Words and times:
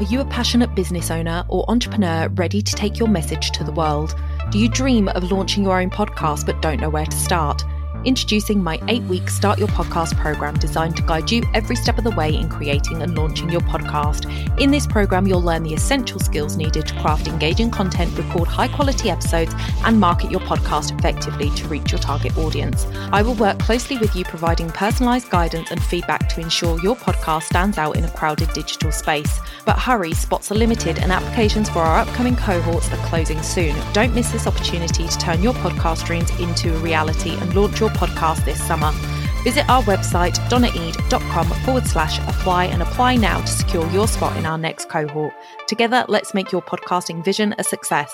Are 0.00 0.04
you 0.04 0.20
a 0.20 0.24
passionate 0.26 0.76
business 0.76 1.10
owner 1.10 1.44
or 1.48 1.68
entrepreneur 1.68 2.28
ready 2.28 2.62
to 2.62 2.74
take 2.76 3.00
your 3.00 3.08
message 3.08 3.50
to 3.50 3.64
the 3.64 3.72
world? 3.72 4.14
Do 4.52 4.60
you 4.60 4.68
dream 4.68 5.08
of 5.08 5.32
launching 5.32 5.64
your 5.64 5.80
own 5.80 5.90
podcast 5.90 6.46
but 6.46 6.62
don't 6.62 6.80
know 6.80 6.88
where 6.88 7.04
to 7.04 7.16
start? 7.16 7.64
Introducing 8.04 8.62
my 8.62 8.80
eight 8.86 9.02
week 9.04 9.28
Start 9.28 9.58
Your 9.58 9.66
Podcast 9.68 10.16
program 10.16 10.54
designed 10.54 10.96
to 10.96 11.02
guide 11.02 11.32
you 11.32 11.42
every 11.52 11.74
step 11.74 11.98
of 11.98 12.04
the 12.04 12.12
way 12.12 12.32
in 12.32 12.48
creating 12.48 13.02
and 13.02 13.18
launching 13.18 13.50
your 13.50 13.60
podcast. 13.62 14.24
In 14.60 14.70
this 14.70 14.86
program, 14.86 15.26
you'll 15.26 15.42
learn 15.42 15.64
the 15.64 15.74
essential 15.74 16.20
skills 16.20 16.56
needed 16.56 16.86
to 16.86 16.94
craft 17.00 17.26
engaging 17.26 17.72
content, 17.72 18.16
record 18.16 18.46
high 18.46 18.68
quality 18.68 19.10
episodes, 19.10 19.52
and 19.84 19.98
market 19.98 20.30
your 20.30 20.40
podcast 20.40 20.96
effectively 20.96 21.50
to 21.50 21.66
reach 21.66 21.90
your 21.90 21.98
target 21.98 22.38
audience. 22.38 22.86
I 23.10 23.20
will 23.22 23.34
work 23.34 23.58
closely 23.58 23.98
with 23.98 24.14
you, 24.14 24.24
providing 24.24 24.70
personalized 24.70 25.28
guidance 25.28 25.72
and 25.72 25.82
feedback 25.82 26.28
to 26.30 26.40
ensure 26.40 26.80
your 26.80 26.94
podcast 26.94 27.44
stands 27.44 27.78
out 27.78 27.96
in 27.96 28.04
a 28.04 28.10
crowded 28.10 28.52
digital 28.52 28.92
space. 28.92 29.40
But 29.64 29.76
hurry, 29.76 30.12
spots 30.12 30.52
are 30.52 30.56
limited, 30.56 31.00
and 31.00 31.10
applications 31.10 31.68
for 31.68 31.80
our 31.80 31.98
upcoming 31.98 32.36
cohorts 32.36 32.92
are 32.92 33.08
closing 33.08 33.42
soon. 33.42 33.74
Don't 33.92 34.14
miss 34.14 34.30
this 34.30 34.46
opportunity 34.46 35.08
to 35.08 35.18
turn 35.18 35.42
your 35.42 35.54
podcast 35.54 36.06
dreams 36.06 36.30
into 36.38 36.74
a 36.74 36.78
reality 36.78 37.34
and 37.36 37.54
launch 37.54 37.80
your 37.80 37.87
your 37.88 37.96
podcast 37.96 38.44
this 38.44 38.62
summer. 38.62 38.92
Visit 39.44 39.68
our 39.68 39.82
website, 39.84 40.34
donnaeade.com 40.48 41.48
forward 41.64 41.86
slash 41.86 42.18
apply 42.20 42.66
and 42.66 42.82
apply 42.82 43.16
now 43.16 43.40
to 43.40 43.46
secure 43.46 43.88
your 43.90 44.08
spot 44.08 44.36
in 44.36 44.46
our 44.46 44.58
next 44.58 44.88
cohort. 44.88 45.32
Together, 45.66 46.04
let's 46.08 46.34
make 46.34 46.52
your 46.52 46.62
podcasting 46.62 47.24
vision 47.24 47.54
a 47.58 47.64
success. 47.64 48.12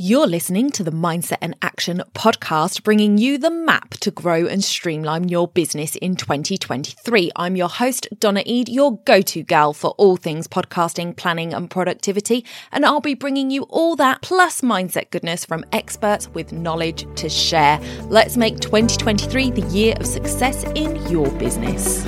You're 0.00 0.28
listening 0.28 0.70
to 0.70 0.84
the 0.84 0.92
Mindset 0.92 1.38
and 1.40 1.56
Action 1.60 2.04
podcast, 2.14 2.84
bringing 2.84 3.18
you 3.18 3.36
the 3.36 3.50
map 3.50 3.90
to 3.94 4.12
grow 4.12 4.46
and 4.46 4.62
streamline 4.62 5.28
your 5.28 5.48
business 5.48 5.96
in 5.96 6.14
2023. 6.14 7.32
I'm 7.34 7.56
your 7.56 7.68
host, 7.68 8.06
Donna 8.20 8.44
Eade, 8.46 8.68
your 8.68 8.98
go 8.98 9.20
to 9.22 9.42
gal 9.42 9.72
for 9.72 9.90
all 9.98 10.16
things 10.16 10.46
podcasting, 10.46 11.16
planning, 11.16 11.52
and 11.52 11.68
productivity. 11.68 12.44
And 12.70 12.86
I'll 12.86 13.00
be 13.00 13.14
bringing 13.14 13.50
you 13.50 13.64
all 13.64 13.96
that 13.96 14.22
plus 14.22 14.60
mindset 14.60 15.10
goodness 15.10 15.44
from 15.44 15.64
experts 15.72 16.28
with 16.28 16.52
knowledge 16.52 17.04
to 17.16 17.28
share. 17.28 17.80
Let's 18.02 18.36
make 18.36 18.60
2023 18.60 19.50
the 19.50 19.62
year 19.62 19.96
of 19.98 20.06
success 20.06 20.62
in 20.76 20.94
your 21.10 21.28
business. 21.40 22.06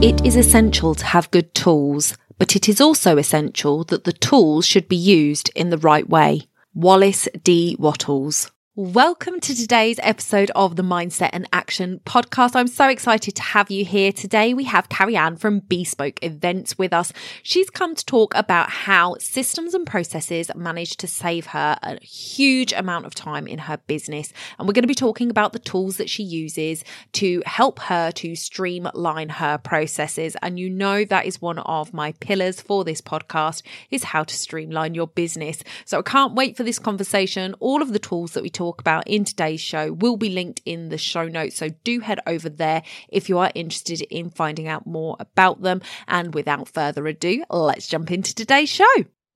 It 0.00 0.24
is 0.24 0.36
essential 0.36 0.94
to 0.94 1.04
have 1.06 1.28
good 1.32 1.52
tools, 1.56 2.16
but 2.38 2.54
it 2.54 2.68
is 2.68 2.80
also 2.80 3.18
essential 3.18 3.82
that 3.84 4.04
the 4.04 4.12
tools 4.12 4.64
should 4.64 4.86
be 4.86 4.94
used 4.94 5.50
in 5.56 5.70
the 5.70 5.76
right 5.76 6.08
way. 6.08 6.42
Wallace 6.72 7.28
D. 7.42 7.74
Wattles. 7.80 8.52
Welcome 8.80 9.40
to 9.40 9.56
today's 9.56 9.98
episode 10.04 10.52
of 10.54 10.76
the 10.76 10.84
Mindset 10.84 11.30
and 11.32 11.48
Action 11.52 12.00
podcast. 12.06 12.54
I'm 12.54 12.68
so 12.68 12.86
excited 12.86 13.34
to 13.34 13.42
have 13.42 13.72
you 13.72 13.84
here 13.84 14.12
today. 14.12 14.54
We 14.54 14.62
have 14.66 14.88
Karianne 14.88 15.36
from 15.40 15.58
Bespoke 15.58 16.22
Events 16.22 16.78
with 16.78 16.92
us. 16.92 17.12
She's 17.42 17.70
come 17.70 17.96
to 17.96 18.06
talk 18.06 18.32
about 18.36 18.70
how 18.70 19.16
systems 19.18 19.74
and 19.74 19.84
processes 19.84 20.52
managed 20.54 21.00
to 21.00 21.08
save 21.08 21.46
her 21.46 21.76
a 21.82 21.98
huge 22.04 22.72
amount 22.72 23.06
of 23.06 23.16
time 23.16 23.48
in 23.48 23.58
her 23.58 23.78
business. 23.88 24.32
And 24.60 24.68
we're 24.68 24.74
going 24.74 24.84
to 24.84 24.86
be 24.86 24.94
talking 24.94 25.28
about 25.28 25.52
the 25.52 25.58
tools 25.58 25.96
that 25.96 26.08
she 26.08 26.22
uses 26.22 26.84
to 27.14 27.42
help 27.46 27.80
her 27.80 28.12
to 28.12 28.36
streamline 28.36 29.30
her 29.30 29.58
processes. 29.58 30.36
And 30.40 30.56
you 30.56 30.70
know 30.70 31.04
that 31.04 31.26
is 31.26 31.42
one 31.42 31.58
of 31.58 31.92
my 31.92 32.12
pillars 32.20 32.60
for 32.60 32.84
this 32.84 33.00
podcast 33.00 33.62
is 33.90 34.04
how 34.04 34.22
to 34.22 34.36
streamline 34.36 34.94
your 34.94 35.08
business. 35.08 35.64
So 35.84 35.98
I 35.98 36.02
can't 36.02 36.36
wait 36.36 36.56
for 36.56 36.62
this 36.62 36.78
conversation. 36.78 37.56
All 37.58 37.82
of 37.82 37.92
the 37.92 37.98
tools 37.98 38.34
that 38.34 38.42
we 38.44 38.50
talk 38.50 38.67
talk 38.68 38.80
about 38.82 39.08
in 39.08 39.24
today's 39.24 39.62
show 39.62 39.92
will 39.94 40.18
be 40.18 40.28
linked 40.28 40.60
in 40.66 40.90
the 40.90 40.98
show 40.98 41.26
notes. 41.26 41.56
So 41.56 41.70
do 41.84 42.00
head 42.00 42.20
over 42.26 42.50
there 42.50 42.82
if 43.08 43.30
you 43.30 43.38
are 43.38 43.50
interested 43.54 44.02
in 44.02 44.28
finding 44.28 44.68
out 44.68 44.86
more 44.86 45.16
about 45.18 45.62
them. 45.62 45.80
And 46.06 46.34
without 46.34 46.68
further 46.68 47.06
ado, 47.06 47.44
let's 47.48 47.88
jump 47.88 48.10
into 48.10 48.34
today's 48.34 48.68
show. 48.68 48.84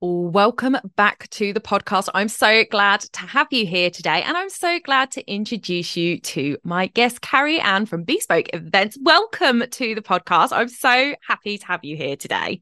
Welcome 0.02 0.76
back 0.96 1.30
to 1.30 1.54
the 1.54 1.60
podcast. 1.60 2.08
I'm 2.12 2.28
so 2.28 2.64
glad 2.70 3.00
to 3.00 3.20
have 3.20 3.46
you 3.52 3.64
here 3.64 3.88
today. 3.88 4.22
And 4.22 4.36
I'm 4.36 4.50
so 4.50 4.78
glad 4.80 5.12
to 5.12 5.26
introduce 5.30 5.96
you 5.96 6.18
to 6.18 6.58
my 6.62 6.88
guest, 6.88 7.22
Karianne 7.22 7.88
from 7.88 8.04
Bespoke 8.04 8.50
Events. 8.52 8.98
Welcome 9.00 9.64
to 9.70 9.94
the 9.94 10.02
podcast. 10.02 10.48
I'm 10.52 10.68
so 10.68 11.14
happy 11.26 11.56
to 11.56 11.66
have 11.66 11.84
you 11.84 11.96
here 11.96 12.16
today. 12.16 12.60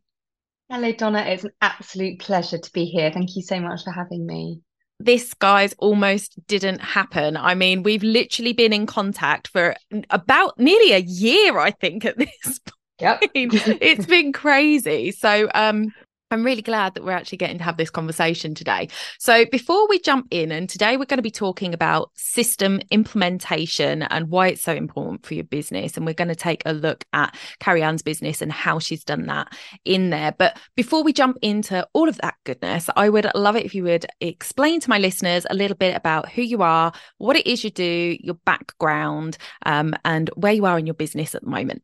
Hello, 0.68 0.92
Donna. 0.92 1.22
It's 1.22 1.42
an 1.42 1.50
absolute 1.60 2.20
pleasure 2.20 2.58
to 2.58 2.72
be 2.72 2.84
here. 2.84 3.10
Thank 3.10 3.34
you 3.34 3.42
so 3.42 3.58
much 3.58 3.82
for 3.82 3.90
having 3.90 4.24
me 4.24 4.60
this 5.00 5.32
guys 5.34 5.74
almost 5.78 6.38
didn't 6.46 6.80
happen. 6.80 7.36
I 7.36 7.54
mean, 7.54 7.82
we've 7.82 8.02
literally 8.02 8.52
been 8.52 8.72
in 8.72 8.86
contact 8.86 9.48
for 9.48 9.74
about 10.10 10.58
nearly 10.58 10.92
a 10.92 10.98
year, 10.98 11.58
I 11.58 11.70
think, 11.70 12.04
at 12.04 12.18
this 12.18 12.28
point. 12.44 12.76
Yep. 13.00 13.30
it's 13.34 14.04
been 14.04 14.30
crazy. 14.30 15.10
So 15.10 15.48
um 15.54 15.90
I'm 16.32 16.44
really 16.44 16.62
glad 16.62 16.94
that 16.94 17.02
we're 17.02 17.10
actually 17.10 17.38
getting 17.38 17.58
to 17.58 17.64
have 17.64 17.76
this 17.76 17.90
conversation 17.90 18.54
today. 18.54 18.88
So, 19.18 19.44
before 19.46 19.88
we 19.88 19.98
jump 19.98 20.28
in, 20.30 20.52
and 20.52 20.68
today 20.68 20.96
we're 20.96 21.04
going 21.04 21.18
to 21.18 21.22
be 21.22 21.30
talking 21.30 21.74
about 21.74 22.12
system 22.14 22.80
implementation 22.92 24.04
and 24.04 24.28
why 24.28 24.46
it's 24.48 24.62
so 24.62 24.72
important 24.72 25.26
for 25.26 25.34
your 25.34 25.42
business. 25.42 25.96
And 25.96 26.06
we're 26.06 26.14
going 26.14 26.28
to 26.28 26.36
take 26.36 26.62
a 26.64 26.72
look 26.72 27.04
at 27.12 27.36
Karianne's 27.58 28.02
business 28.02 28.40
and 28.40 28.52
how 28.52 28.78
she's 28.78 29.02
done 29.02 29.26
that 29.26 29.52
in 29.84 30.10
there. 30.10 30.30
But 30.30 30.56
before 30.76 31.02
we 31.02 31.12
jump 31.12 31.36
into 31.42 31.84
all 31.94 32.08
of 32.08 32.18
that 32.18 32.36
goodness, 32.44 32.88
I 32.94 33.08
would 33.08 33.26
love 33.34 33.56
it 33.56 33.64
if 33.64 33.74
you 33.74 33.82
would 33.82 34.06
explain 34.20 34.78
to 34.80 34.88
my 34.88 34.98
listeners 34.98 35.46
a 35.50 35.54
little 35.54 35.76
bit 35.76 35.96
about 35.96 36.28
who 36.28 36.42
you 36.42 36.62
are, 36.62 36.92
what 37.18 37.34
it 37.34 37.48
is 37.48 37.64
you 37.64 37.70
do, 37.70 38.16
your 38.20 38.36
background, 38.44 39.36
um, 39.66 39.96
and 40.04 40.30
where 40.36 40.52
you 40.52 40.64
are 40.64 40.78
in 40.78 40.86
your 40.86 40.94
business 40.94 41.34
at 41.34 41.42
the 41.42 41.50
moment. 41.50 41.82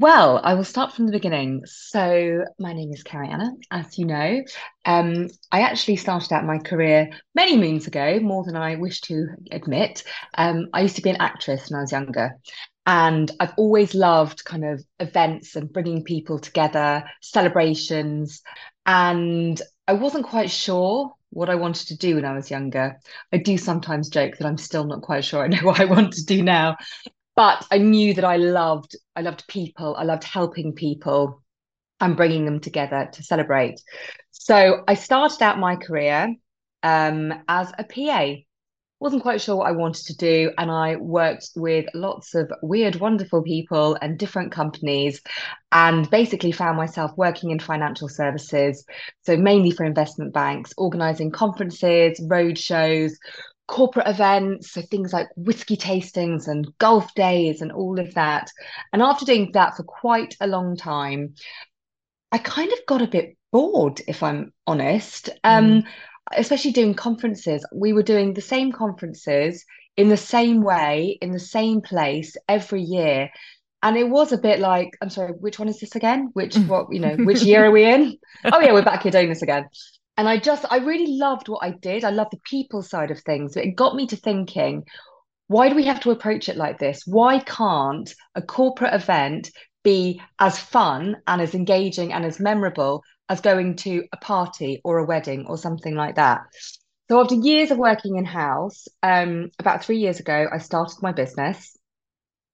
Well, 0.00 0.40
I 0.42 0.54
will 0.54 0.64
start 0.64 0.94
from 0.94 1.04
the 1.04 1.12
beginning. 1.12 1.60
So, 1.66 2.46
my 2.58 2.72
name 2.72 2.90
is 2.90 3.02
Carrie 3.02 3.34
as 3.70 3.98
you 3.98 4.06
know. 4.06 4.42
Um, 4.86 5.28
I 5.52 5.60
actually 5.60 5.96
started 5.96 6.32
out 6.32 6.46
my 6.46 6.56
career 6.56 7.10
many 7.34 7.58
moons 7.58 7.86
ago, 7.86 8.18
more 8.18 8.42
than 8.42 8.56
I 8.56 8.76
wish 8.76 9.02
to 9.02 9.26
admit. 9.50 10.04
Um, 10.38 10.68
I 10.72 10.80
used 10.80 10.96
to 10.96 11.02
be 11.02 11.10
an 11.10 11.20
actress 11.20 11.68
when 11.68 11.76
I 11.76 11.82
was 11.82 11.92
younger. 11.92 12.38
And 12.86 13.30
I've 13.40 13.52
always 13.58 13.94
loved 13.94 14.42
kind 14.46 14.64
of 14.64 14.82
events 15.00 15.54
and 15.54 15.70
bringing 15.70 16.02
people 16.02 16.38
together, 16.38 17.04
celebrations. 17.20 18.40
And 18.86 19.60
I 19.86 19.92
wasn't 19.92 20.24
quite 20.24 20.50
sure 20.50 21.12
what 21.28 21.50
I 21.50 21.56
wanted 21.56 21.88
to 21.88 21.98
do 21.98 22.14
when 22.14 22.24
I 22.24 22.32
was 22.32 22.50
younger. 22.50 22.98
I 23.34 23.36
do 23.36 23.58
sometimes 23.58 24.08
joke 24.08 24.38
that 24.38 24.46
I'm 24.46 24.56
still 24.56 24.84
not 24.84 25.02
quite 25.02 25.26
sure 25.26 25.44
I 25.44 25.48
know 25.48 25.58
what 25.62 25.78
I 25.78 25.84
want 25.84 26.14
to 26.14 26.24
do 26.24 26.42
now 26.42 26.78
but 27.40 27.66
I 27.70 27.78
knew 27.78 28.12
that 28.12 28.24
I 28.24 28.36
loved 28.36 28.96
I 29.16 29.22
loved 29.22 29.48
people. 29.48 29.96
I 29.96 30.04
loved 30.04 30.24
helping 30.24 30.74
people 30.74 31.42
and 31.98 32.14
bringing 32.14 32.44
them 32.44 32.60
together 32.60 33.08
to 33.14 33.22
celebrate. 33.22 33.80
So 34.30 34.84
I 34.86 34.92
started 34.92 35.42
out 35.42 35.58
my 35.58 35.76
career 35.76 36.36
um, 36.82 37.32
as 37.48 37.72
a 37.78 37.84
PA. 37.84 38.42
Wasn't 38.98 39.22
quite 39.22 39.40
sure 39.40 39.56
what 39.56 39.68
I 39.68 39.72
wanted 39.72 40.04
to 40.08 40.16
do, 40.18 40.52
and 40.58 40.70
I 40.70 40.96
worked 40.96 41.52
with 41.56 41.86
lots 41.94 42.34
of 42.34 42.52
weird, 42.60 42.96
wonderful 42.96 43.42
people 43.42 43.96
and 44.02 44.18
different 44.18 44.52
companies, 44.52 45.22
and 45.72 46.10
basically 46.10 46.52
found 46.52 46.76
myself 46.76 47.10
working 47.16 47.52
in 47.52 47.58
financial 47.58 48.10
services. 48.10 48.84
So 49.24 49.38
mainly 49.38 49.70
for 49.70 49.86
investment 49.86 50.34
banks, 50.34 50.74
organizing 50.76 51.30
conferences, 51.30 52.20
road 52.22 52.58
shows, 52.58 53.18
corporate 53.70 54.08
events, 54.08 54.72
so 54.72 54.82
things 54.82 55.12
like 55.12 55.28
whiskey 55.36 55.76
tastings 55.76 56.48
and 56.48 56.76
golf 56.78 57.14
days 57.14 57.62
and 57.62 57.70
all 57.70 58.00
of 58.00 58.12
that. 58.14 58.50
And 58.92 59.00
after 59.00 59.24
doing 59.24 59.52
that 59.52 59.76
for 59.76 59.84
quite 59.84 60.36
a 60.40 60.48
long 60.48 60.76
time, 60.76 61.36
I 62.32 62.38
kind 62.38 62.72
of 62.72 62.78
got 62.86 63.00
a 63.00 63.06
bit 63.06 63.36
bored, 63.52 64.02
if 64.08 64.24
I'm 64.24 64.52
honest. 64.66 65.30
Um, 65.44 65.82
mm. 65.82 65.86
especially 66.36 66.72
doing 66.72 66.94
conferences. 66.94 67.64
We 67.72 67.92
were 67.92 68.02
doing 68.02 68.34
the 68.34 68.40
same 68.40 68.72
conferences 68.72 69.64
in 69.96 70.08
the 70.08 70.16
same 70.16 70.62
way, 70.62 71.16
in 71.22 71.30
the 71.30 71.38
same 71.38 71.80
place 71.80 72.36
every 72.48 72.82
year. 72.82 73.30
And 73.84 73.96
it 73.96 74.08
was 74.08 74.32
a 74.32 74.38
bit 74.38 74.58
like, 74.58 74.90
I'm 75.00 75.10
sorry, 75.10 75.32
which 75.32 75.60
one 75.60 75.68
is 75.68 75.78
this 75.78 75.94
again? 75.94 76.30
Which 76.32 76.56
what 76.56 76.88
you 76.90 76.98
know, 76.98 77.14
which 77.16 77.42
year 77.50 77.66
are 77.66 77.70
we 77.70 77.84
in? 77.84 78.18
Oh 78.44 78.60
yeah, 78.60 78.72
we're 78.72 78.82
back 78.82 79.04
here 79.04 79.12
doing 79.12 79.28
this 79.28 79.42
again 79.42 79.68
and 80.20 80.28
I 80.28 80.36
just 80.36 80.66
I 80.68 80.76
really 80.80 81.16
loved 81.16 81.48
what 81.48 81.64
I 81.64 81.70
did. 81.70 82.04
I 82.04 82.10
loved 82.10 82.32
the 82.32 82.40
people 82.44 82.82
side 82.82 83.10
of 83.10 83.18
things. 83.20 83.54
But 83.54 83.64
it 83.64 83.74
got 83.74 83.96
me 83.96 84.06
to 84.08 84.16
thinking, 84.16 84.84
why 85.46 85.70
do 85.70 85.74
we 85.74 85.86
have 85.86 86.00
to 86.00 86.10
approach 86.10 86.50
it 86.50 86.58
like 86.58 86.78
this? 86.78 87.04
Why 87.06 87.38
can't 87.38 88.14
a 88.34 88.42
corporate 88.42 88.92
event 88.92 89.50
be 89.82 90.20
as 90.38 90.58
fun 90.60 91.16
and 91.26 91.40
as 91.40 91.54
engaging 91.54 92.12
and 92.12 92.26
as 92.26 92.38
memorable 92.38 93.02
as 93.30 93.40
going 93.40 93.76
to 93.76 94.04
a 94.12 94.18
party 94.18 94.82
or 94.84 94.98
a 94.98 95.06
wedding 95.06 95.46
or 95.48 95.56
something 95.56 95.94
like 95.94 96.16
that? 96.16 96.42
So 97.08 97.18
after 97.18 97.36
years 97.36 97.70
of 97.70 97.78
working 97.78 98.16
in 98.16 98.26
house, 98.26 98.88
um, 99.02 99.48
about 99.58 99.82
three 99.82 100.00
years 100.00 100.20
ago, 100.20 100.48
I 100.52 100.58
started 100.58 100.98
my 101.00 101.12
business 101.12 101.78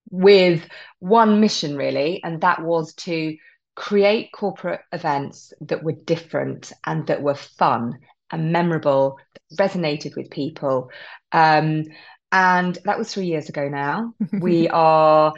with 0.09 0.65
one 1.01 1.41
mission 1.41 1.77
really, 1.77 2.21
and 2.23 2.43
that 2.43 2.63
was 2.63 2.95
to 3.07 3.37
create 3.77 4.33
corporate 4.33 4.81
events 4.93 5.53
that 5.61 5.85
were 5.85 5.93
different 5.93 6.73
and 6.85 7.07
that 7.07 7.23
were 7.23 7.35
fun 7.35 7.99
and 8.33 8.51
memorable, 8.51 9.19
resonated 9.57 10.17
with 10.17 10.31
people. 10.31 10.91
Um, 11.31 11.85
and 12.33 12.77
that 12.85 12.99
was 12.99 13.13
three 13.13 13.27
years 13.27 13.49
ago 13.49 13.69
now. 13.69 14.15
we 14.41 14.69
are 14.69 15.33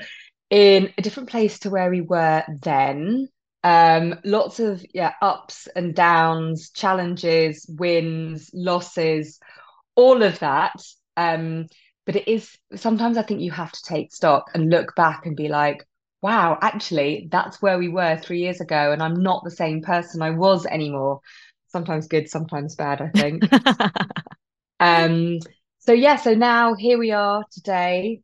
in 0.49 0.93
a 0.97 1.03
different 1.03 1.29
place 1.29 1.59
to 1.61 1.71
where 1.71 1.91
we 1.91 2.01
were 2.01 2.43
then. 2.63 3.29
Um, 3.65 4.21
lots 4.25 4.61
of 4.61 4.85
yeah, 4.95 5.13
ups 5.21 5.67
and 5.75 5.95
downs, 5.95 6.71
challenges, 6.71 7.67
wins, 7.69 8.51
losses, 8.55 9.41
all 9.97 10.23
of 10.23 10.39
that. 10.39 10.81
Um, 11.17 11.67
but 12.07 12.17
it 12.17 12.29
is 12.29 12.57
sometimes 12.77 13.19
I 13.19 13.23
think 13.23 13.41
you 13.41 13.51
have 13.51 13.73
to 13.73 13.83
take 13.83 14.15
stock 14.15 14.53
and 14.55 14.71
look 14.71 14.95
back 14.95 15.27
and 15.27 15.37
be 15.37 15.49
like, 15.49 15.85
wow, 16.23 16.59
actually, 16.61 17.29
that's 17.31 17.63
where 17.63 17.79
we 17.79 17.89
were 17.89 18.17
three 18.17 18.41
years 18.41 18.61
ago, 18.61 18.93
and 18.93 19.03
I'm 19.03 19.23
not 19.23 19.45
the 19.45 19.51
same 19.51 19.83
person 19.83 20.23
I 20.23 20.31
was 20.31 20.67
anymore. 20.67 21.21
Sometimes 21.69 22.09
good, 22.09 22.29
sometimes 22.29 22.75
bad, 22.75 23.01
I 23.01 23.09
think. 23.11 23.45
um, 24.81 25.39
so 25.81 25.93
yeah, 25.93 26.17
so 26.17 26.35
now 26.35 26.75
here 26.75 26.99
we 26.99 27.13
are 27.13 27.45
today, 27.53 28.21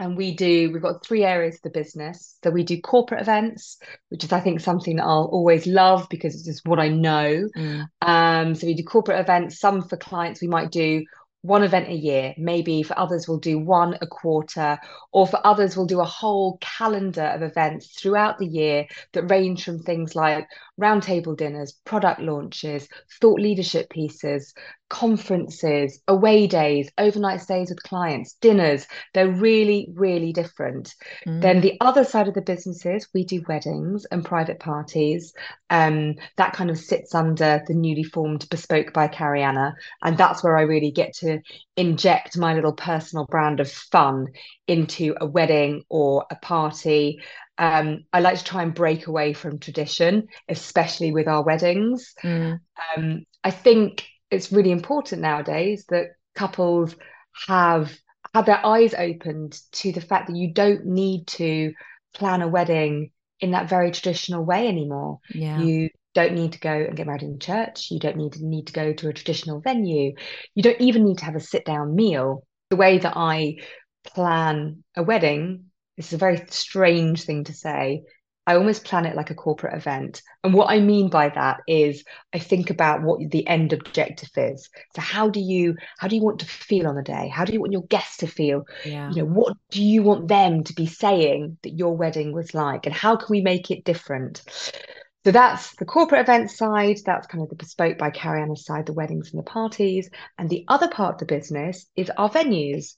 and 0.00 0.16
we 0.16 0.34
do 0.34 0.72
we've 0.72 0.82
got 0.82 1.04
three 1.04 1.22
areas 1.24 1.56
of 1.56 1.62
the 1.62 1.70
business 1.70 2.38
so 2.42 2.50
we 2.50 2.64
do 2.64 2.80
corporate 2.80 3.20
events 3.20 3.76
which 4.08 4.24
is 4.24 4.32
i 4.32 4.40
think 4.40 4.58
something 4.58 4.96
that 4.96 5.04
i'll 5.04 5.28
always 5.30 5.66
love 5.66 6.06
because 6.08 6.34
it's 6.34 6.44
just 6.44 6.66
what 6.66 6.80
i 6.80 6.88
know 6.88 7.46
mm. 7.56 7.86
um, 8.00 8.54
so 8.54 8.66
we 8.66 8.74
do 8.74 8.82
corporate 8.82 9.20
events 9.20 9.60
some 9.60 9.82
for 9.82 9.96
clients 9.96 10.40
we 10.40 10.48
might 10.48 10.72
do 10.72 11.04
one 11.42 11.62
event 11.62 11.88
a 11.88 11.94
year. 11.94 12.34
Maybe 12.36 12.82
for 12.82 12.98
others, 12.98 13.26
we'll 13.26 13.38
do 13.38 13.58
one 13.58 13.96
a 14.00 14.06
quarter, 14.06 14.78
or 15.12 15.26
for 15.26 15.44
others, 15.44 15.76
we'll 15.76 15.86
do 15.86 16.00
a 16.00 16.04
whole 16.04 16.58
calendar 16.60 17.24
of 17.24 17.42
events 17.42 17.88
throughout 17.88 18.38
the 18.38 18.46
year 18.46 18.86
that 19.12 19.30
range 19.30 19.64
from 19.64 19.82
things 19.82 20.14
like 20.14 20.46
roundtable 20.80 21.36
dinners, 21.36 21.72
product 21.84 22.20
launches, 22.20 22.88
thought 23.20 23.40
leadership 23.40 23.90
pieces, 23.90 24.54
conferences, 24.90 26.00
away 26.08 26.46
days, 26.46 26.90
overnight 26.98 27.40
stays 27.40 27.70
with 27.70 27.82
clients, 27.82 28.34
dinners. 28.40 28.86
They're 29.14 29.30
really, 29.30 29.88
really 29.94 30.32
different. 30.32 30.94
Mm. 31.26 31.40
Then 31.40 31.60
the 31.60 31.76
other 31.80 32.04
side 32.04 32.28
of 32.28 32.34
the 32.34 32.42
businesses, 32.42 33.08
we 33.14 33.24
do 33.24 33.42
weddings 33.48 34.04
and 34.10 34.24
private 34.24 34.58
parties. 34.58 35.32
Um, 35.70 36.16
that 36.36 36.54
kind 36.54 36.70
of 36.70 36.78
sits 36.78 37.14
under 37.14 37.62
the 37.66 37.74
newly 37.74 38.02
formed 38.02 38.48
Bespoke 38.50 38.92
by 38.92 39.06
Karianne. 39.06 39.72
And 40.02 40.18
that's 40.18 40.42
where 40.42 40.56
I 40.56 40.62
really 40.62 40.90
get 40.90 41.14
to 41.18 41.40
inject 41.76 42.36
my 42.36 42.54
little 42.54 42.74
personal 42.74 43.26
brand 43.26 43.60
of 43.60 43.70
fun 43.70 44.26
into 44.66 45.14
a 45.20 45.26
wedding 45.26 45.84
or 45.88 46.26
a 46.30 46.36
party. 46.36 47.20
Um, 47.60 48.04
I 48.10 48.20
like 48.20 48.38
to 48.38 48.44
try 48.44 48.62
and 48.62 48.74
break 48.74 49.06
away 49.06 49.34
from 49.34 49.58
tradition, 49.58 50.28
especially 50.48 51.12
with 51.12 51.28
our 51.28 51.44
weddings. 51.44 52.14
Mm. 52.24 52.58
Um, 52.96 53.26
I 53.44 53.50
think 53.50 54.06
it's 54.30 54.50
really 54.50 54.70
important 54.70 55.20
nowadays 55.20 55.84
that 55.90 56.06
couples 56.34 56.96
have 57.46 57.92
have 58.34 58.46
their 58.46 58.64
eyes 58.64 58.94
opened 58.94 59.60
to 59.72 59.92
the 59.92 60.00
fact 60.00 60.28
that 60.28 60.36
you 60.36 60.54
don't 60.54 60.86
need 60.86 61.26
to 61.26 61.74
plan 62.14 62.40
a 62.40 62.48
wedding 62.48 63.10
in 63.40 63.50
that 63.50 63.68
very 63.68 63.90
traditional 63.90 64.42
way 64.42 64.66
anymore. 64.66 65.18
Yeah. 65.34 65.60
You 65.60 65.90
don't 66.14 66.34
need 66.34 66.52
to 66.52 66.60
go 66.60 66.72
and 66.72 66.96
get 66.96 67.06
married 67.06 67.22
in 67.22 67.38
church. 67.38 67.90
You 67.90 67.98
don't 67.98 68.16
need 68.16 68.32
to 68.34 68.46
need 68.46 68.68
to 68.68 68.72
go 68.72 68.94
to 68.94 69.08
a 69.08 69.12
traditional 69.12 69.60
venue. 69.60 70.14
You 70.54 70.62
don't 70.62 70.80
even 70.80 71.04
need 71.04 71.18
to 71.18 71.24
have 71.26 71.36
a 71.36 71.40
sit 71.40 71.66
down 71.66 71.94
meal. 71.94 72.46
The 72.70 72.76
way 72.76 72.98
that 72.98 73.16
I 73.16 73.56
plan 74.04 74.84
a 74.96 75.02
wedding, 75.02 75.69
this 76.00 76.08
is 76.08 76.14
a 76.14 76.18
very 76.18 76.42
strange 76.48 77.24
thing 77.24 77.44
to 77.44 77.52
say, 77.52 78.04
I 78.46 78.54
almost 78.54 78.84
plan 78.84 79.04
it 79.04 79.14
like 79.14 79.28
a 79.28 79.34
corporate 79.34 79.76
event. 79.76 80.22
And 80.42 80.54
what 80.54 80.70
I 80.70 80.80
mean 80.80 81.10
by 81.10 81.28
that 81.28 81.60
is 81.68 82.04
I 82.32 82.38
think 82.38 82.70
about 82.70 83.02
what 83.02 83.20
the 83.30 83.46
end 83.46 83.74
objective 83.74 84.30
is. 84.34 84.70
So 84.96 85.02
how 85.02 85.28
do 85.28 85.40
you 85.40 85.76
how 85.98 86.08
do 86.08 86.16
you 86.16 86.22
want 86.22 86.40
to 86.40 86.46
feel 86.46 86.86
on 86.86 86.96
the 86.96 87.02
day? 87.02 87.28
How 87.28 87.44
do 87.44 87.52
you 87.52 87.60
want 87.60 87.72
your 87.72 87.82
guests 87.82 88.16
to 88.18 88.26
feel? 88.26 88.64
Yeah. 88.82 89.10
You 89.10 89.16
know, 89.16 89.26
what 89.26 89.58
do 89.70 89.84
you 89.84 90.02
want 90.02 90.28
them 90.28 90.64
to 90.64 90.72
be 90.72 90.86
saying 90.86 91.58
that 91.64 91.76
your 91.76 91.94
wedding 91.94 92.32
was 92.32 92.54
like? 92.54 92.86
And 92.86 92.94
how 92.94 93.16
can 93.16 93.26
we 93.28 93.42
make 93.42 93.70
it 93.70 93.84
different? 93.84 94.40
So 95.26 95.32
that's 95.32 95.76
the 95.76 95.84
corporate 95.84 96.22
event 96.22 96.50
side, 96.50 96.96
that's 97.04 97.26
kind 97.26 97.44
of 97.44 97.50
the 97.50 97.56
bespoke 97.56 97.98
by 97.98 98.10
Karianne 98.10 98.56
side, 98.56 98.86
the 98.86 98.94
weddings 98.94 99.32
and 99.32 99.38
the 99.38 99.50
parties. 99.50 100.08
And 100.38 100.48
the 100.48 100.64
other 100.66 100.88
part 100.88 101.16
of 101.16 101.18
the 101.18 101.26
business 101.26 101.84
is 101.94 102.10
our 102.16 102.30
venues. 102.30 102.96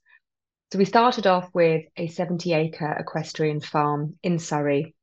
So 0.72 0.78
we 0.78 0.86
started 0.86 1.26
off 1.26 1.50
with 1.52 1.84
a 1.98 2.06
70 2.06 2.54
acre 2.54 2.96
equestrian 2.98 3.60
farm 3.60 4.14
in 4.22 4.38
Surrey 4.38 4.94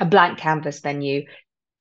a 0.00 0.06
blank 0.06 0.38
canvas 0.38 0.80
venue, 0.80 1.26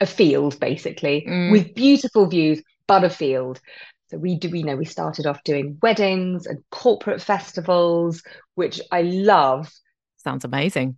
a 0.02 0.06
field 0.06 0.60
basically 0.60 1.26
mm. 1.26 1.50
with 1.50 1.74
beautiful 1.74 2.28
views, 2.28 2.62
but 2.88 3.06
a 3.06 3.10
field. 3.10 3.62
So 4.10 4.18
we 4.18 4.36
do 4.36 4.50
we 4.50 4.64
know 4.64 4.76
we 4.76 4.84
started 4.84 5.28
off 5.28 5.46
doing 5.46 5.78
weddings 5.82 6.46
and 6.46 6.62
corporate 6.72 7.22
festivals, 7.22 8.22
which 8.56 8.82
I 8.92 9.04
love. 9.04 9.72
Sounds 10.18 10.44
amazing. 10.44 10.98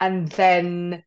And 0.00 0.30
then 0.32 1.02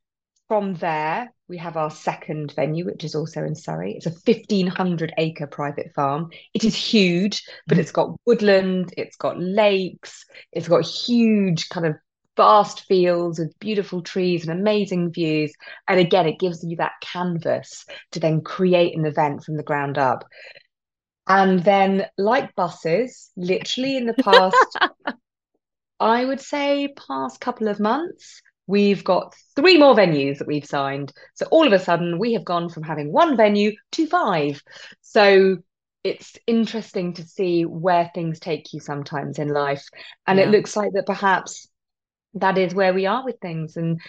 from 0.47 0.73
there, 0.73 1.31
we 1.51 1.57
have 1.57 1.75
our 1.75 1.91
second 1.91 2.53
venue, 2.53 2.85
which 2.85 3.03
is 3.03 3.13
also 3.13 3.43
in 3.43 3.55
Surrey. 3.55 3.93
It's 3.93 4.05
a 4.05 4.09
1,500 4.09 5.13
acre 5.17 5.47
private 5.47 5.93
farm. 5.93 6.29
It 6.53 6.63
is 6.63 6.73
huge, 6.73 7.43
but 7.67 7.77
mm. 7.77 7.81
it's 7.81 7.91
got 7.91 8.15
woodland, 8.25 8.93
it's 8.97 9.17
got 9.17 9.37
lakes, 9.37 10.25
it's 10.53 10.69
got 10.69 10.85
huge 10.85 11.67
kind 11.67 11.85
of 11.85 11.95
vast 12.37 12.85
fields 12.85 13.37
with 13.37 13.59
beautiful 13.59 14.01
trees 14.01 14.47
and 14.47 14.57
amazing 14.57 15.11
views. 15.11 15.53
And 15.89 15.99
again, 15.99 16.25
it 16.25 16.39
gives 16.39 16.63
you 16.63 16.77
that 16.77 16.93
canvas 17.01 17.85
to 18.13 18.21
then 18.21 18.41
create 18.41 18.97
an 18.97 19.05
event 19.05 19.43
from 19.43 19.57
the 19.57 19.63
ground 19.63 19.97
up. 19.97 20.23
And 21.27 21.61
then, 21.63 22.05
like 22.17 22.55
buses, 22.55 23.29
literally 23.35 23.97
in 23.97 24.05
the 24.05 24.13
past, 24.13 24.77
I 25.99 26.23
would 26.23 26.39
say, 26.39 26.93
past 27.07 27.41
couple 27.41 27.67
of 27.67 27.79
months, 27.81 28.41
we've 28.71 29.03
got 29.03 29.35
three 29.55 29.77
more 29.77 29.93
venues 29.93 30.37
that 30.37 30.47
we've 30.47 30.65
signed. 30.65 31.11
So 31.35 31.45
all 31.51 31.67
of 31.67 31.73
a 31.73 31.79
sudden, 31.79 32.17
we 32.17 32.33
have 32.33 32.45
gone 32.45 32.69
from 32.69 32.83
having 32.83 33.11
one 33.11 33.37
venue 33.37 33.73
to 33.91 34.07
five. 34.07 34.61
So 35.01 35.57
it's 36.03 36.37
interesting 36.47 37.13
to 37.13 37.23
see 37.23 37.63
where 37.63 38.09
things 38.15 38.39
take 38.39 38.73
you 38.73 38.79
sometimes 38.79 39.37
in 39.37 39.49
life. 39.49 39.85
And 40.25 40.39
yeah. 40.39 40.45
it 40.45 40.49
looks 40.49 40.75
like 40.75 40.93
that 40.93 41.05
perhaps 41.05 41.67
that 42.35 42.57
is 42.57 42.73
where 42.73 42.93
we 42.93 43.05
are 43.05 43.25
with 43.25 43.39
things. 43.41 43.75
And 43.75 43.99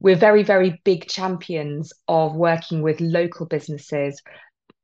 we're 0.00 0.16
very, 0.16 0.44
very 0.44 0.80
big 0.84 1.08
champions 1.08 1.92
of 2.06 2.36
working 2.36 2.80
with 2.80 3.00
local 3.00 3.46
businesses, 3.46 4.22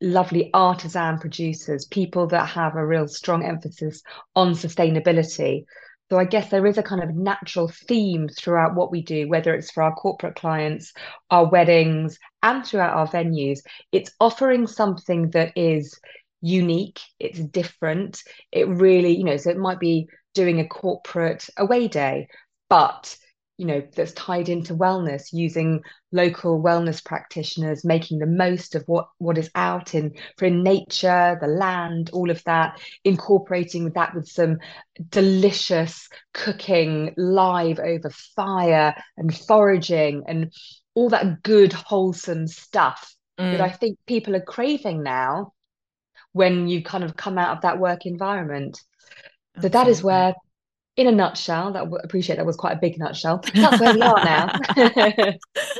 lovely 0.01 0.51
artisan 0.53 1.19
producers, 1.19 1.87
people 1.87 2.27
that 2.29 2.47
have 2.47 2.75
a 2.75 2.85
real 2.85 3.07
strong 3.07 3.45
emphasis 3.45 4.03
on 4.35 4.53
sustainability. 4.53 5.65
So 6.11 6.19
I 6.19 6.25
guess 6.25 6.51
there 6.51 6.67
is 6.67 6.79
a 6.79 6.83
kind 6.83 7.03
of 7.03 7.15
natural 7.15 7.69
theme 7.69 8.29
throughout 8.29 8.75
what 8.75 8.91
we 8.91 9.03
do, 9.03 9.29
whether 9.29 9.55
it's 9.55 9.71
for 9.71 9.83
our 9.83 9.95
corporate 9.95 10.37
clients, 10.37 10.93
our 11.31 11.49
weddings, 11.49 12.19
and 12.43 12.65
throughout 12.65 12.97
our 12.97 13.07
venues. 13.07 13.61
It's 13.93 14.13
offering 14.19 14.67
something 14.67 15.31
that 15.31 15.53
is 15.57 15.99
unique, 16.41 17.01
it's 17.19 17.41
different. 17.41 18.23
It 18.53 18.69
really, 18.69 19.17
you 19.17 19.25
know, 19.25 19.37
so 19.37 19.51
it 19.51 19.59
might 19.59 19.81
be 19.81 20.09
doing 20.35 20.61
a 20.61 20.69
corporate 20.69 21.49
away 21.57 21.89
day 21.89 22.29
but 22.69 23.17
you 23.59 23.67
know 23.67 23.83
that's 23.95 24.13
tied 24.13 24.49
into 24.49 24.75
wellness 24.75 25.33
using 25.33 25.83
local 26.13 26.63
wellness 26.63 27.05
practitioners 27.05 27.85
making 27.85 28.19
the 28.19 28.27
most 28.27 28.75
of 28.75 28.85
what 28.87 29.09
what 29.19 29.37
is 29.37 29.51
out 29.55 29.95
in 29.95 30.15
for 30.39 30.47
in 30.47 30.63
nature 30.63 31.37
the 31.41 31.49
land 31.49 32.09
all 32.13 32.31
of 32.31 32.43
that 32.45 32.81
incorporating 33.05 33.91
that 33.91 34.15
with 34.15 34.27
some 34.27 34.57
delicious 35.11 36.09
cooking 36.33 37.13
live 37.17 37.81
over 37.81 38.11
fire 38.37 38.95
and 39.17 39.37
foraging 39.37 40.23
and 40.29 40.53
all 40.95 41.09
that 41.09 41.43
good 41.43 41.73
wholesome 41.73 42.47
stuff 42.47 43.15
mm. 43.39 43.51
that 43.51 43.61
i 43.61 43.71
think 43.71 43.99
people 44.07 44.35
are 44.37 44.41
craving 44.41 45.03
now 45.03 45.53
when 46.33 46.69
you 46.69 46.83
kind 46.83 47.03
of 47.03 47.17
come 47.17 47.39
out 47.39 47.57
of 47.57 47.63
that 47.63 47.81
work 47.81 48.07
environment 48.07 48.81
so 49.61 49.69
that 49.69 49.89
is 49.89 50.01
where 50.05 50.35
in 50.99 51.07
a 51.07 51.13
nutshell, 51.13 51.73
that 51.73 51.85
I 51.85 51.89
appreciate 52.03 52.37
that 52.37 52.45
was 52.45 52.57
quite 52.57 52.77
a 52.77 52.81
big 52.81 52.99
nutshell. 52.99 53.41
That's 53.55 53.81
where 53.81 53.95
we 53.95 54.03
are 54.03 54.25
now. 54.25 54.51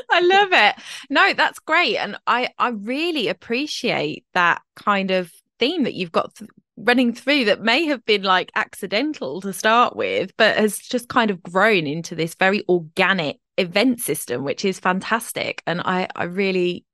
I 0.09 0.21
love 0.21 0.49
it. 0.53 0.75
No, 1.09 1.33
that's 1.33 1.59
great, 1.59 1.97
and 1.97 2.17
I 2.25 2.49
I 2.57 2.69
really 2.69 3.27
appreciate 3.27 4.25
that 4.33 4.61
kind 4.75 5.11
of 5.11 5.31
theme 5.59 5.83
that 5.83 5.93
you've 5.93 6.13
got 6.13 6.35
th- 6.35 6.49
running 6.77 7.13
through 7.13 7.43
that 7.45 7.61
may 7.61 7.83
have 7.83 8.05
been 8.05 8.23
like 8.23 8.49
accidental 8.55 9.41
to 9.41 9.51
start 9.51 9.93
with, 9.93 10.31
but 10.37 10.55
has 10.55 10.77
just 10.77 11.09
kind 11.09 11.29
of 11.29 11.43
grown 11.43 11.85
into 11.85 12.15
this 12.15 12.33
very 12.35 12.63
organic 12.69 13.39
event 13.57 13.99
system, 13.99 14.45
which 14.45 14.63
is 14.63 14.79
fantastic. 14.79 15.61
And 15.67 15.81
I 15.81 16.07
I 16.15 16.23
really 16.23 16.85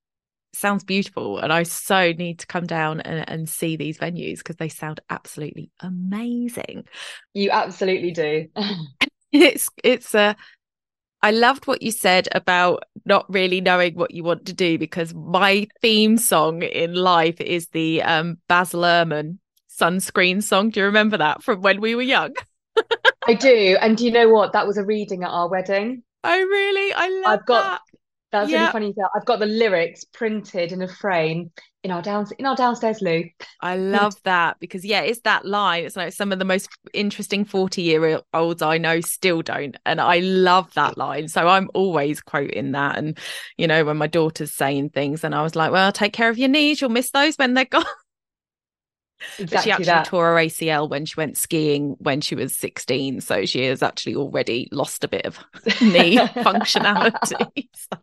sounds 0.56 0.84
beautiful 0.84 1.38
and 1.40 1.52
i 1.52 1.64
so 1.64 2.12
need 2.14 2.40
to 2.40 2.48
come 2.48 2.66
down 2.66 3.02
and, 3.02 3.28
and 3.30 3.50
see 3.50 3.76
these 3.76 3.98
venues 3.98 4.40
because 4.40 4.56
they 4.56 4.70
sound 4.70 5.00
absolutely 5.10 5.70
amazing 5.82 6.86
you 7.34 7.52
absolutely 7.52 8.12
do 8.12 8.48
it's 9.32 9.70
it's 9.84 10.16
a 10.16 10.36
I 11.22 11.32
loved 11.32 11.66
what 11.66 11.82
you 11.82 11.90
said 11.90 12.28
about 12.34 12.84
not 13.04 13.26
really 13.34 13.60
knowing 13.60 13.96
what 13.96 14.12
you 14.12 14.24
want 14.24 14.46
to 14.46 14.54
do 14.54 14.78
because 14.78 15.12
my 15.16 15.68
theme 15.82 16.18
song 16.18 16.62
in 16.62 16.94
life 16.94 17.42
is 17.42 17.68
the 17.70 18.04
um, 18.04 18.38
Baz 18.48 18.74
Luhrmann 18.74 19.40
sunscreen 19.68 20.44
song. 20.44 20.70
Do 20.70 20.82
you 20.82 20.86
remember 20.86 21.18
that 21.18 21.42
from 21.42 21.62
when 21.62 21.82
we 21.82 21.96
were 21.96 22.04
young? 22.04 22.36
I 23.28 23.34
do. 23.34 23.76
And 23.82 23.98
do 23.98 24.06
you 24.06 24.12
know 24.12 24.30
what? 24.30 24.54
That 24.54 24.68
was 24.68 24.78
a 24.78 24.86
reading 24.86 25.24
at 25.24 25.32
our 25.32 25.50
wedding. 25.50 26.04
Oh, 26.24 26.38
really? 26.38 26.94
I 26.94 27.10
love 27.24 27.40
I've 27.40 27.46
got 27.48 27.64
that. 27.64 27.95
That's 28.36 28.52
Yeah. 28.52 28.72
really 28.74 28.92
funny. 28.92 28.94
I've 29.16 29.26
got 29.26 29.40
the 29.40 29.46
lyrics 29.46 30.04
printed 30.04 30.72
in 30.72 30.82
a 30.82 30.88
frame 30.88 31.52
in 31.84 31.92
our 31.92 32.02
down 32.02 32.26
in 32.38 32.46
our 32.46 32.56
downstairs 32.56 33.02
loo. 33.02 33.24
I 33.62 33.76
love 33.78 34.16
that 34.24 34.60
because 34.60 34.84
yeah, 34.84 35.02
it's 35.02 35.22
that 35.22 35.46
line. 35.46 35.86
It's 35.86 35.96
like 35.96 36.14
some 36.14 36.32
of 36.32 36.40
the 36.40 36.46
most 36.46 36.70
interesting 36.94 37.46
40 37.46 37.82
year 37.82 38.22
olds 38.34 38.62
I 38.62 38.78
know 38.78 39.00
still 39.02 39.42
don't. 39.42 39.78
And 39.86 40.02
I 40.02 40.20
love 40.20 40.74
that 40.74 40.98
line. 40.98 41.28
So 41.28 41.48
I'm 41.48 41.70
always 41.74 42.22
quoting 42.22 42.74
that. 42.74 42.98
And 42.98 43.18
you 43.58 43.68
know, 43.68 43.86
when 43.86 43.98
my 43.98 44.08
daughter's 44.08 44.52
saying 44.52 44.90
things 44.90 45.24
and 45.24 45.34
I 45.34 45.42
was 45.42 45.56
like, 45.56 45.72
Well, 45.72 45.92
take 45.92 46.14
care 46.14 46.30
of 46.30 46.38
your 46.38 46.50
knees, 46.50 46.82
you'll 46.82 46.90
miss 46.90 47.12
those 47.12 47.36
when 47.38 47.54
they're 47.54 47.66
gone. 47.72 47.86
Exactly 49.38 49.58
she 49.62 49.72
actually 49.72 49.86
that. 49.86 50.06
tore 50.06 50.26
her 50.26 50.36
ACL 50.36 50.90
when 50.90 51.06
she 51.06 51.16
went 51.16 51.38
skiing 51.38 51.96
when 52.00 52.22
she 52.22 52.36
was 52.36 52.56
16. 52.56 53.22
So 53.22 53.46
she 53.46 53.66
has 53.66 53.82
actually 53.82 54.16
already 54.16 54.68
lost 54.72 55.04
a 55.04 55.08
bit 55.08 55.26
of 55.26 55.38
knee 55.82 56.18
functionality. 56.18 57.70
So 57.74 57.98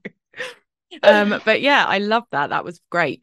um, 1.03 1.41
but 1.45 1.61
yeah, 1.61 1.85
I 1.87 1.99
love 1.99 2.25
that. 2.33 2.51
That 2.51 2.65
was 2.65 2.81
great. 2.91 3.23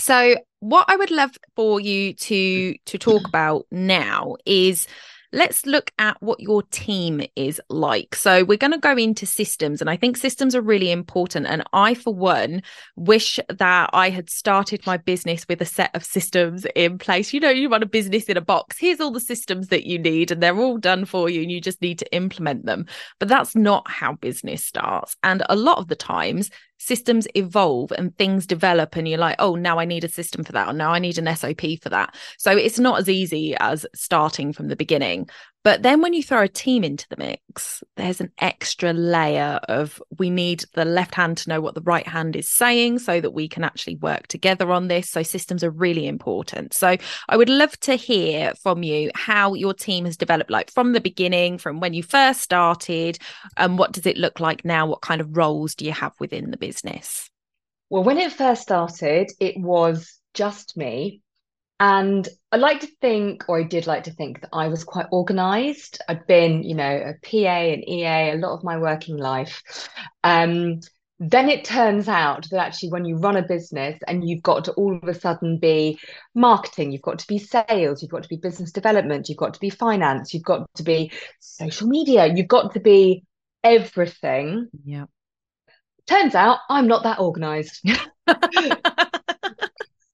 So 0.00 0.36
what 0.60 0.86
I 0.88 0.96
would 0.96 1.10
love 1.10 1.30
for 1.56 1.80
you 1.80 2.14
to 2.14 2.74
to 2.86 2.98
talk 2.98 3.26
about 3.26 3.66
now 3.70 4.36
is 4.46 4.86
let's 5.32 5.64
look 5.64 5.90
at 5.98 6.20
what 6.22 6.40
your 6.40 6.62
team 6.64 7.22
is 7.36 7.60
like. 7.68 8.14
So 8.14 8.44
we're 8.44 8.58
going 8.58 8.72
to 8.72 8.78
go 8.78 8.96
into 8.96 9.24
systems 9.24 9.80
and 9.80 9.88
I 9.88 9.96
think 9.96 10.16
systems 10.16 10.54
are 10.54 10.60
really 10.60 10.90
important 10.90 11.46
and 11.46 11.64
I 11.72 11.94
for 11.94 12.14
one 12.14 12.62
wish 12.96 13.40
that 13.48 13.90
I 13.92 14.10
had 14.10 14.28
started 14.28 14.86
my 14.86 14.98
business 14.98 15.46
with 15.48 15.62
a 15.62 15.66
set 15.66 15.94
of 15.94 16.04
systems 16.04 16.66
in 16.76 16.98
place. 16.98 17.32
You 17.32 17.40
know, 17.40 17.50
you 17.50 17.70
run 17.70 17.82
a 17.82 17.86
business 17.86 18.24
in 18.24 18.36
a 18.36 18.42
box. 18.42 18.76
Here's 18.78 19.00
all 19.00 19.10
the 19.10 19.20
systems 19.20 19.68
that 19.68 19.86
you 19.86 19.98
need 19.98 20.30
and 20.30 20.42
they're 20.42 20.58
all 20.58 20.78
done 20.78 21.06
for 21.06 21.30
you 21.30 21.42
and 21.42 21.50
you 21.50 21.60
just 21.60 21.80
need 21.80 21.98
to 22.00 22.14
implement 22.14 22.66
them. 22.66 22.86
But 23.18 23.28
that's 23.28 23.56
not 23.56 23.90
how 23.90 24.14
business 24.14 24.64
starts. 24.64 25.16
And 25.22 25.42
a 25.48 25.56
lot 25.56 25.78
of 25.78 25.88
the 25.88 25.96
times 25.96 26.50
systems 26.82 27.28
evolve 27.36 27.92
and 27.92 28.16
things 28.18 28.46
develop 28.46 28.96
and 28.96 29.06
you're 29.06 29.18
like 29.18 29.36
oh 29.38 29.54
now 29.54 29.78
i 29.78 29.84
need 29.84 30.02
a 30.02 30.08
system 30.08 30.42
for 30.42 30.52
that 30.52 30.68
or 30.68 30.72
now 30.72 30.90
i 30.90 30.98
need 30.98 31.16
an 31.16 31.36
sop 31.36 31.60
for 31.80 31.88
that. 31.88 32.14
So 32.38 32.50
it's 32.50 32.78
not 32.78 32.98
as 32.98 33.08
easy 33.08 33.54
as 33.60 33.86
starting 33.94 34.52
from 34.52 34.68
the 34.68 34.76
beginning 34.76 35.28
but 35.64 35.82
then 35.82 36.00
when 36.00 36.12
you 36.12 36.22
throw 36.22 36.42
a 36.42 36.48
team 36.48 36.84
into 36.84 37.06
the 37.08 37.16
mix 37.16 37.82
there's 37.96 38.20
an 38.20 38.30
extra 38.38 38.92
layer 38.92 39.60
of 39.68 40.02
we 40.18 40.30
need 40.30 40.64
the 40.74 40.84
left 40.84 41.14
hand 41.14 41.36
to 41.36 41.48
know 41.48 41.60
what 41.60 41.74
the 41.74 41.80
right 41.82 42.06
hand 42.06 42.36
is 42.36 42.48
saying 42.48 42.98
so 42.98 43.20
that 43.20 43.32
we 43.32 43.48
can 43.48 43.64
actually 43.64 43.96
work 43.96 44.26
together 44.26 44.72
on 44.72 44.88
this. 44.88 45.10
So 45.10 45.22
systems 45.22 45.62
are 45.62 45.70
really 45.70 46.06
important. 46.06 46.74
So 46.74 46.96
i 47.28 47.36
would 47.36 47.48
love 47.48 47.78
to 47.80 47.94
hear 47.94 48.52
from 48.62 48.82
you 48.82 49.10
how 49.14 49.54
your 49.54 49.74
team 49.74 50.04
has 50.04 50.16
developed 50.16 50.50
like 50.50 50.70
from 50.70 50.92
the 50.92 51.00
beginning 51.00 51.58
from 51.58 51.80
when 51.80 51.94
you 51.94 52.02
first 52.02 52.40
started 52.40 53.18
and 53.56 53.78
what 53.78 53.92
does 53.92 54.06
it 54.06 54.16
look 54.16 54.40
like 54.40 54.64
now? 54.64 54.86
What 54.86 55.02
kind 55.02 55.20
of 55.20 55.36
roles 55.36 55.74
do 55.74 55.84
you 55.84 55.92
have 55.92 56.12
within 56.18 56.50
the 56.50 56.56
business? 56.56 57.30
Well, 57.90 58.04
when 58.04 58.18
it 58.18 58.32
first 58.32 58.62
started, 58.62 59.30
it 59.38 59.58
was 59.58 60.18
just 60.34 60.76
me. 60.76 61.20
And 61.80 62.28
I 62.52 62.56
like 62.56 62.80
to 62.80 62.88
think, 63.00 63.44
or 63.48 63.58
I 63.58 63.64
did 63.64 63.86
like 63.86 64.04
to 64.04 64.12
think, 64.12 64.40
that 64.40 64.50
I 64.52 64.68
was 64.68 64.84
quite 64.84 65.06
organized. 65.10 66.00
I'd 66.08 66.26
been, 66.26 66.62
you 66.62 66.74
know, 66.74 66.84
a 66.84 67.14
PA 67.22 67.36
and 67.38 67.88
EA 67.88 68.30
a 68.32 68.36
lot 68.36 68.54
of 68.54 68.62
my 68.62 68.78
working 68.78 69.16
life. 69.16 69.62
Um, 70.22 70.80
then 71.18 71.48
it 71.48 71.64
turns 71.64 72.08
out 72.08 72.48
that 72.50 72.58
actually, 72.58 72.90
when 72.90 73.04
you 73.04 73.16
run 73.16 73.36
a 73.36 73.42
business 73.42 73.98
and 74.08 74.28
you've 74.28 74.42
got 74.42 74.64
to 74.64 74.72
all 74.72 74.96
of 74.96 75.08
a 75.08 75.14
sudden 75.14 75.58
be 75.58 75.98
marketing, 76.34 76.90
you've 76.90 77.02
got 77.02 77.20
to 77.20 77.26
be 77.28 77.38
sales, 77.38 78.02
you've 78.02 78.10
got 78.10 78.24
to 78.24 78.28
be 78.28 78.36
business 78.36 78.72
development, 78.72 79.28
you've 79.28 79.38
got 79.38 79.54
to 79.54 79.60
be 79.60 79.70
finance, 79.70 80.34
you've 80.34 80.42
got 80.42 80.68
to 80.74 80.82
be 80.82 81.12
social 81.38 81.86
media, 81.86 82.26
you've 82.26 82.48
got 82.48 82.72
to 82.74 82.80
be 82.80 83.24
everything. 83.62 84.68
yeah 84.84 85.04
Turns 86.08 86.34
out 86.34 86.58
I'm 86.68 86.88
not 86.88 87.04
that 87.04 87.20
organized. 87.20 87.80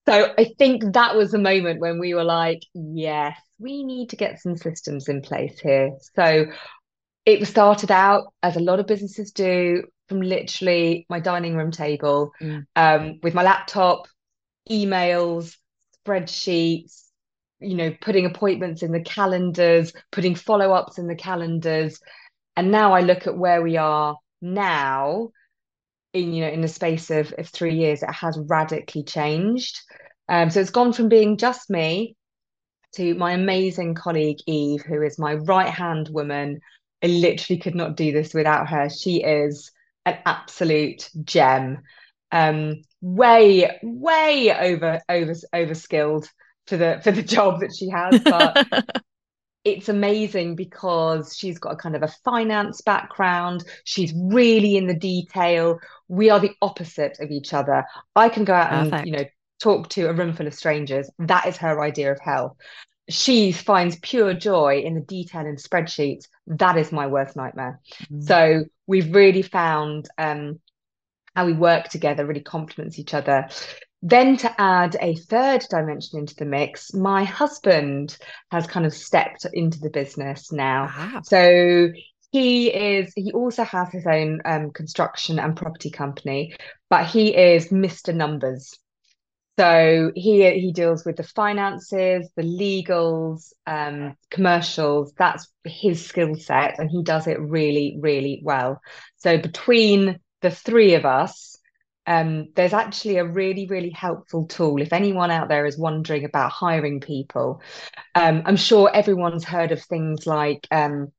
So 0.08 0.32
I 0.38 0.52
think 0.56 0.94
that 0.94 1.16
was 1.16 1.32
the 1.32 1.38
moment 1.38 1.80
when 1.80 1.98
we 1.98 2.14
were 2.14 2.24
like, 2.24 2.62
yes, 2.72 3.38
we 3.58 3.84
need 3.84 4.08
to 4.08 4.16
get 4.16 4.40
some 4.40 4.56
systems 4.56 5.06
in 5.06 5.20
place 5.20 5.60
here. 5.60 5.90
So 6.16 6.46
it 7.26 7.46
started 7.46 7.90
out 7.90 8.32
as 8.42 8.56
a 8.56 8.60
lot 8.60 8.80
of 8.80 8.86
businesses 8.86 9.32
do 9.32 9.84
from 10.08 10.22
literally 10.22 11.04
my 11.10 11.20
dining 11.20 11.56
room 11.56 11.70
table 11.70 12.32
Mm. 12.40 12.64
um, 12.74 13.20
with 13.22 13.34
my 13.34 13.42
laptop, 13.42 14.06
emails, 14.70 15.54
spreadsheets, 16.06 17.02
you 17.60 17.74
know, 17.74 17.92
putting 18.00 18.24
appointments 18.24 18.82
in 18.82 18.92
the 18.92 19.02
calendars, 19.02 19.92
putting 20.10 20.34
follow-ups 20.34 20.96
in 20.96 21.06
the 21.06 21.16
calendars. 21.16 22.00
And 22.56 22.70
now 22.70 22.94
I 22.94 23.02
look 23.02 23.26
at 23.26 23.36
where 23.36 23.60
we 23.60 23.76
are 23.76 24.16
now 24.40 25.32
in 26.12 26.32
you 26.32 26.44
know 26.44 26.50
in 26.50 26.60
the 26.60 26.68
space 26.68 27.10
of, 27.10 27.32
of 27.38 27.48
three 27.48 27.74
years 27.74 28.02
it 28.02 28.10
has 28.10 28.38
radically 28.48 29.02
changed. 29.02 29.80
Um, 30.28 30.50
so 30.50 30.60
it's 30.60 30.70
gone 30.70 30.92
from 30.92 31.08
being 31.08 31.36
just 31.36 31.70
me 31.70 32.16
to 32.94 33.14
my 33.14 33.32
amazing 33.32 33.94
colleague 33.94 34.38
eve 34.46 34.82
who 34.82 35.02
is 35.02 35.18
my 35.18 35.34
right 35.34 35.68
hand 35.68 36.08
woman. 36.10 36.60
I 37.02 37.06
literally 37.06 37.60
could 37.60 37.74
not 37.74 37.96
do 37.96 38.12
this 38.12 38.34
without 38.34 38.68
her. 38.68 38.88
She 38.88 39.22
is 39.22 39.70
an 40.04 40.18
absolute 40.26 41.08
gem. 41.24 41.82
Um, 42.30 42.82
way 43.00 43.78
way 43.82 44.54
over 44.58 45.00
over 45.08 45.34
over 45.52 45.74
skilled 45.74 46.28
for 46.66 46.76
the 46.76 47.00
for 47.02 47.12
the 47.12 47.22
job 47.36 47.60
that 47.60 47.74
she 47.74 47.88
has 47.88 48.20
but 48.24 48.58
it's 49.64 49.88
amazing 49.88 50.54
because 50.54 51.36
she's 51.36 51.58
got 51.58 51.72
a 51.72 51.76
kind 51.76 51.96
of 51.96 52.02
a 52.02 52.14
finance 52.24 52.80
background. 52.80 53.64
She's 53.84 54.12
really 54.16 54.76
in 54.76 54.86
the 54.86 54.94
detail. 54.94 55.78
We 56.08 56.30
are 56.30 56.40
the 56.40 56.54
opposite 56.62 57.18
of 57.20 57.30
each 57.30 57.52
other. 57.52 57.84
I 58.16 58.28
can 58.28 58.44
go 58.44 58.54
out 58.54 58.72
and, 58.72 59.06
you 59.06 59.12
know, 59.12 59.24
talk 59.60 59.88
to 59.90 60.08
a 60.08 60.12
room 60.12 60.32
full 60.32 60.46
of 60.46 60.54
strangers. 60.54 61.10
That 61.18 61.46
is 61.46 61.56
her 61.58 61.80
idea 61.82 62.12
of 62.12 62.20
hell. 62.20 62.56
She 63.10 63.52
finds 63.52 63.96
pure 63.96 64.34
joy 64.34 64.82
in 64.84 64.94
the 64.94 65.00
detail 65.00 65.46
in 65.46 65.56
spreadsheets. 65.56 66.26
That 66.46 66.76
is 66.76 66.92
my 66.92 67.06
worst 67.06 67.36
nightmare. 67.36 67.80
Mm. 68.12 68.22
So 68.22 68.64
we've 68.86 69.14
really 69.14 69.42
found 69.42 70.08
um, 70.18 70.60
how 71.34 71.46
we 71.46 71.52
work 71.52 71.88
together 71.88 72.26
really 72.26 72.42
complements 72.42 72.98
each 72.98 73.14
other. 73.14 73.48
Then 74.00 74.36
to 74.38 74.60
add 74.60 74.96
a 75.00 75.16
third 75.16 75.62
dimension 75.68 76.20
into 76.20 76.34
the 76.36 76.44
mix, 76.44 76.94
my 76.94 77.24
husband 77.24 78.16
has 78.50 78.66
kind 78.66 78.86
of 78.86 78.94
stepped 78.94 79.44
into 79.52 79.80
the 79.80 79.90
business 79.90 80.52
now. 80.52 80.88
Ah, 80.90 81.20
So 81.24 81.88
he 82.30 82.68
is, 82.68 83.12
he 83.16 83.32
also 83.32 83.64
has 83.64 83.90
his 83.90 84.06
own 84.06 84.40
um, 84.44 84.70
construction 84.70 85.38
and 85.38 85.56
property 85.56 85.90
company, 85.90 86.54
but 86.88 87.06
he 87.06 87.34
is 87.36 87.72
Mr. 87.72 88.12
Numbers. 88.12 88.74
So 89.58 90.12
he 90.14 90.48
he 90.60 90.72
deals 90.72 91.04
with 91.04 91.16
the 91.16 91.24
finances, 91.24 92.30
the 92.36 92.42
legals, 92.44 93.52
um, 93.66 94.16
commercials. 94.30 95.12
That's 95.18 95.48
his 95.64 96.06
skill 96.06 96.36
set, 96.36 96.78
and 96.78 96.88
he 96.88 97.02
does 97.02 97.26
it 97.26 97.40
really, 97.40 97.98
really 98.00 98.40
well. 98.44 98.80
So 99.16 99.36
between 99.36 100.20
the 100.42 100.52
three 100.52 100.94
of 100.94 101.04
us, 101.04 101.57
um, 102.08 102.48
there's 102.56 102.72
actually 102.72 103.18
a 103.18 103.24
really, 103.24 103.66
really 103.66 103.90
helpful 103.90 104.46
tool. 104.46 104.80
If 104.80 104.94
anyone 104.94 105.30
out 105.30 105.48
there 105.48 105.66
is 105.66 105.78
wondering 105.78 106.24
about 106.24 106.50
hiring 106.50 107.00
people, 107.00 107.60
um, 108.14 108.42
I'm 108.46 108.56
sure 108.56 108.90
everyone's 108.92 109.44
heard 109.44 109.72
of 109.72 109.82
things 109.82 110.26
like 110.26 110.66
um, 110.70 111.12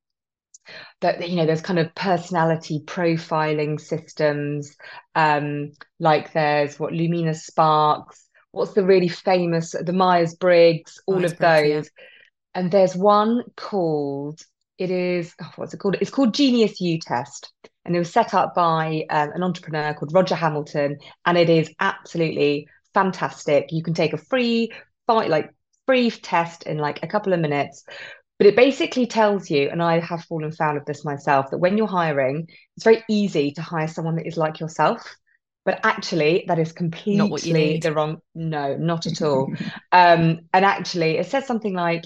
that 1.01 1.29
you 1.29 1.35
know 1.35 1.45
there's 1.45 1.61
kind 1.61 1.79
of 1.79 1.93
personality 1.95 2.81
profiling 2.85 3.79
systems 3.79 4.75
um 5.15 5.71
like 5.99 6.31
there's 6.33 6.79
what 6.79 6.93
Lumina 6.93 7.33
Sparks 7.33 8.27
what's 8.51 8.73
the 8.73 8.83
really 8.83 9.07
famous 9.07 9.71
the 9.71 9.93
Myers-Briggs 9.93 11.01
all 11.07 11.23
of 11.25 11.39
Myers-Briggs, 11.39 11.39
yeah. 11.39 11.75
those 11.75 11.89
and 12.53 12.71
there's 12.71 12.95
one 12.95 13.43
called 13.55 14.41
it 14.77 14.91
is 14.91 15.33
oh, 15.41 15.51
what's 15.55 15.73
it 15.73 15.77
called 15.77 15.97
it's 16.01 16.11
called 16.11 16.33
Genius 16.33 16.79
U 16.81 16.99
Test 16.99 17.51
and 17.89 17.95
it 17.95 17.99
was 17.99 18.13
set 18.13 18.33
up 18.33 18.55
by 18.55 19.03
um, 19.09 19.31
an 19.33 19.43
entrepreneur 19.43 19.93
called 19.93 20.13
Roger 20.13 20.35
Hamilton 20.35 20.97
and 21.25 21.37
it 21.37 21.49
is 21.49 21.69
absolutely 21.79 22.67
fantastic 22.93 23.71
you 23.71 23.83
can 23.83 23.93
take 23.93 24.13
a 24.13 24.17
free 24.17 24.71
fight 25.07 25.29
like 25.29 25.53
free 25.85 26.09
test 26.11 26.63
in 26.63 26.77
like 26.77 27.01
a 27.03 27.07
couple 27.07 27.33
of 27.33 27.39
minutes 27.39 27.83
but 28.39 28.47
it 28.47 28.55
basically 28.55 29.05
tells 29.05 29.49
you, 29.49 29.69
and 29.69 29.83
I 29.83 29.99
have 29.99 30.23
fallen 30.23 30.53
foul 30.53 30.77
of 30.77 30.85
this 30.85 31.03
myself, 31.03 31.51
that 31.51 31.57
when 31.57 31.77
you're 31.77 31.87
hiring, 31.87 32.47
it's 32.77 32.85
very 32.85 33.03
easy 33.09 33.51
to 33.51 33.61
hire 33.61 33.89
someone 33.89 34.15
that 34.15 34.25
is 34.25 34.37
like 34.37 34.61
yourself. 34.61 35.03
But 35.65 35.81
actually, 35.83 36.45
that 36.47 36.57
is 36.57 36.71
Not 37.05 37.29
what 37.29 37.43
you 37.45 37.53
completely 37.53 37.79
the 37.79 37.93
wrong. 37.93 38.19
No, 38.33 38.77
not 38.77 39.05
at 39.05 39.21
all. 39.21 39.53
Um, 39.91 40.41
and 40.53 40.63
actually, 40.63 41.17
it 41.17 41.27
says 41.27 41.45
something 41.45 41.73
like, 41.73 42.05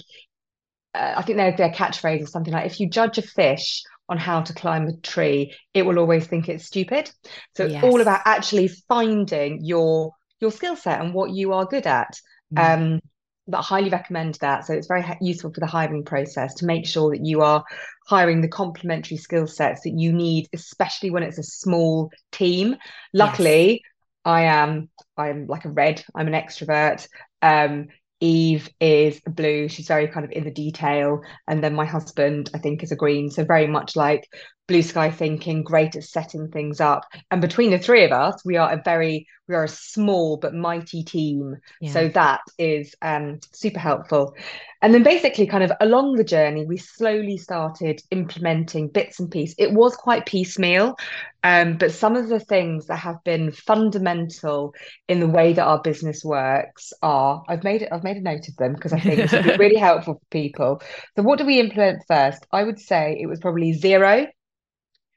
uh, 0.92 1.14
I 1.16 1.22
think 1.22 1.38
their 1.38 1.56
their 1.56 1.70
catchphrase 1.70 2.22
is 2.22 2.32
something 2.32 2.52
like, 2.52 2.66
"If 2.66 2.80
you 2.80 2.88
judge 2.88 3.18
a 3.18 3.22
fish 3.22 3.84
on 4.08 4.18
how 4.18 4.42
to 4.42 4.52
climb 4.52 4.86
a 4.86 4.96
tree, 4.98 5.54
it 5.72 5.82
will 5.86 5.98
always 5.98 6.26
think 6.26 6.48
it's 6.48 6.66
stupid. 6.66 7.10
So 7.56 7.64
Yes. 7.64 7.84
it's 7.84 7.84
all 7.84 8.00
about 8.00 8.20
actually 8.24 8.68
finding 8.68 9.60
your 9.64 10.12
your 10.40 10.50
skill 10.50 10.76
set 10.76 11.00
and 11.00 11.14
what 11.14 11.30
you 11.30 11.52
are 11.52 11.64
good 11.64 11.86
at. 11.86 12.14
Mm. 12.52 12.94
Um, 12.94 13.00
but 13.46 13.58
I 13.58 13.62
highly 13.62 13.90
recommend 13.90 14.36
that. 14.40 14.66
So 14.66 14.72
it's 14.72 14.86
very 14.86 15.04
useful 15.20 15.52
for 15.52 15.60
the 15.60 15.66
hiring 15.66 16.04
process 16.04 16.54
to 16.54 16.66
make 16.66 16.86
sure 16.86 17.10
that 17.10 17.24
you 17.24 17.42
are 17.42 17.64
hiring 18.06 18.40
the 18.40 18.48
complementary 18.48 19.16
skill 19.16 19.46
sets 19.46 19.82
that 19.82 19.94
you 19.96 20.12
need, 20.12 20.48
especially 20.52 21.10
when 21.10 21.22
it's 21.22 21.38
a 21.38 21.42
small 21.42 22.10
team. 22.32 22.76
Luckily, 23.12 23.82
I 24.24 24.42
am 24.42 24.88
I'm 25.16 25.46
like 25.46 25.64
a 25.64 25.70
red. 25.70 26.04
I'm 26.14 26.26
an 26.26 26.32
extrovert. 26.34 27.06
Um, 27.42 27.88
Eve 28.20 28.68
is 28.80 29.20
blue. 29.26 29.68
She's 29.68 29.88
very 29.88 30.08
kind 30.08 30.24
of 30.24 30.32
in 30.32 30.44
the 30.44 30.50
detail, 30.50 31.20
and 31.48 31.62
then 31.62 31.74
my 31.74 31.84
husband, 31.84 32.50
I 32.54 32.58
think, 32.58 32.82
is 32.82 32.92
a 32.92 32.96
green. 32.96 33.30
So 33.30 33.44
very 33.44 33.66
much 33.66 33.96
like 33.96 34.28
blue 34.66 34.82
sky 34.82 35.10
thinking, 35.10 35.62
great 35.62 35.96
at 35.96 36.04
setting 36.04 36.48
things 36.48 36.80
up. 36.80 37.04
And 37.30 37.40
between 37.40 37.70
the 37.70 37.78
three 37.78 38.04
of 38.04 38.12
us, 38.12 38.42
we 38.44 38.56
are 38.56 38.72
a 38.72 38.82
very 38.82 39.26
we 39.46 39.54
are 39.54 39.64
a 39.64 39.68
small 39.68 40.38
but 40.38 40.54
mighty 40.54 41.04
team. 41.04 41.56
Yeah. 41.80 41.92
So 41.92 42.08
that 42.08 42.40
is 42.58 42.94
um, 43.02 43.40
super 43.52 43.78
helpful. 43.78 44.34
And 44.80 44.94
then 44.94 45.02
basically, 45.02 45.46
kind 45.46 45.62
of 45.62 45.72
along 45.80 46.14
the 46.14 46.24
journey, 46.24 46.64
we 46.64 46.78
slowly 46.78 47.36
started 47.36 48.00
implementing 48.10 48.88
bits 48.88 49.20
and 49.20 49.30
pieces. 49.30 49.54
It 49.58 49.72
was 49.72 49.96
quite 49.96 50.24
piecemeal, 50.24 50.96
um, 51.42 51.76
but 51.76 51.92
some 51.92 52.16
of 52.16 52.28
the 52.28 52.40
things 52.40 52.86
that 52.86 52.96
have 52.96 53.22
been 53.24 53.52
fundamental 53.52 54.74
in 55.08 55.20
the 55.20 55.28
way 55.28 55.52
that 55.52 55.64
our 55.64 55.80
business 55.80 56.24
works 56.24 56.94
are 57.02 57.42
I've 57.46 57.64
made 57.64 57.82
it. 57.82 57.90
I've 57.92 58.04
made 58.04 58.16
a 58.16 58.22
note 58.22 58.48
of 58.48 58.56
them 58.56 58.72
because 58.72 58.94
I 58.94 59.00
think 59.00 59.16
this 59.16 59.32
will 59.32 59.42
be 59.42 59.56
really 59.58 59.76
helpful 59.76 60.14
for 60.14 60.26
people. 60.30 60.80
So, 61.16 61.22
what 61.22 61.38
do 61.38 61.44
we 61.44 61.60
implement 61.60 62.02
first? 62.08 62.46
I 62.50 62.62
would 62.62 62.78
say 62.78 63.18
it 63.20 63.26
was 63.26 63.40
probably 63.40 63.78
Xero 63.78 64.26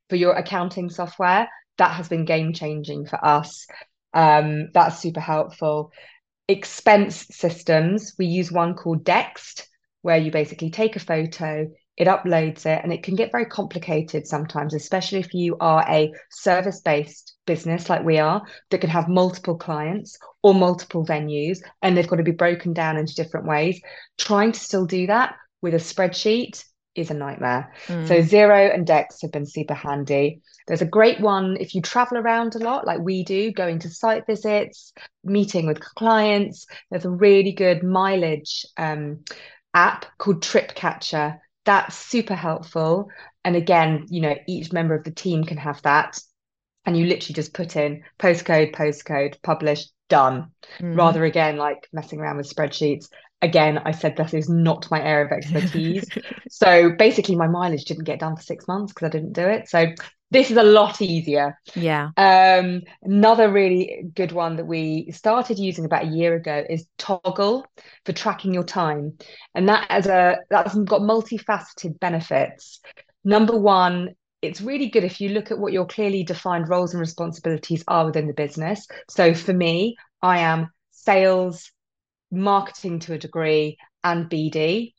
for 0.09 0.15
your 0.15 0.33
accounting 0.33 0.89
software. 0.89 1.47
That 1.77 1.91
has 1.91 2.09
been 2.09 2.25
game 2.25 2.53
changing 2.53 3.05
for 3.07 3.23
us. 3.23 3.67
Um, 4.13 4.69
that's 4.73 4.99
super 4.99 5.19
helpful 5.19 5.91
expense 6.47 7.27
systems, 7.29 8.13
we 8.17 8.25
use 8.25 8.51
one 8.51 8.73
called 8.73 9.03
Dext, 9.03 9.67
where 10.01 10.17
you 10.17 10.31
basically 10.31 10.69
take 10.69 10.95
a 10.95 10.99
photo, 10.99 11.67
it 11.97 12.07
uploads 12.07 12.65
it, 12.65 12.79
and 12.83 12.93
it 12.93 13.03
can 13.03 13.15
get 13.15 13.31
very 13.31 13.45
complicated 13.45 14.27
sometimes, 14.27 14.73
especially 14.73 15.19
if 15.19 15.33
you 15.33 15.57
are 15.59 15.83
a 15.89 16.11
service 16.29 16.79
based 16.81 17.35
business 17.45 17.89
like 17.89 18.03
we 18.03 18.19
are 18.19 18.41
that 18.69 18.81
can 18.81 18.89
have 18.89 19.09
multiple 19.09 19.57
clients 19.57 20.17
or 20.43 20.53
multiple 20.53 21.05
venues, 21.05 21.59
and 21.81 21.97
they've 21.97 22.07
got 22.07 22.17
to 22.17 22.23
be 22.23 22.31
broken 22.31 22.71
down 22.73 22.97
into 22.97 23.15
different 23.15 23.47
ways. 23.47 23.81
Trying 24.17 24.53
to 24.53 24.59
still 24.59 24.85
do 24.85 25.07
that 25.07 25.35
with 25.61 25.73
a 25.73 25.77
spreadsheet 25.77 26.63
is 26.97 27.11
a 27.11 27.13
nightmare. 27.13 27.71
Mm. 27.87 28.07
So 28.07 28.15
Xero 28.21 28.73
and 28.73 28.87
Dext 28.87 29.21
have 29.21 29.31
been 29.31 29.45
super 29.45 29.73
handy. 29.73 30.41
There's 30.67 30.81
a 30.81 30.85
great 30.85 31.19
one 31.19 31.57
if 31.59 31.75
you 31.75 31.81
travel 31.81 32.17
around 32.17 32.55
a 32.55 32.59
lot, 32.59 32.85
like 32.85 32.99
we 32.99 33.23
do, 33.23 33.51
going 33.51 33.79
to 33.79 33.89
site 33.89 34.25
visits, 34.25 34.93
meeting 35.23 35.67
with 35.67 35.79
clients. 35.79 36.65
There's 36.89 37.05
a 37.05 37.09
really 37.09 37.53
good 37.53 37.83
mileage 37.83 38.65
um, 38.75 39.23
app 39.73 40.05
called 40.17 40.41
Trip 40.41 40.73
Catcher. 40.75 41.41
That's 41.65 41.95
super 41.95 42.35
helpful. 42.35 43.09
And 43.45 43.55
again, 43.55 44.07
you 44.09 44.21
know, 44.21 44.35
each 44.47 44.73
member 44.73 44.95
of 44.95 45.03
the 45.03 45.11
team 45.11 45.43
can 45.43 45.57
have 45.57 45.81
that. 45.83 46.19
And 46.85 46.97
you 46.97 47.05
literally 47.05 47.35
just 47.35 47.53
put 47.53 47.75
in 47.75 48.03
postcode, 48.19 48.73
postcode, 48.73 49.41
publish, 49.43 49.85
done. 50.09 50.51
Mhm. 50.79 50.97
Rather 50.97 51.23
again, 51.25 51.57
like 51.57 51.87
messing 51.91 52.19
around 52.19 52.37
with 52.37 52.49
spreadsheets. 52.49 53.09
Again, 53.41 53.79
I 53.85 53.91
said 53.91 54.15
this 54.15 54.33
is 54.33 54.49
not 54.49 54.89
my 54.89 55.01
area 55.01 55.25
of 55.25 55.31
expertise. 55.31 56.05
So 56.49 56.91
basically, 56.97 57.35
my 57.35 57.47
mileage 57.47 57.85
didn't 57.85 58.05
get 58.05 58.19
done 58.19 58.35
for 58.35 58.41
six 58.41 58.67
months 58.67 58.91
because 58.91 59.07
I 59.07 59.09
didn't 59.11 59.33
do 59.33 59.45
it. 59.47 59.69
So 59.69 59.93
this 60.31 60.49
is 60.49 60.57
a 60.57 60.63
lot 60.63 61.01
easier. 61.01 61.59
yeah. 61.75 62.09
Um, 62.17 62.81
another 63.03 63.51
really 63.51 64.05
good 64.13 64.31
one 64.31 64.57
that 64.57 64.65
we 64.65 65.11
started 65.11 65.59
using 65.59 65.85
about 65.85 66.05
a 66.05 66.09
year 66.09 66.35
ago 66.35 66.63
is 66.67 66.87
Toggl 66.97 67.63
for 68.05 68.11
tracking 68.11 68.53
your 68.53 68.63
time, 68.63 69.17
and 69.55 69.69
that 69.69 69.85
as 69.89 70.07
a 70.07 70.37
that's 70.49 70.75
got 70.75 71.01
multifaceted 71.01 71.99
benefits. 71.99 72.79
Number 73.23 73.57
one, 73.57 74.15
it's 74.41 74.61
really 74.61 74.89
good 74.89 75.03
if 75.03 75.19
you 75.21 75.29
look 75.29 75.51
at 75.51 75.59
what 75.59 75.73
your 75.73 75.85
clearly 75.85 76.23
defined 76.23 76.69
roles 76.69 76.93
and 76.93 76.99
responsibilities 76.99 77.83
are 77.87 78.05
within 78.05 78.27
the 78.27 78.33
business. 78.33 78.87
So 79.09 79.33
for 79.33 79.53
me, 79.53 79.95
I 80.21 80.39
am 80.39 80.69
sales, 80.91 81.71
marketing 82.31 82.99
to 82.99 83.13
a 83.13 83.17
degree, 83.17 83.77
and 84.03 84.29
BD. 84.29 84.93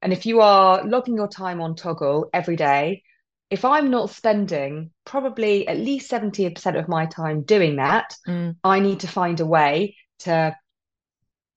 And 0.00 0.12
if 0.12 0.26
you 0.26 0.40
are 0.40 0.84
logging 0.84 1.16
your 1.16 1.28
time 1.28 1.60
on 1.60 1.74
Toggl 1.74 2.28
every 2.32 2.56
day, 2.56 3.02
if 3.50 3.64
I'm 3.64 3.90
not 3.90 4.10
spending 4.10 4.90
probably 5.04 5.68
at 5.68 5.78
least 5.78 6.10
70% 6.10 6.78
of 6.78 6.88
my 6.88 7.06
time 7.06 7.42
doing 7.42 7.76
that, 7.76 8.16
Mm. 8.26 8.56
I 8.64 8.80
need 8.80 9.00
to 9.00 9.08
find 9.08 9.38
a 9.40 9.46
way 9.46 9.96
to 10.20 10.56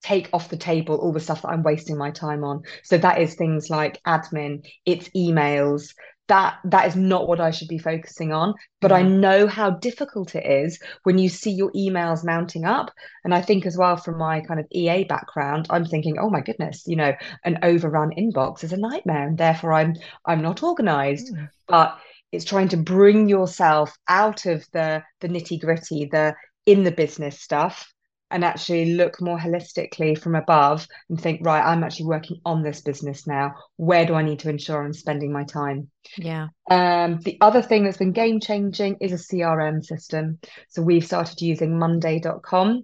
take 0.04 0.30
off 0.34 0.50
the 0.50 0.58
table 0.58 0.98
all 0.98 1.12
the 1.14 1.20
stuff 1.20 1.42
that 1.42 1.50
I'm 1.50 1.64
wasting 1.64 1.98
my 1.98 2.12
time 2.12 2.44
on. 2.44 2.62
So 2.84 2.98
that 2.98 3.20
is 3.22 3.36
things 3.36 3.70
like 3.70 4.00
admin, 4.06 4.68
it's 4.86 5.10
emails. 5.10 5.94
That 6.28 6.58
that 6.66 6.88
is 6.88 6.96
not 6.96 7.28
what 7.28 7.40
I 7.40 7.52
should 7.52 7.68
be 7.68 7.78
focusing 7.78 8.34
on. 8.34 8.54
But 8.82 8.92
I 8.92 9.02
know 9.04 9.48
how 9.48 9.72
difficult 9.72 10.36
it 10.36 10.46
is 10.46 10.80
when 11.04 11.18
you 11.18 11.30
see 11.30 11.52
your 11.52 11.72
emails 11.74 12.24
mounting 12.26 12.66
up. 12.66 12.92
And 13.24 13.34
I 13.34 13.42
think 13.42 13.66
as 13.66 13.78
well 13.78 13.98
from 13.98 14.18
my 14.18 14.42
kind 14.42 14.60
of 14.60 14.66
EA 14.72 15.04
background, 15.06 15.68
I'm 15.70 15.86
thinking, 15.86 16.18
oh 16.20 16.30
my 16.30 16.42
goodness, 16.42 16.84
you 16.88 16.96
know, 16.96 17.14
an 17.44 17.60
overrun 17.64 18.12
inbox 18.18 18.64
is 18.64 18.74
a 18.74 18.78
nightmare, 18.78 19.28
and 19.28 19.38
therefore 19.38 19.74
I'm 19.74 19.96
I'm 20.26 20.42
not 20.42 20.64
organized 20.64 21.34
Mm. 21.34 21.50
but 21.68 21.98
it's 22.32 22.46
trying 22.46 22.68
to 22.70 22.78
bring 22.78 23.30
yourself 23.30 23.96
out 24.08 24.46
of 24.46 24.66
the 24.74 25.04
the 25.22 25.30
nitty 25.30 25.60
gritty, 25.62 26.06
the 26.06 26.36
in 26.66 26.84
the 26.84 26.92
business 26.92 27.40
stuff, 27.42 27.94
and 28.32 28.44
actually 28.44 28.94
look 28.96 29.22
more 29.22 29.38
holistically 29.38 30.18
from 30.18 30.36
above 30.36 30.88
and 31.10 31.22
think, 31.22 31.46
right, 31.46 31.64
I'm 31.64 31.84
actually 31.84 32.08
working 32.08 32.42
on 32.46 32.64
this 32.64 32.82
business 32.82 33.28
now. 33.28 33.56
Where 33.78 34.06
do 34.06 34.16
I 34.16 34.24
need 34.24 34.40
to 34.40 34.50
ensure 34.50 34.84
I'm 34.84 34.94
spending 34.94 35.32
my 35.32 35.44
time? 35.44 35.90
Yeah. 36.18 36.48
Um, 36.70 37.20
the 37.22 37.38
other 37.40 37.62
thing 37.62 37.84
that's 37.84 37.98
been 37.98 38.14
game 38.14 38.40
changing 38.40 38.98
is 39.00 39.12
a 39.12 39.36
CRM 39.36 39.86
system. 39.86 40.40
So 40.70 40.82
we've 40.82 41.06
started 41.06 41.42
using 41.42 41.78
Monday.com, 41.78 42.84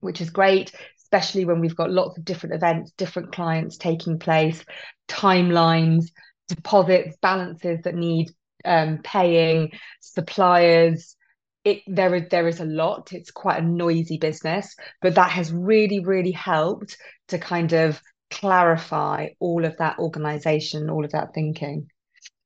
which 0.00 0.20
is 0.20 0.30
great, 0.30 0.72
especially 1.04 1.44
when 1.44 1.60
we've 1.60 1.76
got 1.76 1.92
lots 1.92 2.18
of 2.18 2.24
different 2.24 2.56
events, 2.56 2.92
different 2.96 3.32
clients 3.32 3.76
taking 3.76 4.18
place, 4.18 4.64
timelines, 5.08 6.06
deposits, 6.48 7.16
balances 7.22 7.80
that 7.84 7.94
need 7.94 8.30
um, 8.64 8.98
paying, 9.04 9.70
suppliers. 10.00 11.16
It 11.64 11.82
there 11.86 12.14
is 12.14 12.28
there 12.30 12.48
is 12.48 12.60
a 12.60 12.64
lot. 12.64 13.12
It's 13.12 13.30
quite 13.30 13.58
a 13.58 13.66
noisy 13.66 14.18
business, 14.18 14.74
but 15.00 15.14
that 15.14 15.30
has 15.30 15.52
really, 15.52 16.00
really 16.00 16.32
helped 16.32 16.96
to 17.28 17.38
kind 17.38 17.72
of 17.72 18.00
clarify 18.30 19.28
all 19.40 19.64
of 19.64 19.76
that 19.78 19.98
organization, 19.98 20.90
all 20.90 21.04
of 21.04 21.12
that 21.12 21.34
thinking. 21.34 21.88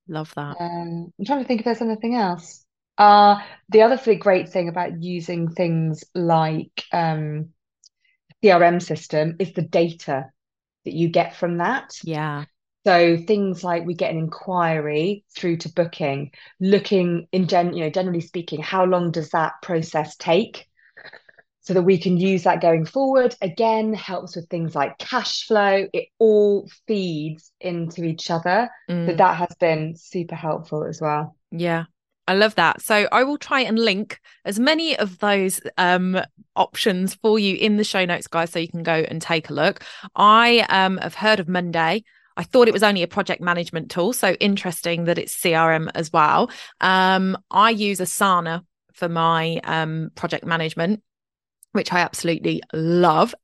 Love 0.08 0.32
that. 0.36 0.56
Um, 0.60 1.12
I'm 1.18 1.24
trying 1.24 1.42
to 1.42 1.48
think 1.48 1.60
if 1.60 1.64
there's 1.64 1.82
anything 1.82 2.14
else. 2.14 2.64
Uh, 2.96 3.36
the 3.68 3.82
other 3.82 3.96
th- 3.96 4.18
great 4.18 4.48
thing 4.48 4.68
about 4.68 5.02
using 5.02 5.48
things 5.48 6.02
like 6.14 6.84
um, 6.92 7.50
CRM 8.42 8.82
system 8.82 9.36
is 9.38 9.52
the 9.52 9.62
data 9.62 10.26
that 10.84 10.94
you 10.94 11.08
get 11.08 11.36
from 11.36 11.58
that. 11.58 11.90
Yeah. 12.02 12.44
So 12.86 13.16
things 13.16 13.64
like 13.64 13.84
we 13.84 13.94
get 13.94 14.12
an 14.12 14.18
inquiry 14.18 15.24
through 15.34 15.58
to 15.58 15.72
booking, 15.72 16.30
looking 16.60 17.26
in 17.32 17.48
gen, 17.48 17.74
you 17.74 17.84
know, 17.84 17.90
generally 17.90 18.20
speaking, 18.20 18.62
how 18.62 18.84
long 18.84 19.10
does 19.10 19.30
that 19.30 19.54
process 19.62 20.16
take? 20.16 20.66
So 21.60 21.74
that 21.74 21.82
we 21.82 21.98
can 21.98 22.16
use 22.16 22.44
that 22.44 22.62
going 22.62 22.86
forward. 22.86 23.34
Again, 23.42 23.92
helps 23.92 24.36
with 24.36 24.48
things 24.48 24.74
like 24.74 24.96
cash 24.96 25.46
flow. 25.46 25.86
It 25.92 26.08
all 26.18 26.66
feeds 26.86 27.52
into 27.60 28.04
each 28.04 28.30
other. 28.30 28.70
So 28.88 28.94
Mm. 28.94 29.18
that 29.18 29.36
has 29.36 29.54
been 29.60 29.94
super 29.94 30.34
helpful 30.34 30.84
as 30.84 31.00
well. 31.00 31.36
Yeah. 31.50 31.84
I 32.26 32.34
love 32.34 32.54
that. 32.56 32.82
So 32.82 33.08
I 33.10 33.24
will 33.24 33.38
try 33.38 33.60
and 33.60 33.78
link 33.78 34.20
as 34.44 34.58
many 34.58 34.98
of 34.98 35.18
those 35.18 35.62
um, 35.78 36.20
options 36.54 37.14
for 37.14 37.38
you 37.38 37.56
in 37.56 37.78
the 37.78 37.84
show 37.84 38.04
notes, 38.04 38.26
guys, 38.26 38.50
so 38.50 38.58
you 38.58 38.68
can 38.68 38.82
go 38.82 38.92
and 38.92 39.20
take 39.20 39.48
a 39.48 39.54
look. 39.54 39.82
I 40.14 40.60
um, 40.68 40.98
have 40.98 41.14
heard 41.14 41.40
of 41.40 41.48
Monday. 41.48 42.04
I 42.38 42.44
thought 42.44 42.68
it 42.68 42.72
was 42.72 42.84
only 42.84 43.02
a 43.02 43.08
project 43.08 43.42
management 43.42 43.90
tool. 43.90 44.12
So 44.12 44.32
interesting 44.34 45.04
that 45.04 45.18
it's 45.18 45.36
CRM 45.36 45.90
as 45.94 46.12
well. 46.12 46.50
Um, 46.80 47.36
I 47.50 47.70
use 47.70 47.98
Asana 47.98 48.64
for 48.94 49.08
my 49.08 49.60
um, 49.64 50.10
project 50.14 50.46
management, 50.46 51.02
which 51.72 51.92
I 51.92 51.98
absolutely 51.98 52.62
love. 52.72 53.34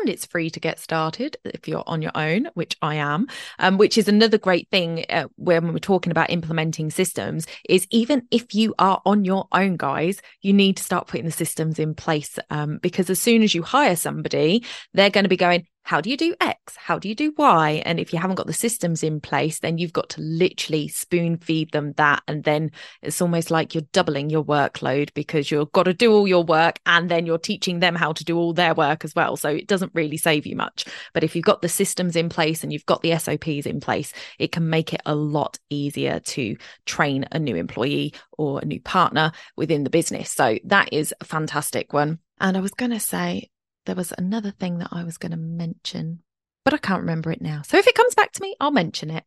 And 0.00 0.08
it's 0.10 0.26
free 0.26 0.50
to 0.50 0.60
get 0.60 0.78
started 0.78 1.38
if 1.44 1.66
you're 1.66 1.84
on 1.86 2.02
your 2.02 2.12
own, 2.14 2.48
which 2.52 2.76
I 2.82 2.96
am. 2.96 3.26
Um, 3.58 3.78
which 3.78 3.96
is 3.96 4.06
another 4.06 4.36
great 4.36 4.68
thing 4.70 5.06
uh, 5.08 5.28
when 5.36 5.72
we're 5.72 5.78
talking 5.78 6.10
about 6.10 6.28
implementing 6.30 6.90
systems. 6.90 7.46
Is 7.68 7.86
even 7.90 8.28
if 8.30 8.54
you 8.54 8.74
are 8.78 9.00
on 9.06 9.24
your 9.24 9.48
own, 9.52 9.76
guys, 9.76 10.20
you 10.42 10.52
need 10.52 10.76
to 10.76 10.84
start 10.84 11.06
putting 11.06 11.24
the 11.24 11.32
systems 11.32 11.78
in 11.78 11.94
place 11.94 12.38
um, 12.50 12.78
because 12.82 13.08
as 13.08 13.18
soon 13.18 13.42
as 13.42 13.54
you 13.54 13.62
hire 13.62 13.96
somebody, 13.96 14.64
they're 14.92 15.08
going 15.08 15.24
to 15.24 15.30
be 15.30 15.38
going, 15.38 15.66
how 15.88 16.02
do 16.02 16.10
you 16.10 16.18
do 16.18 16.34
X? 16.38 16.76
How 16.76 16.98
do 16.98 17.08
you 17.08 17.14
do 17.14 17.32
Y? 17.38 17.82
And 17.86 17.98
if 17.98 18.12
you 18.12 18.18
haven't 18.18 18.36
got 18.36 18.46
the 18.46 18.52
systems 18.52 19.02
in 19.02 19.22
place, 19.22 19.60
then 19.60 19.78
you've 19.78 19.94
got 19.94 20.10
to 20.10 20.20
literally 20.20 20.86
spoon 20.86 21.38
feed 21.38 21.72
them 21.72 21.94
that. 21.96 22.22
And 22.28 22.44
then 22.44 22.72
it's 23.00 23.22
almost 23.22 23.50
like 23.50 23.74
you're 23.74 23.86
doubling 23.94 24.28
your 24.28 24.44
workload 24.44 25.14
because 25.14 25.50
you've 25.50 25.72
got 25.72 25.84
to 25.84 25.94
do 25.94 26.12
all 26.12 26.28
your 26.28 26.44
work 26.44 26.78
and 26.84 27.10
then 27.10 27.24
you're 27.24 27.38
teaching 27.38 27.80
them 27.80 27.94
how 27.94 28.12
to 28.12 28.22
do 28.22 28.36
all 28.36 28.52
their 28.52 28.74
work 28.74 29.02
as 29.02 29.14
well. 29.14 29.38
So 29.38 29.48
it 29.48 29.66
doesn't 29.66 29.94
really 29.94 30.18
save 30.18 30.44
you 30.44 30.56
much. 30.56 30.84
But 31.14 31.24
if 31.24 31.34
you've 31.34 31.46
got 31.46 31.62
the 31.62 31.70
systems 31.70 32.16
in 32.16 32.28
place 32.28 32.62
and 32.62 32.70
you've 32.70 32.84
got 32.84 33.00
the 33.00 33.16
SOPs 33.16 33.64
in 33.64 33.80
place, 33.80 34.12
it 34.38 34.52
can 34.52 34.68
make 34.68 34.92
it 34.92 35.00
a 35.06 35.14
lot 35.14 35.58
easier 35.70 36.20
to 36.20 36.58
train 36.84 37.24
a 37.32 37.38
new 37.38 37.56
employee 37.56 38.12
or 38.36 38.60
a 38.60 38.66
new 38.66 38.82
partner 38.82 39.32
within 39.56 39.84
the 39.84 39.90
business. 39.90 40.30
So 40.30 40.58
that 40.64 40.92
is 40.92 41.14
a 41.22 41.24
fantastic 41.24 41.94
one. 41.94 42.18
And 42.38 42.58
I 42.58 42.60
was 42.60 42.72
going 42.72 42.90
to 42.90 43.00
say, 43.00 43.48
there 43.88 43.96
was 43.96 44.12
another 44.18 44.50
thing 44.50 44.78
that 44.78 44.90
I 44.92 45.02
was 45.02 45.16
going 45.16 45.30
to 45.30 45.38
mention, 45.38 46.20
but 46.62 46.74
I 46.74 46.76
can't 46.76 47.00
remember 47.00 47.32
it 47.32 47.40
now. 47.40 47.62
So 47.62 47.78
if 47.78 47.86
it 47.86 47.94
comes 47.94 48.14
back 48.14 48.32
to 48.32 48.42
me, 48.42 48.54
I'll 48.60 48.70
mention 48.70 49.10
it. 49.10 49.24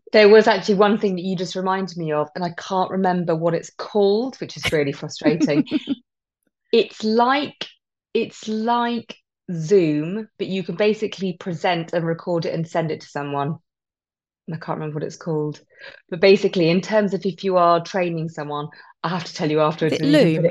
there 0.12 0.30
was 0.30 0.46
actually 0.48 0.76
one 0.76 0.96
thing 0.96 1.16
that 1.16 1.22
you 1.22 1.36
just 1.36 1.54
reminded 1.54 1.98
me 1.98 2.12
of, 2.12 2.30
and 2.34 2.42
I 2.42 2.54
can't 2.56 2.90
remember 2.90 3.36
what 3.36 3.52
it's 3.52 3.68
called, 3.68 4.36
which 4.36 4.56
is 4.56 4.72
really 4.72 4.92
frustrating. 4.92 5.66
it's 6.72 7.04
like 7.04 7.68
it's 8.14 8.48
like 8.48 9.16
Zoom, 9.52 10.28
but 10.38 10.46
you 10.46 10.62
can 10.62 10.76
basically 10.76 11.34
present 11.34 11.92
and 11.92 12.06
record 12.06 12.46
it 12.46 12.54
and 12.54 12.66
send 12.66 12.90
it 12.90 13.02
to 13.02 13.06
someone. 13.06 13.58
I 14.50 14.56
can't 14.56 14.78
remember 14.78 14.94
what 14.94 15.04
it's 15.04 15.16
called. 15.16 15.60
But 16.08 16.20
basically, 16.20 16.70
in 16.70 16.80
terms 16.80 17.12
of 17.12 17.26
if 17.26 17.44
you 17.44 17.58
are 17.58 17.84
training 17.84 18.30
someone, 18.30 18.68
I 19.02 19.10
have 19.10 19.24
to 19.24 19.34
tell 19.34 19.50
you 19.50 19.60
afterwards. 19.60 20.00
Loom? 20.00 20.48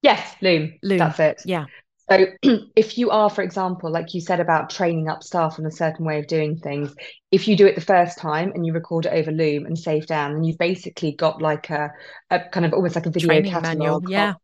Yes, 0.00 0.34
Loom. 0.40 0.78
Loom. 0.82 0.98
That's 0.98 1.20
it. 1.20 1.42
Yeah. 1.44 1.66
So, 2.10 2.26
if 2.76 2.98
you 2.98 3.10
are, 3.10 3.28
for 3.28 3.42
example, 3.42 3.90
like 3.90 4.14
you 4.14 4.20
said 4.20 4.40
about 4.40 4.70
training 4.70 5.08
up 5.08 5.22
staff 5.22 5.58
on 5.58 5.66
a 5.66 5.70
certain 5.70 6.04
way 6.04 6.18
of 6.18 6.26
doing 6.26 6.58
things, 6.58 6.94
if 7.30 7.48
you 7.48 7.56
do 7.56 7.66
it 7.66 7.74
the 7.74 7.80
first 7.80 8.18
time 8.18 8.52
and 8.54 8.64
you 8.64 8.72
record 8.72 9.06
it 9.06 9.12
over 9.12 9.30
Loom 9.30 9.66
and 9.66 9.78
save 9.78 10.06
down, 10.06 10.34
then 10.34 10.44
you've 10.44 10.58
basically 10.58 11.12
got 11.12 11.42
like 11.42 11.70
a, 11.70 11.90
a 12.30 12.40
kind 12.50 12.64
of 12.66 12.72
almost 12.72 12.94
like 12.94 13.06
a 13.06 13.10
video 13.10 13.28
Training 13.28 13.52
catalog. 13.52 13.78
Manual. 13.78 14.10
Yeah. 14.10 14.34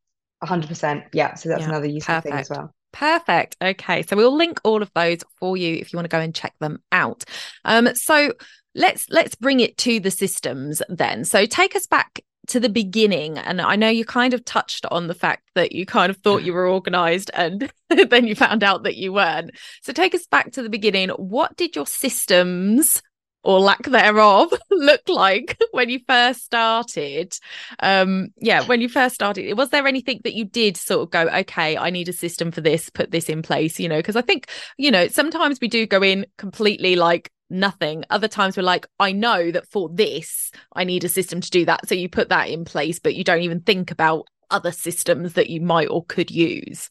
100%. 0.42 1.04
Yeah. 1.12 1.34
So, 1.34 1.48
that's 1.48 1.62
yeah. 1.62 1.68
another 1.68 1.86
useful 1.86 2.16
Perfect. 2.16 2.32
thing 2.32 2.40
as 2.40 2.50
well. 2.50 2.74
Perfect. 2.92 3.56
Okay. 3.62 4.02
So 4.02 4.16
we'll 4.16 4.36
link 4.36 4.60
all 4.64 4.82
of 4.82 4.90
those 4.94 5.20
for 5.38 5.56
you 5.56 5.76
if 5.76 5.92
you 5.92 5.96
want 5.96 6.04
to 6.04 6.14
go 6.14 6.20
and 6.20 6.34
check 6.34 6.54
them 6.60 6.82
out. 6.92 7.24
Um, 7.64 7.94
so 7.94 8.34
let's 8.74 9.06
let's 9.10 9.34
bring 9.34 9.60
it 9.60 9.76
to 9.78 10.00
the 10.00 10.10
systems 10.10 10.82
then. 10.88 11.24
So 11.24 11.46
take 11.46 11.74
us 11.74 11.86
back 11.86 12.20
to 12.52 12.60
the 12.60 12.68
beginning 12.68 13.38
and 13.38 13.60
i 13.60 13.74
know 13.76 13.88
you 13.88 14.04
kind 14.04 14.34
of 14.34 14.44
touched 14.44 14.84
on 14.90 15.06
the 15.06 15.14
fact 15.14 15.42
that 15.54 15.72
you 15.72 15.86
kind 15.86 16.10
of 16.10 16.16
thought 16.18 16.42
you 16.42 16.52
were 16.52 16.66
organized 16.66 17.30
and 17.34 17.72
then 18.10 18.26
you 18.26 18.34
found 18.34 18.62
out 18.62 18.82
that 18.84 18.96
you 18.96 19.12
weren't. 19.12 19.52
So 19.82 19.92
take 19.92 20.14
us 20.14 20.26
back 20.26 20.52
to 20.52 20.62
the 20.62 20.68
beginning. 20.68 21.10
What 21.10 21.56
did 21.56 21.76
your 21.76 21.86
systems 21.86 23.02
or 23.44 23.58
lack 23.58 23.82
thereof 23.82 24.52
look 24.70 25.08
like 25.08 25.58
when 25.72 25.88
you 25.88 26.00
first 26.06 26.44
started? 26.44 27.36
Um 27.80 28.28
yeah 28.36 28.64
when 28.66 28.80
you 28.80 28.88
first 28.88 29.14
started 29.14 29.56
was 29.56 29.70
there 29.70 29.86
anything 29.86 30.20
that 30.24 30.34
you 30.34 30.44
did 30.44 30.76
sort 30.76 31.02
of 31.02 31.10
go 31.10 31.28
okay 31.40 31.76
i 31.76 31.90
need 31.90 32.08
a 32.08 32.12
system 32.12 32.52
for 32.52 32.60
this 32.60 32.88
put 32.88 33.10
this 33.10 33.28
in 33.28 33.42
place 33.42 33.80
you 33.80 33.88
know? 33.88 33.98
Because 33.98 34.16
i 34.16 34.22
think 34.22 34.48
you 34.76 34.90
know 34.90 35.08
sometimes 35.08 35.58
we 35.60 35.68
do 35.68 35.86
go 35.86 36.02
in 36.02 36.26
completely 36.38 36.94
like 36.96 37.30
nothing. 37.52 38.04
Other 38.10 38.28
times 38.28 38.56
we're 38.56 38.62
like, 38.62 38.86
I 38.98 39.12
know 39.12 39.50
that 39.50 39.68
for 39.68 39.88
this, 39.88 40.50
I 40.74 40.84
need 40.84 41.04
a 41.04 41.08
system 41.08 41.40
to 41.40 41.50
do 41.50 41.64
that. 41.66 41.88
So 41.88 41.94
you 41.94 42.08
put 42.08 42.30
that 42.30 42.48
in 42.48 42.64
place, 42.64 42.98
but 42.98 43.14
you 43.14 43.22
don't 43.22 43.42
even 43.42 43.60
think 43.60 43.90
about 43.90 44.26
other 44.50 44.72
systems 44.72 45.34
that 45.34 45.50
you 45.50 45.60
might 45.60 45.88
or 45.88 46.04
could 46.04 46.30
use. 46.30 46.90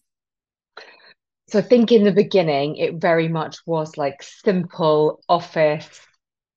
So 1.50 1.60
I 1.60 1.64
think 1.64 1.92
in 1.92 2.06
the 2.06 2.14
beginning, 2.14 2.78
it 2.78 2.96
very 2.96 3.28
much 3.28 3.58
was 3.66 3.98
like 3.98 4.24
simple 4.24 5.22
office 5.28 6.00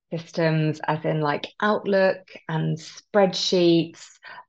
systems, 0.09 0.79
as 0.87 1.03
in 1.03 1.19
like 1.19 1.47
Outlook 1.61 2.19
and 2.47 2.77
spreadsheets 2.77 4.05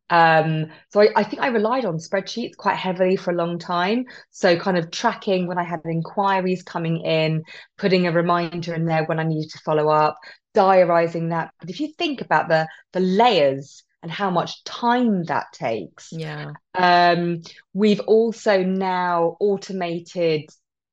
um, 0.09 0.67
so 0.91 1.01
I, 1.01 1.09
I, 1.17 1.25
think 1.25 1.43
I 1.43 1.49
relied 1.49 1.85
on 1.85 1.99
spreadsheets 1.99 2.57
quite 2.57 2.77
heavily 2.77 3.17
for 3.17 3.33
a 3.33 3.37
long 3.37 3.59
time. 3.59 4.05
So 4.31 4.57
kind 4.57 4.79
of 4.79 4.91
tracking 4.91 5.49
when 5.49 5.59
I 5.59 5.65
had 5.65 5.81
inquiries 5.85 6.63
coming 6.63 7.01
in, 7.01 7.43
putting 7.77 8.07
a 8.07 8.13
reminder 8.13 8.75
in 8.75 8.85
there 8.85 9.05
when 9.05 9.19
I 9.19 9.25
needed 9.25 9.51
to 9.51 9.59
follow 9.59 9.89
up, 9.89 10.17
diarizing 10.55 11.31
that. 11.31 11.51
But 11.59 11.71
if 11.71 11.81
you 11.81 11.93
think 11.99 12.21
about 12.21 12.49
the 12.49 12.69
the 12.93 13.01
layers 13.01 13.83
and 14.03 14.13
how 14.13 14.31
much 14.31 14.63
time 14.63 15.25
that 15.25 15.47
takes, 15.53 16.13
yeah. 16.13 16.53
Um, 16.75 17.43
we've 17.75 18.01
also 18.01 18.63
now 18.63 19.37
automated 19.41 20.49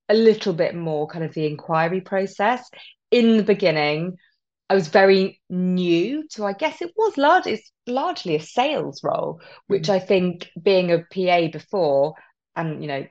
a 0.09 0.15
little 0.15 0.53
bit 0.53 0.73
more 0.73 1.07
kind 1.07 1.23
of 1.23 1.33
the 1.35 1.45
inquiry 1.45 2.01
process. 2.01 2.67
In 3.11 3.37
the 3.37 3.43
beginning, 3.43 4.17
I 4.73 4.75
was 4.75 4.87
very 4.87 5.39
new 5.51 6.27
to, 6.29 6.45
I 6.45 6.53
guess 6.53 6.81
it 6.81 6.93
was 6.97 7.15
large, 7.15 7.45
it's 7.45 7.71
largely 7.85 8.35
a 8.35 8.39
sales 8.39 9.03
role, 9.03 9.39
which 9.67 9.83
mm-hmm. 9.83 9.91
I 9.91 9.99
think 9.99 10.49
being 10.59 10.91
a 10.91 11.05
PA 11.13 11.49
before 11.51 12.15
and, 12.55 12.81
you 12.81 12.87
know, 12.87 13.05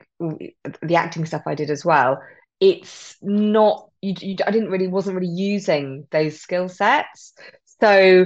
the 0.81 0.95
acting 0.97 1.25
stuff 1.25 1.43
I 1.47 1.55
did 1.55 1.69
as 1.69 1.85
well, 1.85 2.21
it's 2.59 3.15
not, 3.21 3.89
you, 4.01 4.13
you, 4.19 4.35
I 4.45 4.51
didn't 4.51 4.71
really, 4.71 4.89
wasn't 4.89 5.15
really 5.15 5.31
using 5.31 6.05
those 6.11 6.41
skill 6.41 6.67
sets. 6.67 7.31
So 7.79 8.25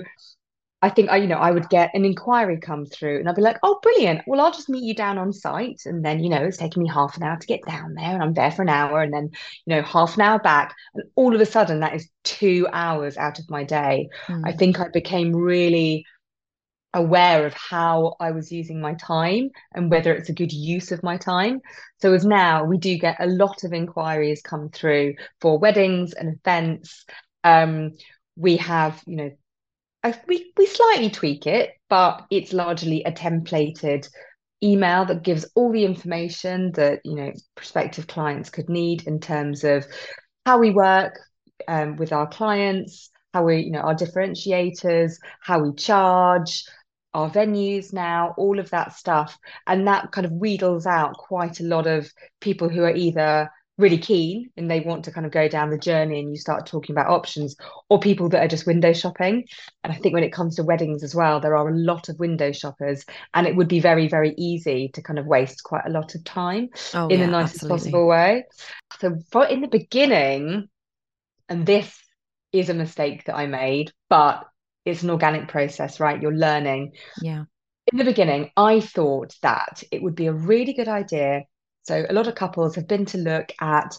I 0.81 0.89
think 0.89 1.09
I, 1.09 1.17
you 1.17 1.27
know, 1.27 1.37
I 1.37 1.49
would 1.49 1.69
get 1.69 1.89
an 1.95 2.05
inquiry 2.05 2.59
come 2.59 2.85
through 2.85 3.19
and 3.19 3.27
I'd 3.27 3.35
be 3.35 3.41
like, 3.41 3.57
oh, 3.63 3.79
brilliant. 3.81 4.21
Well, 4.27 4.39
I'll 4.39 4.51
just 4.51 4.69
meet 4.69 4.83
you 4.83 4.93
down 4.93 5.17
on 5.17 5.33
site. 5.33 5.81
And 5.85 6.05
then, 6.05 6.23
you 6.23 6.29
know, 6.29 6.43
it's 6.43 6.57
taking 6.57 6.83
me 6.83 6.89
half 6.89 7.17
an 7.17 7.23
hour 7.23 7.35
to 7.35 7.47
get 7.47 7.65
down 7.65 7.95
there 7.95 8.13
and 8.13 8.21
I'm 8.21 8.33
there 8.33 8.51
for 8.51 8.61
an 8.61 8.69
hour 8.69 9.01
and 9.01 9.11
then, 9.11 9.31
you 9.65 9.75
know, 9.75 9.81
half 9.81 10.15
an 10.15 10.21
hour 10.21 10.37
back. 10.37 10.75
And 10.93 11.05
all 11.15 11.33
of 11.33 11.41
a 11.41 11.47
sudden, 11.47 11.79
that 11.79 11.95
is 11.95 12.07
two 12.23 12.67
hours 12.71 13.17
out 13.17 13.39
of 13.39 13.49
my 13.49 13.63
day. 13.63 14.09
Mm. 14.27 14.43
I 14.45 14.51
think 14.51 14.79
I 14.79 14.89
became 14.89 15.35
really 15.35 16.05
aware 16.93 17.45
of 17.45 17.53
how 17.53 18.15
I 18.19 18.31
was 18.31 18.51
using 18.51 18.79
my 18.79 18.93
time 18.93 19.49
and 19.73 19.89
whether 19.89 20.13
it's 20.13 20.29
a 20.29 20.33
good 20.33 20.53
use 20.53 20.91
of 20.91 21.01
my 21.01 21.17
time. 21.17 21.59
So 22.01 22.13
as 22.13 22.23
now 22.23 22.65
we 22.65 22.77
do 22.77 22.97
get 22.99 23.17
a 23.19 23.27
lot 23.27 23.63
of 23.63 23.73
inquiries 23.73 24.41
come 24.41 24.69
through 24.69 25.15
for 25.41 25.57
weddings 25.57 26.13
and 26.13 26.35
events. 26.35 27.05
Um, 27.43 27.93
we 28.35 28.57
have, 28.57 29.01
you 29.07 29.15
know, 29.15 29.31
we, 30.27 30.51
we 30.57 30.65
slightly 30.65 31.10
tweak 31.10 31.47
it, 31.47 31.71
but 31.89 32.25
it's 32.29 32.53
largely 32.53 33.03
a 33.03 33.12
templated 33.12 34.07
email 34.63 35.05
that 35.05 35.23
gives 35.23 35.45
all 35.55 35.71
the 35.71 35.86
information 35.86 36.71
that 36.71 36.99
you 37.05 37.15
know 37.15 37.31
prospective 37.55 38.07
clients 38.07 38.49
could 38.49 38.69
need 38.69 39.05
in 39.05 39.19
terms 39.19 39.63
of 39.63 39.86
how 40.45 40.57
we 40.57 40.71
work 40.71 41.19
um, 41.67 41.95
with 41.95 42.12
our 42.12 42.27
clients 42.27 43.12
how 43.36 43.43
we 43.43 43.57
you 43.60 43.71
know 43.71 43.81
our 43.81 43.93
differentiators 43.93 45.13
how 45.41 45.60
we 45.60 45.75
charge 45.75 46.63
our 47.17 47.31
venues 47.31 47.93
now 47.93 48.36
all 48.38 48.60
of 48.60 48.69
that 48.69 48.93
stuff. 48.93 49.38
And 49.65 49.88
that 49.88 50.12
kind 50.12 50.25
of 50.25 50.31
wheedles 50.31 50.86
out 50.86 51.15
quite 51.15 51.60
a 51.60 51.63
lot 51.63 51.88
of 51.88 52.07
people 52.41 52.69
who 52.69 52.83
are 52.83 52.95
either 52.95 53.49
really 53.77 53.97
keen 53.97 54.49
and 54.57 54.69
they 54.69 54.79
want 54.79 55.05
to 55.05 55.11
kind 55.11 55.25
of 55.25 55.31
go 55.31 55.47
down 55.47 55.69
the 55.69 55.77
journey 55.77 56.19
and 56.19 56.31
you 56.31 56.37
start 56.37 56.65
talking 56.65 56.93
about 56.93 57.11
options 57.11 57.55
or 57.89 57.99
people 57.99 58.27
that 58.29 58.43
are 58.43 58.47
just 58.47 58.65
window 58.65 58.91
shopping. 58.91 59.45
And 59.83 59.93
i 59.93 59.95
think 59.95 60.13
when 60.13 60.23
it 60.23 60.33
comes 60.33 60.55
to 60.55 60.63
weddings 60.63 61.03
as 61.03 61.13
well 61.13 61.39
there 61.39 61.55
are 61.55 61.69
a 61.69 61.75
lot 61.75 62.09
of 62.09 62.19
window 62.19 62.51
shoppers 62.51 63.05
and 63.33 63.45
it 63.45 63.55
would 63.55 63.67
be 63.67 63.79
very 63.79 64.07
very 64.07 64.33
easy 64.37 64.89
to 64.93 65.01
kind 65.01 65.19
of 65.19 65.27
waste 65.27 65.63
quite 65.63 65.85
a 65.85 65.91
lot 65.91 66.15
of 66.15 66.23
time 66.23 66.69
oh, 66.95 67.07
in 67.07 67.19
yeah, 67.19 67.25
the 67.25 67.31
nicest 67.31 67.63
absolutely. 67.63 67.77
possible 67.77 68.07
way. 68.07 68.45
So 68.99 69.17
for 69.31 69.45
in 69.45 69.61
the 69.61 69.67
beginning 69.67 70.69
and 71.47 71.65
this 71.65 71.95
is 72.51 72.69
a 72.69 72.73
mistake 72.73 73.25
that 73.25 73.35
i 73.35 73.45
made 73.45 73.91
but 74.09 74.45
it's 74.85 75.03
an 75.03 75.09
organic 75.09 75.49
process 75.49 75.99
right? 75.99 76.21
You're 76.21 76.33
learning. 76.33 76.93
Yeah. 77.21 77.43
In 77.91 77.97
the 77.99 78.05
beginning 78.05 78.51
i 78.57 78.79
thought 78.79 79.35
that 79.43 79.83
it 79.91 80.01
would 80.01 80.15
be 80.15 80.27
a 80.27 80.33
really 80.33 80.73
good 80.73 80.87
idea 80.87 81.43
so 81.88 82.06
a 82.10 82.13
lot 82.13 82.28
of 82.28 82.36
couples 82.36 82.76
have 82.76 82.88
been 82.88 83.06
to 83.06 83.17
look 83.17 83.52
at 83.62 83.97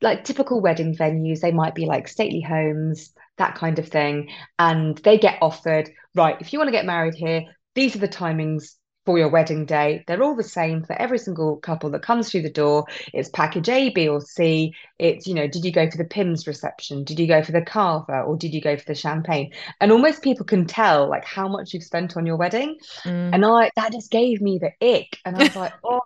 like 0.00 0.24
typical 0.24 0.60
wedding 0.60 0.94
venues. 0.94 1.40
They 1.40 1.52
might 1.52 1.74
be 1.74 1.86
like 1.86 2.08
stately 2.08 2.40
homes, 2.40 3.12
that 3.38 3.54
kind 3.54 3.78
of 3.78 3.88
thing. 3.88 4.30
And 4.58 4.98
they 4.98 5.18
get 5.18 5.38
offered, 5.40 5.88
right, 6.14 6.36
if 6.40 6.52
you 6.52 6.58
want 6.58 6.68
to 6.68 6.72
get 6.72 6.84
married 6.84 7.14
here, 7.14 7.44
these 7.74 7.94
are 7.94 8.00
the 8.00 8.08
timings 8.08 8.74
for 9.04 9.18
your 9.18 9.28
wedding 9.28 9.64
day. 9.66 10.04
They're 10.06 10.22
all 10.22 10.36
the 10.36 10.42
same 10.42 10.84
for 10.84 11.00
every 11.00 11.18
single 11.18 11.56
couple 11.56 11.90
that 11.90 12.02
comes 12.02 12.30
through 12.30 12.42
the 12.42 12.50
door. 12.50 12.86
It's 13.12 13.28
package 13.28 13.68
A, 13.68 13.90
B, 13.90 14.08
or 14.08 14.20
C. 14.20 14.74
It's, 14.98 15.26
you 15.26 15.34
know, 15.34 15.46
did 15.46 15.64
you 15.64 15.72
go 15.72 15.90
for 15.90 15.96
the 15.96 16.04
Pimm's 16.04 16.46
reception? 16.46 17.04
Did 17.04 17.18
you 17.18 17.26
go 17.26 17.42
for 17.42 17.52
the 17.52 17.62
carver 17.62 18.22
or 18.22 18.36
did 18.36 18.54
you 18.54 18.60
go 18.60 18.76
for 18.76 18.84
the 18.84 18.94
champagne? 18.94 19.52
And 19.80 19.90
almost 19.90 20.22
people 20.22 20.46
can 20.46 20.66
tell 20.66 21.08
like 21.08 21.24
how 21.24 21.48
much 21.48 21.72
you've 21.72 21.82
spent 21.84 22.16
on 22.16 22.26
your 22.26 22.36
wedding. 22.36 22.78
Mm. 23.04 23.34
And 23.34 23.44
I 23.44 23.70
that 23.76 23.92
just 23.92 24.10
gave 24.10 24.40
me 24.40 24.58
the 24.58 24.72
ick. 24.84 25.18
And 25.24 25.36
I 25.36 25.44
was 25.44 25.56
like, 25.56 25.72
oh, 25.84 26.02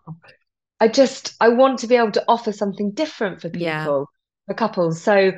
I 0.81 0.89
just 0.89 1.35
I 1.41 1.49
want 1.51 1.81
to 1.81 1.87
be 1.87 1.97
able 1.97 2.13
to 2.13 2.25
offer 2.29 2.53
something 2.53 2.93
different 2.93 3.41
for 3.41 3.49
people, 3.49 3.67
yeah. 3.67 3.85
for 3.85 4.55
couples. 4.55 5.03
So 5.03 5.33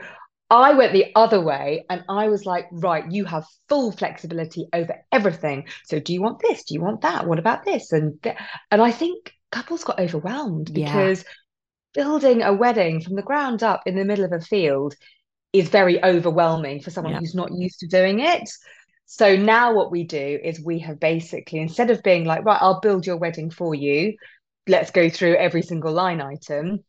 I 0.50 0.74
went 0.74 0.92
the 0.92 1.12
other 1.14 1.40
way 1.40 1.84
and 1.90 2.04
I 2.08 2.28
was 2.28 2.46
like, 2.46 2.66
right, 2.72 3.04
you 3.10 3.24
have 3.26 3.44
full 3.68 3.92
flexibility 3.92 4.66
over 4.72 4.94
everything. 5.12 5.66
So 5.84 6.00
do 6.00 6.12
you 6.12 6.22
want 6.22 6.40
this? 6.40 6.64
Do 6.64 6.74
you 6.74 6.80
want 6.80 7.02
that? 7.02 7.26
What 7.26 7.38
about 7.38 7.64
this? 7.64 7.92
And 7.92 8.22
th- 8.22 8.36
and 8.70 8.80
I 8.80 8.90
think 8.90 9.32
couples 9.52 9.84
got 9.84 10.00
overwhelmed 10.00 10.72
because 10.72 11.24
building 11.94 12.42
a 12.42 12.52
wedding 12.52 13.00
from 13.00 13.16
the 13.16 13.22
ground 13.22 13.62
up 13.62 13.82
in 13.86 13.94
the 13.94 14.04
middle 14.04 14.24
of 14.24 14.32
a 14.32 14.40
field 14.40 14.94
is 15.52 15.68
very 15.68 16.02
overwhelming 16.02 16.80
for 16.80 16.90
someone 16.90 17.14
yeah. 17.14 17.20
who's 17.20 17.34
not 17.34 17.52
used 17.52 17.80
to 17.80 17.86
doing 17.86 18.20
it. 18.20 18.48
So 19.06 19.36
now 19.36 19.74
what 19.74 19.90
we 19.90 20.04
do 20.04 20.38
is 20.42 20.62
we 20.62 20.80
have 20.80 21.00
basically, 21.00 21.60
instead 21.60 21.90
of 21.90 22.02
being 22.02 22.24
like, 22.24 22.44
right, 22.44 22.60
I'll 22.60 22.80
build 22.80 23.06
your 23.06 23.16
wedding 23.16 23.50
for 23.50 23.74
you, 23.74 24.14
let's 24.68 24.90
go 24.90 25.08
through 25.08 25.36
every 25.36 25.62
single 25.62 25.92
line 25.92 26.20
item, 26.20 26.80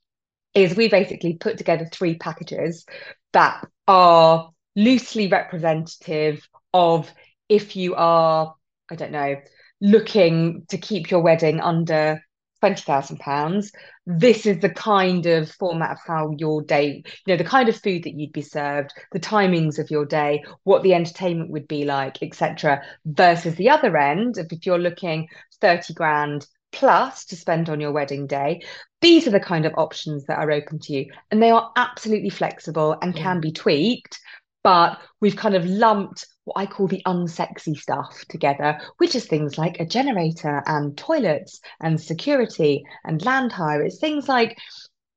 is 0.54 0.76
we 0.76 0.90
basically 0.90 1.36
put 1.36 1.58
together 1.58 1.88
three 1.92 2.18
packages 2.18 2.86
that 3.34 3.66
are 3.88 4.52
loosely 4.76 5.28
representative 5.28 6.48
of 6.74 7.12
if 7.48 7.76
you 7.76 7.96
are, 7.96 8.56
I 8.90 8.96
don't 8.96 9.12
know, 9.12 9.36
looking 9.82 10.66
to 10.70 10.78
keep 10.78 11.10
your 11.10 11.22
wedding 11.22 11.60
under 11.60 12.22
£20,000, 12.64 13.72
this 14.06 14.46
is 14.46 14.60
the 14.60 14.70
kind 14.70 15.26
of 15.26 15.50
format 15.52 15.92
of 15.92 15.98
how 16.06 16.32
your 16.38 16.62
day, 16.62 17.04
you 17.06 17.34
know, 17.34 17.38
the 17.38 17.44
kind 17.44 17.70
of 17.70 17.80
food 17.80 18.04
that 18.04 18.16
you'd 18.16 18.34
be 18.34 18.42
served, 18.42 18.92
the 19.12 19.20
timings 19.20 19.80
of 19.80 19.90
your 19.90 20.06
day, 20.06 20.44
what 20.64 20.84
the 20.84 20.94
entertainment 20.94 21.52
would 21.52 21.68
be 21.68 21.86
like, 21.86 22.22
etc. 22.22 22.82
Versus 23.06 23.56
the 23.56 23.70
other 23.70 23.96
end, 23.96 24.38
if 24.38 24.66
you're 24.66 24.78
looking 24.78 25.28
30 25.62 25.94
grand 25.94 26.46
plus 26.72 27.26
to 27.26 27.36
spend 27.36 27.70
on 27.70 27.80
your 27.80 27.92
wedding 27.92 28.28
day, 28.28 28.62
these 29.02 29.28
are 29.28 29.32
the 29.32 29.40
kind 29.40 29.66
of 29.66 29.74
options 29.78 30.26
that 30.26 30.40
are 30.40 30.52
open 30.52 30.80
to 30.80 30.94
you. 30.94 31.12
And 31.32 31.42
they 31.42 31.52
are 31.52 31.72
absolutely 31.76 32.30
flexible 32.30 32.98
and 33.02 33.16
can 33.16 33.38
yeah. 33.38 33.42
be 33.42 33.52
tweaked 33.52 34.20
but 34.64 35.00
we've 35.22 35.36
kind 35.36 35.56
of 35.56 35.66
lumped 35.66 36.26
what 36.44 36.58
I 36.58 36.66
call 36.66 36.88
the 36.88 37.02
unsexy 37.06 37.78
stuff 37.78 38.24
together, 38.30 38.80
which 38.98 39.16
is 39.16 39.26
things 39.26 39.58
like 39.58 39.80
a 39.80 39.86
generator 39.86 40.62
and 40.66 40.98
toilets 40.98 41.62
and 41.82 42.00
security 42.00 42.84
and 43.04 43.24
land 43.24 43.52
hire. 43.52 43.84
It's 43.84 44.00
things 44.00 44.28
like, 44.28 44.58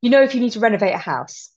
you 0.00 0.10
know, 0.10 0.22
if 0.22 0.34
you 0.34 0.40
need 0.40 0.52
to 0.52 0.60
renovate 0.60 0.94
a 0.94 0.98
house, 0.98 1.50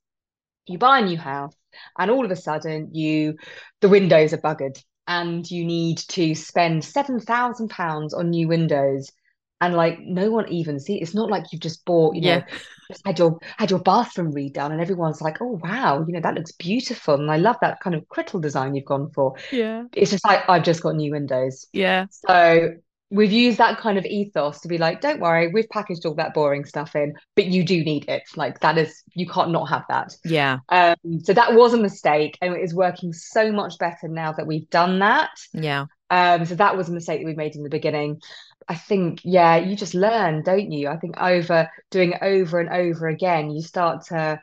you 0.65 0.77
buy 0.77 0.99
a 0.99 1.05
new 1.05 1.17
house 1.17 1.55
and 1.99 2.09
all 2.09 2.25
of 2.25 2.31
a 2.31 2.35
sudden 2.35 2.89
you 2.93 3.35
the 3.81 3.89
windows 3.89 4.33
are 4.33 4.37
buggered 4.37 4.81
and 5.07 5.49
you 5.51 5.65
need 5.65 5.97
to 5.97 6.33
spend 6.33 6.83
seven 6.83 7.19
thousand 7.19 7.69
pounds 7.69 8.13
on 8.13 8.29
new 8.29 8.47
windows 8.47 9.11
and 9.61 9.73
like 9.73 9.99
no 10.01 10.29
one 10.29 10.47
even 10.49 10.79
see 10.79 11.01
it's 11.01 11.13
not 11.13 11.29
like 11.29 11.45
you've 11.51 11.61
just 11.61 11.85
bought 11.85 12.15
you 12.15 12.21
know 12.21 12.27
yeah. 12.27 12.95
had 13.05 13.17
your 13.17 13.39
had 13.57 13.69
your 13.71 13.79
bathroom 13.79 14.33
redone 14.33 14.71
and 14.71 14.81
everyone's 14.81 15.21
like 15.21 15.41
oh 15.41 15.59
wow 15.63 16.03
you 16.05 16.13
know 16.13 16.19
that 16.19 16.35
looks 16.35 16.51
beautiful. 16.51 17.15
And 17.15 17.31
i 17.31 17.37
love 17.37 17.55
that 17.61 17.79
kind 17.79 17.95
of 17.95 18.07
Crittall 18.09 18.41
design 18.41 18.75
you've 18.75 18.85
gone 18.85 19.11
for. 19.11 19.35
Yeah. 19.51 19.85
It's 19.93 20.11
just 20.11 20.25
like 20.25 20.47
i've 20.49 20.63
just 20.63 20.83
got 20.83 20.95
new 20.95 21.11
windows. 21.11 21.67
Yeah. 21.71 22.07
So 22.09 22.75
we've 23.11 23.31
used 23.31 23.57
that 23.59 23.77
kind 23.77 23.97
of 23.97 24.05
ethos 24.05 24.61
to 24.61 24.67
be 24.67 24.77
like 24.77 24.99
don't 24.99 25.19
worry 25.19 25.47
we've 25.47 25.69
packaged 25.69 26.05
all 26.05 26.15
that 26.15 26.33
boring 26.33 26.65
stuff 26.65 26.95
in 26.95 27.13
but 27.35 27.45
you 27.45 27.63
do 27.63 27.83
need 27.83 28.07
it. 28.09 28.23
Like 28.35 28.59
that 28.61 28.77
is 28.77 29.03
you 29.13 29.27
can't 29.27 29.51
not 29.51 29.69
have 29.69 29.83
that. 29.89 30.15
Yeah. 30.23 30.59
Um 30.69 30.95
so 31.23 31.33
that 31.33 31.53
was 31.53 31.73
a 31.73 31.77
mistake 31.77 32.37
and 32.41 32.55
it 32.55 32.61
is 32.61 32.73
working 32.73 33.13
so 33.13 33.51
much 33.51 33.77
better 33.77 34.07
now 34.07 34.31
that 34.33 34.47
we've 34.47 34.69
done 34.69 34.99
that. 34.99 35.31
Yeah. 35.53 35.85
Um 36.09 36.45
so 36.45 36.55
that 36.55 36.75
was 36.75 36.89
a 36.89 36.93
mistake 36.93 37.21
that 37.21 37.27
we 37.27 37.35
made 37.35 37.55
in 37.55 37.63
the 37.63 37.69
beginning. 37.69 38.21
I 38.67 38.75
think, 38.75 39.21
yeah, 39.23 39.57
you 39.57 39.75
just 39.75 39.93
learn, 39.93 40.41
don't 40.41 40.71
you? 40.71 40.87
I 40.87 40.97
think 40.97 41.21
over 41.21 41.69
doing 41.91 42.13
it 42.13 42.23
over 42.23 42.59
and 42.59 42.69
over 42.69 43.07
again, 43.07 43.51
you 43.51 43.61
start 43.61 44.07
to 44.07 44.41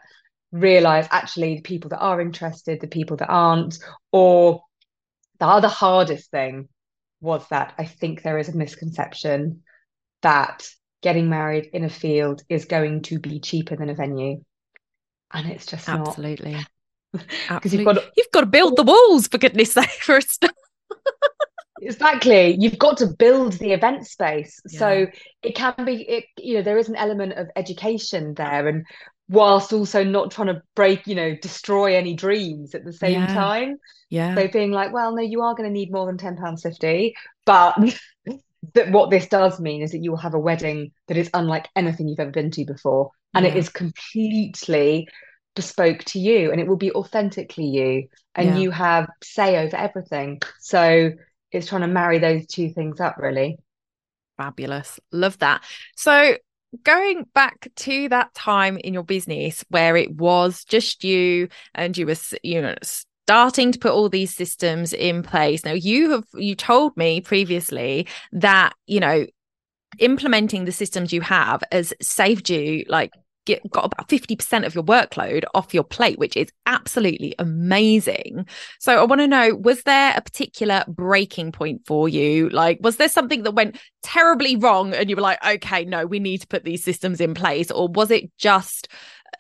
realize 0.53 1.09
actually 1.11 1.57
the 1.57 1.63
people 1.63 1.91
that 1.91 1.99
are 1.99 2.21
interested, 2.21 2.81
the 2.81 2.87
people 2.87 3.17
that 3.17 3.29
aren't, 3.29 3.79
or 4.13 4.63
the 5.41 5.47
other 5.47 5.67
hardest 5.67 6.31
thing 6.31 6.69
was 7.23 7.47
that 7.49 7.73
I 7.79 7.87
think 7.87 8.23
there 8.23 8.39
is 8.39 8.49
a 8.49 8.57
misconception 8.57 9.63
that 10.21 10.69
getting 11.03 11.29
married 11.29 11.71
in 11.73 11.85
a 11.85 11.89
field 11.89 12.43
is 12.49 12.67
going 12.67 13.03
to 13.03 13.19
be 13.19 13.41
cheaper 13.41 13.77
than 13.77 13.89
a 13.89 13.95
venue. 13.95 14.43
And 15.33 15.51
it's 15.51 15.67
just 15.67 15.89
absolutely. 15.89 16.57
Because 17.49 17.75
you've 17.75 17.85
got 17.85 17.95
to, 17.95 18.11
you've 18.17 18.31
got 18.33 18.41
to 18.41 18.47
build 18.47 18.77
the 18.77 18.85
walls 18.85 19.29
for 19.29 19.37
goodness 19.37 19.75
sake 19.75 19.91
for 20.01 20.17
a 20.17 20.23
start. 20.23 20.55
Exactly. 21.83 22.57
You've 22.59 22.79
got 22.79 22.99
to 22.99 23.09
build 23.09 23.55
the 23.55 23.73
event 23.73 24.07
space. 24.07 24.61
Yeah. 24.71 24.79
So 24.79 25.07
it 25.43 25.55
can 25.55 25.75
be, 25.85 26.03
it, 26.09 26.25
you 26.39 26.55
know, 26.55 26.63
there 26.63 26.79
is 26.79 26.89
an 26.89 26.97
element 26.97 27.33
of 27.35 27.49
education 27.57 28.35
there. 28.35 28.69
And 28.69 28.87
whilst 29.33 29.73
also 29.73 30.05
not 30.05 30.31
trying 30.31 30.49
to 30.49 30.63
break, 30.77 31.07
you 31.07 31.15
know, 31.15 31.35
destroy 31.35 31.97
any 31.97 32.15
dreams 32.15 32.75
at 32.75 32.85
the 32.85 32.93
same 32.93 33.23
yeah. 33.23 33.35
time. 33.35 33.79
Yeah. 34.11 34.35
So 34.35 34.47
being 34.47 34.73
like, 34.73 34.93
well, 34.93 35.17
no, 35.17 35.23
you 35.23 35.41
are 35.41 35.55
going 35.55 35.69
to 35.69 35.73
need 35.73 35.91
more 35.91 36.07
than 36.07 36.19
£10.50. 36.19 37.15
But 37.47 37.77
that 38.75 38.93
what 38.93 39.11
this 39.11 39.27
does 39.27 39.59
mean 39.59 39.83
is 39.83 39.93
that 39.93 40.03
you 40.03 40.11
will 40.11 40.19
have 40.19 40.35
a 40.35 40.39
wedding 40.39 40.93
that 41.09 41.17
is 41.17 41.31
unlike 41.33 41.69
anything 41.75 42.09
you've 42.09 42.21
ever 42.21 42.31
been 42.31 42.51
to 42.51 42.67
before. 42.67 43.11
And 43.35 43.47
yeah. 43.47 43.53
it 43.53 43.57
is 43.57 43.71
completely 43.71 45.09
bespoke 45.57 46.05
to 46.05 46.19
you 46.19 46.53
and 46.53 46.61
it 46.61 46.69
will 46.69 46.77
be 46.77 46.93
authentically 46.93 47.67
you. 47.67 48.09
And 48.35 48.51
yeah. 48.51 48.57
you 48.59 48.71
have 48.71 49.09
say 49.23 49.65
over 49.65 49.77
everything. 49.77 50.43
So 50.61 51.13
it's 51.51 51.69
trying 51.69 51.83
to 51.83 51.89
marry 51.89 52.19
those 52.19 52.47
two 52.47 52.71
things 52.71 53.01
up 53.01 53.17
really 53.19 53.59
fabulous 54.39 54.99
love 55.13 55.39
that 55.39 55.63
so 55.95 56.35
going 56.85 57.27
back 57.35 57.69
to 57.77 58.09
that 58.09 58.33
time 58.35 58.79
in 58.79 58.95
your 58.95 59.03
business 59.03 59.65
where 59.69 59.97
it 59.97 60.15
was 60.15 60.65
just 60.65 61.05
you 61.05 61.49
and 61.75 61.97
you 61.97 62.07
were 62.07 62.17
you 62.43 62.63
know 62.63 62.75
starting 62.83 63.73
to 63.73 63.79
put 63.79 63.93
all 63.93 64.09
these 64.09 64.35
systems 64.35 64.93
in 64.93 65.23
place. 65.23 65.65
Now 65.65 65.73
you 65.73 66.11
have 66.11 66.25
you 66.35 66.55
told 66.55 66.97
me 66.97 67.21
previously 67.21 68.07
that 68.33 68.75
you 68.87 69.01
know 69.01 69.27
implementing 69.99 70.65
the 70.65 70.73
systems 70.73 71.13
you 71.13 71.21
have 71.21 71.63
has 71.71 71.93
saved 72.01 72.49
you 72.49 72.85
like 72.89 73.13
get 73.45 73.69
got 73.71 73.85
about 73.85 74.09
50% 74.09 74.67
of 74.67 74.75
your 74.75 74.85
workload 74.85 75.45
off 75.55 75.75
your 75.75 75.85
plate 75.85 76.19
which 76.19 76.37
is 76.37 76.51
absolutely 76.67 77.35
amazing. 77.39 78.47
So 78.79 79.01
i 79.01 79.05
want 79.05 79.21
to 79.21 79.27
know 79.27 79.55
was 79.55 79.83
there 79.83 80.15
a 80.17 80.21
particular 80.21 80.85
breaking 80.89 81.53
point 81.53 81.83
for 81.87 82.09
you? 82.09 82.49
Like 82.51 82.79
was 82.81 82.97
there 82.97 83.09
something 83.09 83.43
that 83.43 83.53
went 83.53 83.79
terribly 84.03 84.57
wrong 84.57 84.95
and 84.95 85.09
you 85.09 85.17
were 85.17 85.23
like 85.23 85.45
okay 85.45 85.85
no 85.85 86.07
we 86.07 86.19
need 86.19 86.41
to 86.41 86.47
put 86.47 86.65
these 86.65 86.85
systems 86.85 87.21
in 87.21 87.35
place 87.35 87.71
or 87.71 87.89
was 87.89 88.11
it 88.11 88.31
just 88.39 88.89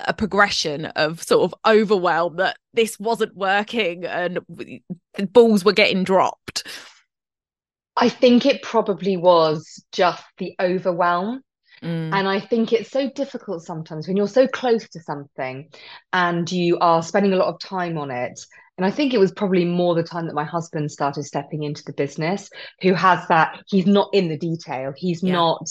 a 0.00 0.14
progression 0.14 0.86
of 0.86 1.22
sort 1.22 1.44
of 1.44 1.54
overwhelm 1.66 2.36
that 2.36 2.56
this 2.74 2.98
wasn't 2.98 3.36
working 3.36 4.04
and 4.04 4.40
the 4.48 5.26
balls 5.26 5.64
were 5.64 5.72
getting 5.72 6.04
dropped? 6.04 6.66
I 7.96 8.08
think 8.08 8.46
it 8.46 8.62
probably 8.62 9.16
was 9.16 9.84
just 9.92 10.24
the 10.38 10.54
overwhelm 10.60 11.42
Mm. 11.82 12.14
And 12.14 12.28
I 12.28 12.38
think 12.38 12.72
it's 12.72 12.90
so 12.90 13.10
difficult 13.10 13.64
sometimes 13.64 14.06
when 14.06 14.16
you're 14.16 14.28
so 14.28 14.46
close 14.46 14.88
to 14.90 15.00
something 15.00 15.68
and 16.12 16.50
you 16.50 16.78
are 16.78 17.02
spending 17.02 17.32
a 17.32 17.36
lot 17.36 17.52
of 17.52 17.60
time 17.60 17.98
on 17.98 18.10
it. 18.10 18.40
And 18.78 18.86
I 18.86 18.90
think 18.90 19.12
it 19.12 19.18
was 19.18 19.32
probably 19.32 19.64
more 19.64 19.94
the 19.94 20.02
time 20.02 20.26
that 20.26 20.34
my 20.34 20.44
husband 20.44 20.90
started 20.90 21.24
stepping 21.24 21.62
into 21.62 21.82
the 21.84 21.92
business, 21.92 22.48
who 22.80 22.94
has 22.94 23.26
that, 23.28 23.62
he's 23.66 23.86
not 23.86 24.10
in 24.12 24.28
the 24.28 24.38
detail. 24.38 24.92
He's 24.96 25.22
yeah. 25.22 25.32
not, 25.32 25.68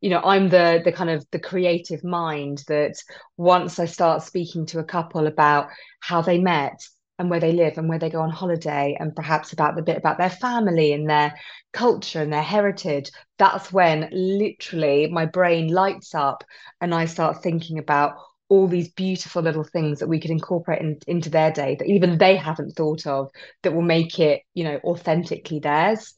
you 0.00 0.10
know, 0.10 0.20
I'm 0.20 0.48
the 0.48 0.80
the 0.84 0.92
kind 0.92 1.10
of 1.10 1.26
the 1.32 1.40
creative 1.40 2.04
mind 2.04 2.62
that 2.68 2.94
once 3.36 3.78
I 3.78 3.86
start 3.86 4.22
speaking 4.22 4.66
to 4.66 4.78
a 4.78 4.84
couple 4.84 5.26
about 5.26 5.68
how 6.00 6.22
they 6.22 6.38
met 6.38 6.80
and 7.18 7.30
where 7.30 7.40
they 7.40 7.52
live 7.52 7.78
and 7.78 7.88
where 7.88 7.98
they 7.98 8.10
go 8.10 8.20
on 8.20 8.30
holiday 8.30 8.96
and 8.98 9.16
perhaps 9.16 9.52
about 9.52 9.74
the 9.74 9.82
bit 9.82 9.96
about 9.96 10.18
their 10.18 10.30
family 10.30 10.92
and 10.92 11.08
their 11.08 11.34
culture 11.72 12.22
and 12.22 12.32
their 12.32 12.42
heritage 12.42 13.10
that's 13.38 13.72
when 13.72 14.08
literally 14.12 15.06
my 15.08 15.26
brain 15.26 15.68
lights 15.68 16.14
up 16.14 16.44
and 16.80 16.94
i 16.94 17.04
start 17.04 17.42
thinking 17.42 17.78
about 17.78 18.14
all 18.48 18.66
these 18.66 18.88
beautiful 18.92 19.42
little 19.42 19.64
things 19.64 19.98
that 19.98 20.08
we 20.08 20.20
could 20.20 20.30
incorporate 20.30 20.80
in, 20.80 20.98
into 21.06 21.28
their 21.28 21.52
day 21.52 21.76
that 21.78 21.88
even 21.88 22.16
they 22.18 22.36
haven't 22.36 22.72
thought 22.72 23.06
of 23.06 23.30
that 23.62 23.74
will 23.74 23.82
make 23.82 24.18
it 24.18 24.42
you 24.54 24.64
know 24.64 24.80
authentically 24.84 25.58
theirs. 25.58 26.14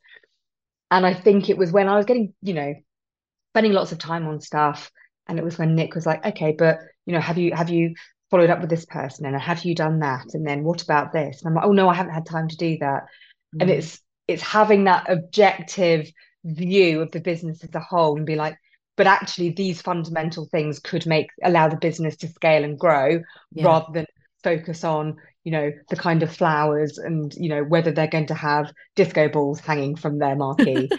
And 0.90 1.06
i 1.06 1.14
think 1.14 1.48
it 1.48 1.58
was 1.58 1.72
when 1.72 1.88
i 1.88 1.96
was 1.96 2.06
getting 2.06 2.34
you 2.42 2.54
know 2.54 2.74
spending 3.52 3.72
lots 3.72 3.92
of 3.92 3.98
time 3.98 4.26
on 4.26 4.40
stuff 4.40 4.90
and 5.26 5.38
it 5.38 5.44
was 5.44 5.58
when 5.58 5.74
nick 5.74 5.94
was 5.94 6.06
like 6.06 6.24
okay 6.24 6.54
but 6.56 6.78
you 7.06 7.12
know 7.12 7.20
have 7.20 7.38
you 7.38 7.52
have 7.52 7.70
you 7.70 7.94
followed 8.30 8.50
up 8.50 8.60
with 8.60 8.70
this 8.70 8.86
person 8.86 9.26
and 9.26 9.36
have 9.40 9.64
you 9.64 9.74
done 9.74 10.00
that? 10.00 10.34
And 10.34 10.46
then 10.46 10.64
what 10.64 10.82
about 10.82 11.12
this? 11.12 11.40
And 11.40 11.48
i'm 11.48 11.54
like 11.54 11.64
oh 11.64 11.72
no 11.72 11.88
i 11.88 11.94
haven't 11.94 12.14
had 12.14 12.26
time 12.26 12.48
to 12.48 12.56
do 12.56 12.78
that. 12.78 13.04
Mm. 13.54 13.62
and 13.62 13.70
it's 13.70 14.00
it's 14.28 14.42
having 14.42 14.84
that 14.84 15.10
objective 15.10 16.10
view 16.44 17.00
of 17.00 17.10
the 17.10 17.20
business 17.20 17.64
as 17.64 17.74
a 17.74 17.80
whole 17.80 18.16
and 18.16 18.24
be 18.24 18.36
like 18.36 18.56
but 18.96 19.06
actually 19.06 19.50
these 19.50 19.80
fundamental 19.80 20.46
things 20.46 20.78
could 20.78 21.06
make 21.06 21.28
allow 21.42 21.68
the 21.68 21.76
business 21.76 22.16
to 22.16 22.28
scale 22.28 22.64
and 22.64 22.78
grow 22.78 23.20
yeah. 23.52 23.64
rather 23.64 23.86
than 23.92 24.06
focus 24.42 24.84
on 24.84 25.16
you 25.44 25.52
know 25.52 25.72
the 25.88 25.96
kind 25.96 26.22
of 26.22 26.34
flowers 26.34 26.98
and 26.98 27.34
you 27.34 27.48
know 27.48 27.62
whether 27.64 27.90
they're 27.90 28.06
going 28.06 28.26
to 28.26 28.34
have 28.34 28.72
disco 28.96 29.28
balls 29.28 29.60
hanging 29.60 29.96
from 29.96 30.18
their 30.18 30.36
marquee. 30.36 30.90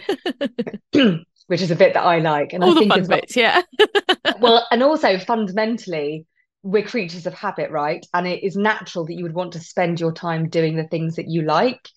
Which 1.48 1.60
is 1.60 1.70
a 1.70 1.76
bit 1.76 1.94
that 1.94 2.04
i 2.04 2.18
like. 2.18 2.52
And 2.52 2.62
all 2.62 2.76
I 2.76 2.82
the 2.82 2.88
fun 2.88 3.06
bits 3.06 3.36
yeah. 3.36 3.62
Well 4.40 4.66
and 4.70 4.82
also 4.82 5.18
fundamentally 5.18 6.26
we're 6.62 6.84
creatures 6.84 7.26
of 7.26 7.34
habit, 7.34 7.70
right? 7.70 8.04
And 8.14 8.26
it 8.26 8.44
is 8.44 8.56
natural 8.56 9.06
that 9.06 9.14
you 9.14 9.24
would 9.24 9.34
want 9.34 9.52
to 9.54 9.60
spend 9.60 10.00
your 10.00 10.12
time 10.12 10.48
doing 10.48 10.76
the 10.76 10.86
things 10.88 11.16
that 11.16 11.28
you 11.28 11.42
like. 11.42 11.88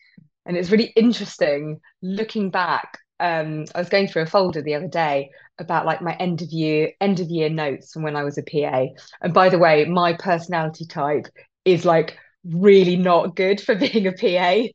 And 0.46 0.58
it's 0.58 0.72
really 0.72 0.94
interesting 0.96 1.80
looking 2.02 2.50
back 2.50 3.00
um, 3.20 3.66
I 3.74 3.80
was 3.80 3.90
going 3.90 4.08
through 4.08 4.24
a 4.24 4.28
folder 4.28 4.62
the 4.62 4.76
other 4.76 4.88
day 4.88 5.32
about 5.58 5.86
like 5.86 6.02
my 6.02 6.14
end 6.16 6.42
of 6.42 6.50
year 6.52 6.92
end 7.00 7.20
of 7.20 7.30
year 7.30 7.50
notes 7.50 7.94
from 7.94 8.04
when 8.04 8.16
I 8.16 8.24
was 8.24 8.38
a 8.38 8.44
PA. 8.44 8.88
And 9.22 9.34
by 9.34 9.50
the 9.50 9.60
way, 9.60 9.86
my 9.86 10.14
personality 10.14 10.86
type 10.86 11.28
is 11.64 11.86
like 11.86 12.18
really 12.44 12.96
not 12.96 13.36
good 13.36 13.62
for 13.62 13.76
being 13.76 14.08
a 14.08 14.12
PA 14.12 14.68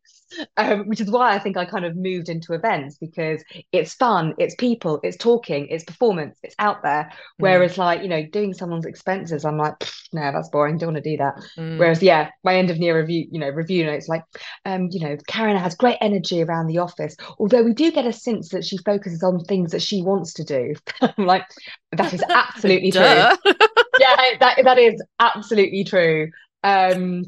um, 0.57 0.87
which 0.87 1.01
is 1.01 1.11
why 1.11 1.35
I 1.35 1.39
think 1.39 1.57
I 1.57 1.65
kind 1.65 1.85
of 1.85 1.97
moved 1.97 2.29
into 2.29 2.53
events 2.53 2.97
because 2.99 3.43
it's 3.73 3.95
fun, 3.95 4.35
it's 4.39 4.55
people, 4.55 5.01
it's 5.03 5.17
talking, 5.17 5.67
it's 5.69 5.85
performance, 5.85 6.39
it's 6.43 6.55
out 6.59 6.83
there. 6.83 7.11
Mm. 7.11 7.15
Whereas, 7.39 7.79
like, 7.79 8.03
you 8.03 8.09
know, 8.09 8.25
doing 8.25 8.55
someone's 8.55 8.87
expenses, 8.87 9.45
I'm 9.45 9.59
like, 9.59 9.75
no, 10.13 10.33
that's 10.33 10.49
boring. 10.49 10.79
Don't 10.79 10.95
want 10.95 11.05
to 11.05 11.11
do 11.11 11.17
that. 11.19 11.35
Mm. 11.59 11.79
Whereas, 11.79 12.03
yeah, 12.03 12.31
my 12.45 12.57
end 12.57 12.71
of 12.71 12.77
year 12.77 12.99
review, 12.99 13.27
you 13.31 13.39
know, 13.39 13.49
review 13.49 13.85
notes 13.85 14.09
like, 14.09 14.25
um, 14.65 14.89
you 14.91 15.01
know, 15.01 15.17
Karen 15.27 15.57
has 15.57 15.75
great 15.75 15.99
energy 16.01 16.43
around 16.43 16.67
the 16.67 16.79
office, 16.79 17.17
although 17.39 17.63
we 17.63 17.73
do 17.73 17.91
get 17.91 18.07
a 18.07 18.13
sense 18.13 18.51
that 18.51 18.65
she 18.65 18.79
focuses 18.79 19.23
on 19.23 19.45
things 19.45 19.73
that 19.73 19.83
she 19.83 20.03
wants 20.03 20.33
to 20.35 20.45
do. 20.45 20.75
I'm 21.01 21.27
like, 21.27 21.45
that 21.93 22.13
is 22.13 22.23
absolutely 22.29 22.93
true. 22.93 23.01
yeah, 23.03 23.37
that 24.41 24.61
that 24.65 24.79
is 24.79 25.03
absolutely 25.19 25.85
true. 25.85 26.31
Um, 26.63 27.25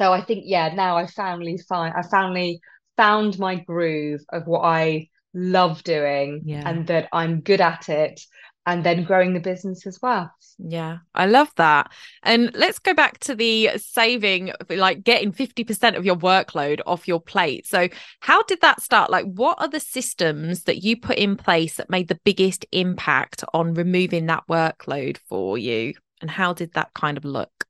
so 0.00 0.14
I 0.14 0.22
think, 0.22 0.44
yeah, 0.46 0.72
now 0.72 0.96
I 0.96 1.06
finally 1.06 1.58
find 1.58 1.92
I 1.94 2.02
finally 2.02 2.60
found 2.96 3.38
my 3.38 3.56
groove 3.56 4.22
of 4.30 4.46
what 4.46 4.62
I 4.62 5.08
love 5.34 5.84
doing 5.84 6.40
yeah. 6.44 6.62
and 6.64 6.86
that 6.86 7.08
I'm 7.12 7.40
good 7.40 7.60
at 7.60 7.90
it 7.90 8.22
and 8.64 8.82
then 8.82 9.04
growing 9.04 9.34
the 9.34 9.40
business 9.40 9.86
as 9.86 10.00
well. 10.00 10.32
Yeah, 10.58 10.98
I 11.14 11.26
love 11.26 11.50
that. 11.56 11.92
And 12.22 12.50
let's 12.54 12.78
go 12.78 12.94
back 12.94 13.18
to 13.20 13.34
the 13.34 13.70
saving, 13.76 14.52
like 14.70 15.04
getting 15.04 15.32
50% 15.32 15.96
of 15.96 16.06
your 16.06 16.16
workload 16.16 16.80
off 16.86 17.06
your 17.06 17.20
plate. 17.20 17.66
So, 17.66 17.88
how 18.20 18.42
did 18.44 18.62
that 18.62 18.80
start? 18.80 19.10
Like, 19.10 19.26
what 19.26 19.60
are 19.60 19.68
the 19.68 19.80
systems 19.80 20.64
that 20.64 20.82
you 20.82 20.96
put 20.96 21.18
in 21.18 21.36
place 21.36 21.76
that 21.76 21.90
made 21.90 22.08
the 22.08 22.20
biggest 22.24 22.64
impact 22.72 23.44
on 23.52 23.74
removing 23.74 24.26
that 24.26 24.44
workload 24.48 25.18
for 25.28 25.58
you? 25.58 25.92
And 26.22 26.30
how 26.30 26.54
did 26.54 26.72
that 26.74 26.92
kind 26.94 27.18
of 27.18 27.24
look? 27.24 27.66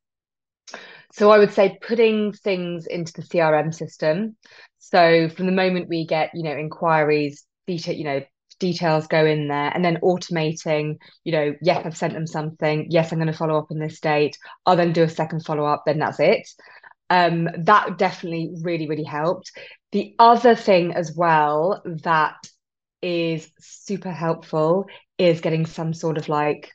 So 1.12 1.31
I 1.31 1.38
would 1.38 1.53
say 1.53 1.79
putting 1.81 2.33
things 2.33 2.87
into 2.87 3.12
the 3.12 3.23
CRM 3.23 3.75
system. 3.75 4.37
So 4.79 5.29
from 5.29 5.46
the 5.46 5.53
moment 5.53 5.88
we 5.88 6.07
get, 6.07 6.31
you 6.35 6.42
know, 6.42 6.57
inquiries, 6.57 7.44
detail, 7.66 7.94
you 7.94 8.05
know, 8.05 8.23
details 8.59 9.07
go 9.07 9.25
in 9.25 9.49
there, 9.49 9.70
and 9.75 9.85
then 9.85 9.99
automating, 10.03 10.99
you 11.25 11.33
know, 11.33 11.55
yes, 11.62 11.85
I've 11.85 11.96
sent 11.96 12.12
them 12.12 12.27
something. 12.27 12.87
Yes, 12.90 13.11
I'm 13.11 13.18
going 13.18 13.27
to 13.27 13.37
follow 13.37 13.59
up 13.59 13.70
on 13.70 13.79
this 13.79 14.01
date. 14.01 14.37
I'll 14.66 14.77
then 14.77 14.92
do 14.92 15.03
a 15.03 15.09
second 15.09 15.44
follow 15.44 15.64
up. 15.64 15.83
Then 15.87 15.99
that's 15.99 16.20
it. 16.20 16.49
Um, 17.09 17.49
that 17.64 17.99
definitely 17.99 18.53
really, 18.62 18.87
really 18.87 19.05
helped. 19.05 19.51
The 19.92 20.14
other 20.18 20.55
thing 20.55 20.94
as 20.94 21.16
well 21.16 21.83
that 22.05 22.37
is 23.03 23.51
super 23.59 24.12
helpful 24.12 24.87
is 25.18 25.40
getting 25.40 25.66
some 25.66 25.92
sort 25.92 26.18
of 26.18 26.29
like 26.29 26.70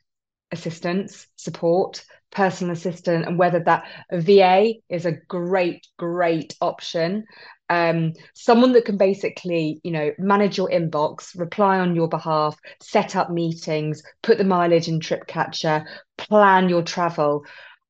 assistance, 0.52 1.28
support 1.38 2.04
personal 2.36 2.74
assistant 2.74 3.26
and 3.26 3.39
whether 3.39 3.62
that 3.62 3.86
VA 4.12 4.74
is 4.89 5.06
a 5.06 5.13
great, 5.13 5.88
great 5.98 6.56
option. 6.62 7.26
Um, 7.69 8.13
someone 8.36 8.74
that 8.74 8.86
can 8.86 8.98
basically, 8.98 9.80
you 9.84 9.91
know, 9.91 10.12
manage 10.19 10.58
your 10.58 10.69
inbox, 10.69 11.38
reply 11.39 11.80
on 11.80 11.95
your 11.95 12.08
behalf, 12.08 12.60
set 12.82 13.15
up 13.15 13.32
meetings, 13.32 14.04
put 14.21 14.38
the 14.38 14.43
mileage 14.43 14.88
in 14.88 15.00
Trip 15.00 15.26
Catcher, 15.26 15.88
plan 16.17 16.69
your 16.69 16.84
travel. 16.84 17.45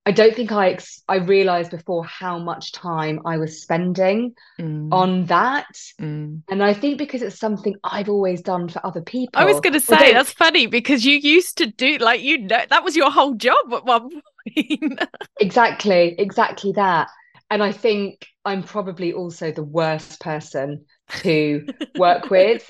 I 0.07 0.11
don't 0.11 0.35
think 0.35 0.51
I 0.51 0.69
ex- 0.69 1.01
I 1.09 1.15
realized 1.15 1.71
before 1.71 2.05
how 2.05 2.37
much 2.37 2.71
time 2.71 3.21
I 3.25 3.37
was 3.37 3.59
spending 3.63 4.35
mm. 4.59 4.89
on 4.91 5.25
that, 5.25 5.65
mm. 5.99 6.41
and 6.47 6.63
I 6.63 6.75
think 6.75 6.99
because 6.99 7.23
it's 7.23 7.39
something 7.39 7.75
I've 7.83 8.07
always 8.07 8.43
done 8.43 8.69
for 8.69 8.85
other 8.85 9.01
people. 9.01 9.41
I 9.41 9.45
was 9.45 9.59
going 9.61 9.73
to 9.73 9.79
say 9.79 10.13
that's 10.13 10.31
funny 10.31 10.67
because 10.67 11.05
you 11.05 11.17
used 11.17 11.57
to 11.57 11.65
do 11.65 11.97
like 11.97 12.21
you 12.21 12.37
know 12.37 12.61
that 12.69 12.83
was 12.83 12.95
your 12.95 13.09
whole 13.09 13.33
job 13.33 13.73
at 13.73 13.83
one 13.83 14.21
exactly, 15.39 16.15
exactly 16.17 16.73
that, 16.73 17.07
and 17.49 17.63
I 17.63 17.71
think 17.71 18.27
I'm 18.43 18.63
probably 18.63 19.13
also 19.13 19.51
the 19.51 19.63
worst 19.63 20.19
person 20.19 20.85
to 21.21 21.65
work 21.97 22.29
with 22.29 22.69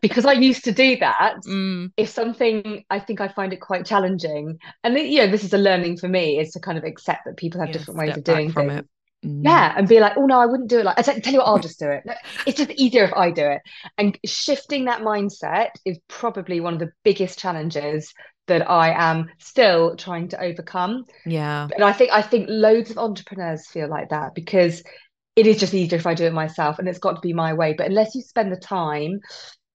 because 0.00 0.24
I 0.24 0.32
used 0.32 0.64
to 0.64 0.72
do 0.72 0.96
that. 0.96 1.36
Mm. 1.46 1.92
If 1.96 2.08
something, 2.08 2.84
I 2.90 3.00
think 3.00 3.20
I 3.20 3.28
find 3.28 3.52
it 3.52 3.60
quite 3.60 3.86
challenging, 3.86 4.58
and 4.84 4.98
you 4.98 5.18
know, 5.18 5.30
this 5.30 5.44
is 5.44 5.52
a 5.52 5.58
learning 5.58 5.98
for 5.98 6.08
me 6.08 6.38
is 6.38 6.52
to 6.52 6.60
kind 6.60 6.78
of 6.78 6.84
accept 6.84 7.24
that 7.26 7.36
people 7.36 7.60
have 7.60 7.70
yeah, 7.70 7.78
different 7.78 7.98
ways 7.98 8.16
of 8.16 8.24
doing 8.24 8.52
things. 8.52 8.82
Mm. 9.24 9.44
Yeah, 9.44 9.74
and 9.76 9.88
be 9.88 9.98
like, 9.98 10.16
oh 10.16 10.26
no, 10.26 10.38
I 10.38 10.46
wouldn't 10.46 10.68
do 10.68 10.78
it 10.78 10.84
like. 10.84 10.98
I 10.98 11.02
tell 11.02 11.32
you 11.32 11.40
what, 11.40 11.46
I'll 11.46 11.58
just 11.58 11.80
do 11.80 11.90
it. 11.90 12.04
It's 12.46 12.56
just 12.56 12.70
easier 12.70 13.04
if 13.04 13.14
I 13.14 13.32
do 13.32 13.46
it. 13.46 13.62
And 13.96 14.16
shifting 14.24 14.84
that 14.84 15.02
mindset 15.02 15.70
is 15.84 15.98
probably 16.08 16.60
one 16.60 16.74
of 16.74 16.78
the 16.78 16.92
biggest 17.02 17.38
challenges 17.38 18.12
that 18.48 18.68
I 18.68 18.90
am 18.90 19.30
still 19.38 19.96
trying 19.96 20.28
to 20.28 20.42
overcome. 20.42 21.04
Yeah, 21.24 21.68
and 21.74 21.84
I 21.84 21.92
think 21.92 22.10
I 22.12 22.22
think 22.22 22.46
loads 22.48 22.90
of 22.90 22.98
entrepreneurs 22.98 23.66
feel 23.66 23.88
like 23.88 24.10
that 24.10 24.34
because 24.34 24.82
it 25.36 25.46
is 25.46 25.60
just 25.60 25.72
easier 25.72 25.98
if 25.98 26.06
I 26.06 26.14
do 26.14 26.24
it 26.24 26.32
myself 26.32 26.80
and 26.80 26.88
it's 26.88 26.98
got 26.98 27.14
to 27.14 27.20
be 27.20 27.32
my 27.32 27.54
way. 27.54 27.72
But 27.72 27.86
unless 27.86 28.16
you 28.16 28.22
spend 28.22 28.50
the 28.50 28.56
time, 28.56 29.20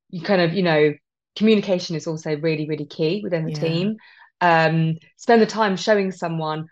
you 0.10 0.22
kind 0.22 0.42
of, 0.42 0.54
you 0.54 0.62
know, 0.62 0.94
communication 1.38 1.96
is 1.96 2.06
also 2.06 2.36
really, 2.36 2.68
really 2.68 2.86
key 2.86 3.22
within 3.24 3.46
the 3.46 3.54
yeah. 3.54 3.60
team. 3.60 3.96
Um, 4.42 4.98
spend 5.16 5.42
the 5.42 5.46
time 5.46 5.78
showing 5.78 6.12
someone 6.12 6.68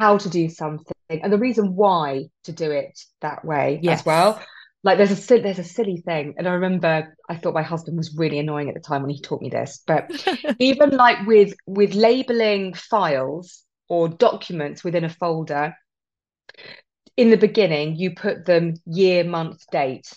how 0.00 0.16
to 0.16 0.30
do 0.30 0.48
something 0.48 0.94
and 1.10 1.30
the 1.30 1.38
reason 1.38 1.76
why 1.76 2.24
to 2.44 2.52
do 2.52 2.70
it 2.70 2.98
that 3.20 3.44
way 3.44 3.78
yes. 3.82 4.00
as 4.00 4.06
well. 4.06 4.42
Like 4.84 4.98
there's 4.98 5.30
a 5.30 5.38
there's 5.40 5.60
a 5.60 5.64
silly 5.64 5.98
thing, 5.98 6.34
and 6.38 6.48
I 6.48 6.54
remember 6.54 7.16
I 7.28 7.36
thought 7.36 7.54
my 7.54 7.62
husband 7.62 7.96
was 7.96 8.16
really 8.16 8.38
annoying 8.38 8.68
at 8.68 8.74
the 8.74 8.80
time 8.80 9.02
when 9.02 9.10
he 9.10 9.20
taught 9.20 9.40
me 9.40 9.48
this. 9.48 9.82
But 9.86 10.10
even 10.58 10.90
like 10.90 11.26
with 11.26 11.54
with 11.66 11.94
labeling 11.94 12.74
files 12.74 13.64
or 13.88 14.08
documents 14.08 14.82
within 14.82 15.04
a 15.04 15.08
folder, 15.08 15.74
in 17.16 17.30
the 17.30 17.36
beginning 17.36 17.96
you 17.96 18.14
put 18.14 18.46
them 18.46 18.74
year 18.86 19.24
month 19.24 19.64
date 19.70 20.10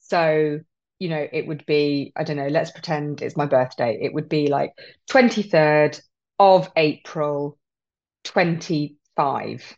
so 0.00 0.60
you 0.98 1.08
know 1.08 1.26
it 1.32 1.46
would 1.46 1.64
be 1.66 2.12
i 2.16 2.24
don't 2.24 2.36
know 2.36 2.48
let's 2.48 2.70
pretend 2.70 3.22
it's 3.22 3.36
my 3.36 3.46
birthday 3.46 3.98
it 4.00 4.14
would 4.14 4.28
be 4.28 4.48
like 4.48 4.72
23rd 5.10 6.00
of 6.38 6.70
april 6.76 7.58
25 8.24 9.76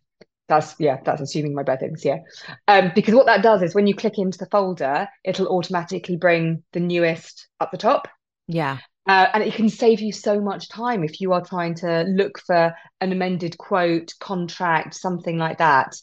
that's 0.49 0.75
yeah 0.79 0.99
that's 1.05 1.21
assuming 1.21 1.55
my 1.55 1.63
this 1.63 2.05
year 2.05 2.23
um, 2.69 2.93
because 2.95 3.15
what 3.15 3.27
that 3.27 3.43
does 3.43 3.63
is 3.63 3.75
when 3.75 3.87
you 3.87 3.95
click 3.95 4.19
into 4.19 4.39
the 4.39 4.47
folder 4.47 5.09
it'll 5.25 5.49
automatically 5.49 6.17
bring 6.17 6.63
the 6.73 6.81
newest 6.81 7.49
up 7.61 7.71
the 7.71 7.79
top 7.79 8.09
yeah 8.47 8.79
uh, 9.07 9.27
and 9.35 9.43
it 9.43 9.55
can 9.55 9.69
save 9.69 10.01
you 10.01 10.13
so 10.13 10.41
much 10.41 10.69
time 10.69 11.05
if 11.05 11.21
you 11.21 11.33
are 11.33 11.45
trying 11.45 11.75
to 11.75 12.03
look 12.05 12.39
for 12.41 12.75
an 13.01 13.13
amended 13.13 13.57
quote 13.59 14.13
contract 14.21 14.95
something 14.95 15.39
like 15.39 15.59
that 15.59 15.95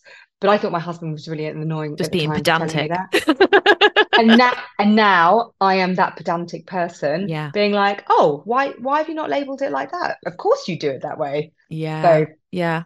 but 0.42 0.50
I 0.50 0.58
thought 0.58 0.72
my 0.72 0.80
husband 0.80 1.14
was 1.14 1.28
really 1.28 1.46
annoying. 1.46 1.96
Just 1.96 2.12
being 2.12 2.32
pedantic. 2.32 2.90
and 4.18 4.28
now, 4.40 4.54
and 4.80 4.96
now 4.96 5.52
I 5.62 5.76
am 5.76 5.94
that 5.96 6.16
pedantic 6.18 6.66
person. 6.66 7.30
Yeah. 7.30 7.52
Being 7.54 7.74
like, 7.74 8.04
oh, 8.10 8.42
why, 8.46 8.70
why 8.80 8.98
have 8.98 9.08
you 9.08 9.14
not 9.14 9.30
labeled 9.30 9.62
it 9.62 9.72
like 9.72 9.92
that? 9.92 10.18
Of 10.26 10.38
course 10.38 10.68
you 10.68 10.80
do 10.80 10.90
it 10.90 11.04
that 11.04 11.20
way. 11.20 11.54
Yeah. 11.70 12.02
So, 12.02 12.26
yeah. 12.50 12.84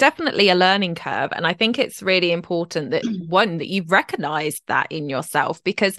Definitely 0.00 0.48
a 0.48 0.54
learning 0.54 0.94
curve. 0.94 1.30
And 1.36 1.46
I 1.46 1.52
think 1.52 1.78
it's 1.78 2.02
really 2.02 2.32
important 2.32 2.90
that 2.90 3.04
one, 3.28 3.58
that 3.58 3.68
you've 3.68 3.92
recognized 3.92 4.62
that 4.66 4.90
in 4.90 5.10
yourself 5.10 5.62
because 5.62 5.94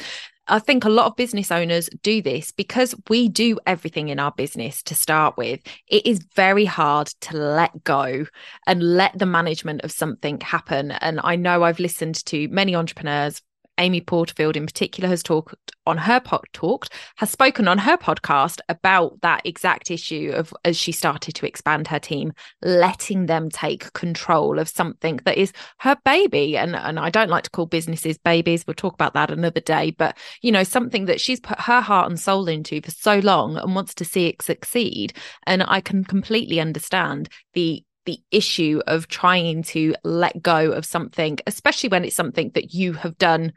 I 0.48 0.58
think 0.58 0.84
a 0.84 0.90
lot 0.90 1.06
of 1.06 1.16
business 1.16 1.52
owners 1.52 1.88
do 2.02 2.20
this 2.20 2.52
because 2.52 2.96
we 3.10 3.30
do 3.30 3.60
everything 3.68 4.10
in 4.10 4.20
our 4.20 4.32
business 4.32 4.82
to 4.84 4.96
start 4.96 5.38
with. 5.38 5.60
It 5.88 6.08
is 6.08 6.26
very 6.36 6.66
hard 6.66 7.08
to 7.22 7.38
let 7.38 7.84
go 7.84 8.26
and 8.66 8.98
let 8.98 9.20
the 9.20 9.28
management 9.28 9.84
of 9.84 9.92
something 9.92 10.42
happen. 10.42 10.92
And 10.92 11.20
I 11.24 11.36
know 11.36 11.64
I've 11.64 11.80
listened 11.80 12.26
to 12.26 12.48
many 12.48 12.76
entrepreneurs 12.76 13.40
Amy 13.82 14.00
Porterfield 14.00 14.56
in 14.56 14.65
particular 14.65 15.10
has 15.10 15.24
talked 15.24 15.56
on 15.88 15.98
her 15.98 16.20
pod 16.20 16.46
talked 16.54 16.94
has 17.17 17.32
spoken 17.32 17.67
on 17.67 17.80
her 17.80 17.98
podcast 17.98 18.60
about 18.70 19.20
that 19.22 19.41
exact 19.44 19.89
issue 19.89 20.32
of 20.36 20.54
as 20.63 20.78
she 20.78 20.91
started 20.91 21.34
to 21.34 21.48
expand 21.48 21.88
her 21.88 22.00
team 22.00 22.32
letting 22.62 23.26
them 23.26 23.50
take 23.50 23.91
control 23.94 24.60
of 24.60 24.70
something 24.70 25.20
that 25.26 25.38
is 25.38 25.52
her 25.80 25.98
baby. 26.06 26.56
And 26.58 26.76
and 26.76 27.00
I 27.00 27.10
don't 27.10 27.30
like 27.30 27.44
to 27.46 27.50
call 27.50 27.65
businesses 27.65 28.17
babies. 28.20 28.65
We'll 28.65 28.76
talk 28.76 28.94
about 28.94 29.15
that 29.15 29.32
another 29.32 29.60
day. 29.60 29.91
But 29.91 30.17
you 30.41 30.52
know 30.52 30.63
something 30.63 31.06
that 31.06 31.20
she's 31.20 31.39
put 31.39 31.60
her 31.60 31.82
heart 31.82 32.10
and 32.10 32.20
soul 32.20 32.48
into 32.48 32.82
for 32.82 32.91
so 32.91 33.20
long 33.20 33.58
and 33.58 33.74
wants 33.74 33.96
to 33.96 34.06
see 34.06 34.28
it 34.28 34.41
succeed. 34.41 35.13
And 35.48 35.63
I 35.63 35.82
can 35.82 36.04
completely 36.04 36.60
understand 36.60 37.29
the 37.54 37.84
the 38.06 38.19
issue 38.32 38.82
of 38.88 39.08
trying 39.08 39.63
to 39.63 39.94
let 40.04 40.42
go 40.42 40.71
of 40.71 40.86
something, 40.86 41.38
especially 41.46 41.90
when 41.90 42.04
it's 42.04 42.15
something 42.15 42.52
that 42.56 42.73
you 42.73 42.94
have 42.94 43.17
done 43.17 43.54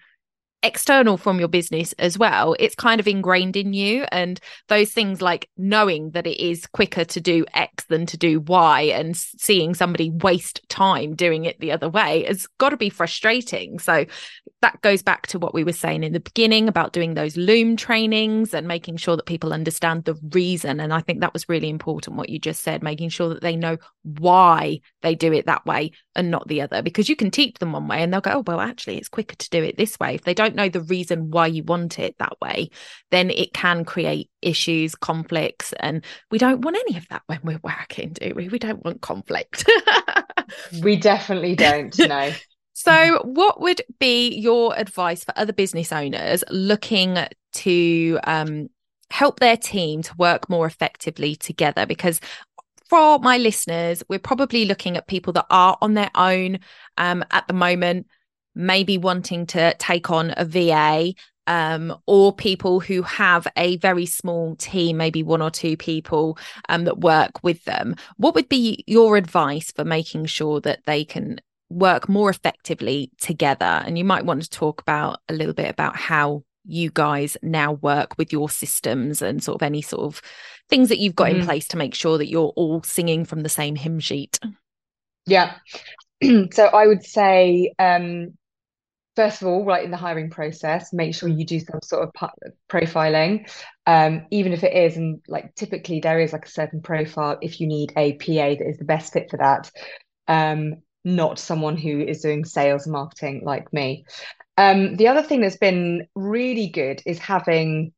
external 0.65 1.17
from 1.17 1.39
your 1.39 1.49
business 1.49 1.93
as 1.99 2.19
well, 2.19 2.57
it's 2.59 2.75
kind 2.75 2.99
of 2.99 3.07
ingrained 3.07 3.55
in 3.55 3.73
you. 3.73 4.05
And 4.11 4.41
those 4.69 4.91
things 4.91 5.23
like 5.23 5.49
knowing 5.57 6.11
that 6.13 6.27
it 6.27 6.43
is 6.43 6.67
quicker 6.67 7.05
to 7.05 7.21
do 7.21 7.45
X 7.55 7.85
than 7.85 8.07
to 8.07 8.17
do 8.17 8.41
Y 8.41 8.83
and 8.83 9.17
seeing 9.17 9.75
somebody 9.75 10.11
waste 10.11 10.61
time 10.69 11.15
doing 11.15 11.45
it 11.45 11.61
the 11.61 11.71
other 11.71 11.89
way 11.89 12.25
has 12.25 12.47
got 12.59 12.71
to 12.71 12.77
be 12.77 12.89
frustrating. 12.89 13.79
So 13.79 14.07
that 14.63 14.81
goes 14.81 15.03
back 15.03 15.27
to 15.27 15.39
what 15.39 15.53
we 15.53 15.63
were 15.63 15.73
saying 15.73 16.03
in 16.03 16.15
the 16.15 16.21
beginning 16.21 16.69
about 16.69 16.95
doing 16.95 17.13
those 17.15 17.37
Loom 17.37 17.77
trainings 17.77 18.55
and 18.55 18.67
making 18.67 18.97
sure 18.97 19.17
that 19.17 19.27
people 19.27 19.53
understand 19.53 20.05
the 20.05 20.15
reason. 20.31 20.81
And 20.81 20.93
I 20.93 21.01
think 21.01 21.21
that 21.21 21.35
was 21.35 21.49
really 21.49 21.69
important 21.69 22.17
what 22.17 22.31
you 22.31 22.39
just 22.39 22.63
said, 22.63 22.83
making 22.83 23.11
sure 23.11 23.29
that 23.29 23.43
they 23.43 23.57
know 23.57 23.77
why 24.03 24.81
they 25.03 25.15
do 25.15 25.33
it 25.35 25.45
that 25.47 25.67
way 25.67 25.91
and 26.15 26.31
not 26.31 26.49
the 26.49 26.63
other, 26.63 26.81
because 26.81 27.11
you 27.11 27.17
can 27.17 27.31
teach 27.31 27.59
them 27.59 27.73
one 27.73 27.89
way 27.89 28.03
and 28.03 28.13
they'll 28.13 28.23
go, 28.23 28.33
oh, 28.33 28.45
well, 28.47 28.61
actually, 28.61 28.97
it's 28.97 29.09
quicker 29.09 29.37
to 29.37 29.51
do 29.51 29.63
it 29.63 29.77
this 29.77 29.99
way. 30.01 30.15
If 30.15 30.23
they 30.23 30.35
don't 30.35 30.54
know 30.55 30.69
the 30.69 30.83
reason 30.83 31.31
why 31.31 31.47
you 31.47 31.63
want 31.63 31.99
it 31.99 32.17
that 32.19 32.41
way, 32.41 32.71
then 33.11 33.31
it 33.31 33.53
can 33.53 33.85
create 33.85 34.31
issues, 34.43 34.95
conflicts. 34.95 35.73
And 35.81 36.05
we 36.31 36.39
don't 36.39 36.61
want 36.63 36.77
any 36.89 36.97
of 36.97 37.09
that 37.09 37.23
when 37.27 37.41
we're 37.43 37.61
working, 37.63 38.13
do 38.13 38.33
we? 38.35 38.49
We 38.49 38.59
don't 38.59 38.85
want 38.85 39.01
conflict. 39.01 39.69
we 40.83 40.97
definitely 40.97 41.57
don't, 41.57 41.97
no. 41.99 42.33
So, 42.77 43.23
what 43.23 43.61
would 43.61 43.83
be 44.01 44.35
your 44.35 44.77
advice 44.77 45.23
for 45.23 45.33
other 45.39 45.53
business 45.53 45.93
owners 45.93 46.43
looking 46.51 47.17
to 47.53 48.19
um, 48.25 48.69
help 49.11 49.39
their 49.39 49.57
team 49.57 50.03
to 50.03 50.15
work 50.17 50.51
more 50.51 50.67
effectively 50.67 51.37
together? 51.37 51.87
Because 51.87 52.21
for 52.89 53.19
my 53.21 53.39
listeners, 53.39 54.03
we're 54.09 54.19
probably 54.19 54.65
looking 54.65 54.97
at 54.97 55.07
people 55.07 55.33
that 55.35 55.47
are 55.51 55.79
on 55.81 55.95
their 55.95 56.11
own 56.15 56.59
um, 56.99 57.25
at 57.31 57.47
the 57.49 57.55
moment, 57.55 58.07
maybe 58.55 58.99
wanting 58.99 59.47
to 59.47 59.75
take 59.79 60.11
on 60.11 60.35
a 60.37 60.45
VA. 60.45 61.15
Um, 61.47 61.95
or 62.07 62.33
people 62.33 62.81
who 62.81 63.03
have 63.03 63.47
a 63.55 63.77
very 63.77 64.07
small 64.07 64.57
team, 64.57 64.97
maybe 64.97 65.23
one 65.23 65.43
or 65.43 65.51
two 65.51 65.77
people 65.77 66.39
um, 66.71 66.85
that 66.85 67.01
work 67.01 67.45
with 67.45 67.63
them. 67.65 67.97
What 68.17 68.35
would 68.35 68.49
be 68.49 68.83
your 68.87 69.19
advice 69.19 69.71
for 69.71 69.85
making 69.85 70.25
sure 70.25 70.59
that 70.63 70.81
they 70.87 71.05
can 71.05 71.41
work 71.75 72.09
more 72.09 72.31
effectively 72.31 73.11
together. 73.19 73.83
And 73.85 73.99
you 73.99 74.05
might 74.05 74.25
want 74.25 74.43
to 74.43 74.51
talk 74.51 74.81
about 74.81 75.21
a 75.29 75.35
little 75.35 75.55
bit 75.55 75.69
about 75.69 75.97
how 75.97 76.45
you 76.67 76.91
guys 76.91 77.37
now 77.43 77.73
work 77.73 78.17
with 78.17 78.33
your 78.33 78.49
systems 78.49 79.21
and 79.21 79.43
sort 79.43 79.57
of 79.57 79.63
any 79.63 79.83
sort 79.83 80.05
of 80.05 80.23
things 80.71 80.89
that 80.89 80.99
you've 80.99 81.17
got 81.17 81.31
mm-hmm. 81.31 81.41
in 81.41 81.47
place 81.47 81.69
to 81.69 81.77
make 81.77 81.95
sure 81.95 82.17
that 82.17 82.31
you're 82.31 82.53
all 82.57 82.83
singing 82.83 83.25
from 83.25 83.43
the 83.43 83.49
same 83.49 83.77
hymn 83.77 84.01
sheet. 84.01 84.39
Yeah. 85.27 85.57
so 86.53 86.67
I 86.67 86.87
would 86.87 87.05
say, 87.05 87.73
um, 87.79 88.35
first 89.17 89.43
of 89.43 89.49
all, 89.49 89.65
right 89.65 89.85
in 89.85 89.91
the 89.91 89.97
hiring 89.97 90.31
process, 90.31 90.93
make 90.93 91.15
sure 91.15 91.29
you 91.29 91.45
do 91.45 91.61
some 91.61 91.81
sort 91.83 92.09
of 92.09 92.31
profiling, 92.71 93.49
um, 93.87 94.27
even 94.31 94.53
if 94.53 94.65
it 94.65 94.75
is, 94.75 94.97
and 94.97 95.21
like 95.29 95.55
typically 95.55 96.01
there 96.01 96.21
is 96.21 96.33
like 96.33 96.47
a 96.47 96.51
certain 96.51 96.83
profile 96.83 97.39
if 97.41 97.61
you 97.61 97.67
need 97.67 97.93
a 97.97 98.15
PA 98.15 98.55
that 98.59 98.69
is 98.69 98.79
the 98.79 98.85
best 98.85 99.13
fit 99.13 99.31
for 99.31 99.37
that. 99.39 99.71
Um, 100.27 100.83
not 101.05 101.39
someone 101.39 101.77
who 101.77 102.01
is 102.01 102.23
doing 102.23 102.45
sales 102.45 102.87
and 102.87 102.93
marketing 102.93 103.43
like 103.45 103.73
me. 103.73 104.07
Um, 104.57 104.97
the 104.97 105.09
other 105.09 105.23
thing 105.23 105.41
that's 105.41 105.59
been 105.59 106.07
really 106.15 106.69
good 106.69 107.03
is 107.05 107.19
having 107.19 107.93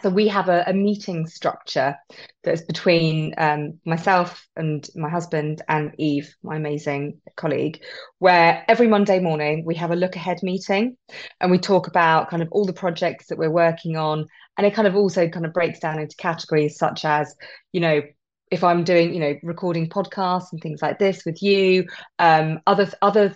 so 0.00 0.10
we 0.10 0.28
have 0.28 0.48
a, 0.48 0.64
a 0.66 0.72
meeting 0.72 1.26
structure 1.26 1.96
that's 2.42 2.62
between 2.62 3.34
um, 3.36 3.78
myself 3.84 4.46
and 4.56 4.88
my 4.94 5.08
husband 5.08 5.62
and 5.68 5.94
Eve, 5.98 6.34
my 6.42 6.56
amazing 6.56 7.20
colleague, 7.36 7.82
where 8.18 8.64
every 8.68 8.88
Monday 8.88 9.20
morning 9.20 9.64
we 9.66 9.74
have 9.74 9.90
a 9.90 9.96
look 9.96 10.16
ahead 10.16 10.38
meeting 10.42 10.96
and 11.40 11.50
we 11.50 11.58
talk 11.58 11.88
about 11.88 12.30
kind 12.30 12.42
of 12.42 12.48
all 12.52 12.64
the 12.64 12.72
projects 12.72 13.26
that 13.26 13.38
we're 13.38 13.50
working 13.50 13.96
on. 13.96 14.26
And 14.56 14.66
it 14.66 14.74
kind 14.74 14.88
of 14.88 14.96
also 14.96 15.28
kind 15.28 15.46
of 15.46 15.52
breaks 15.52 15.80
down 15.80 15.98
into 15.98 16.16
categories 16.16 16.78
such 16.78 17.04
as, 17.04 17.34
you 17.72 17.80
know, 17.80 18.02
if 18.50 18.64
I'm 18.64 18.84
doing, 18.84 19.14
you 19.14 19.20
know, 19.20 19.34
recording 19.42 19.88
podcasts 19.88 20.52
and 20.52 20.60
things 20.60 20.82
like 20.82 20.98
this 20.98 21.24
with 21.24 21.42
you, 21.42 21.86
um, 22.18 22.60
other 22.66 22.90
other 23.00 23.34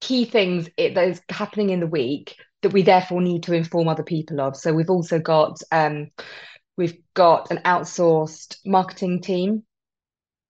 key 0.00 0.24
things 0.24 0.68
it, 0.76 0.94
that 0.94 1.08
is 1.08 1.20
happening 1.28 1.70
in 1.70 1.80
the 1.80 1.86
week 1.86 2.36
that 2.62 2.72
we 2.72 2.82
therefore 2.82 3.20
need 3.20 3.44
to 3.44 3.54
inform 3.54 3.88
other 3.88 4.02
people 4.02 4.40
of. 4.40 4.56
So 4.56 4.72
we've 4.72 4.90
also 4.90 5.18
got 5.18 5.60
um, 5.72 6.10
we've 6.76 6.98
got 7.14 7.50
an 7.50 7.58
outsourced 7.64 8.56
marketing 8.64 9.22
team, 9.22 9.64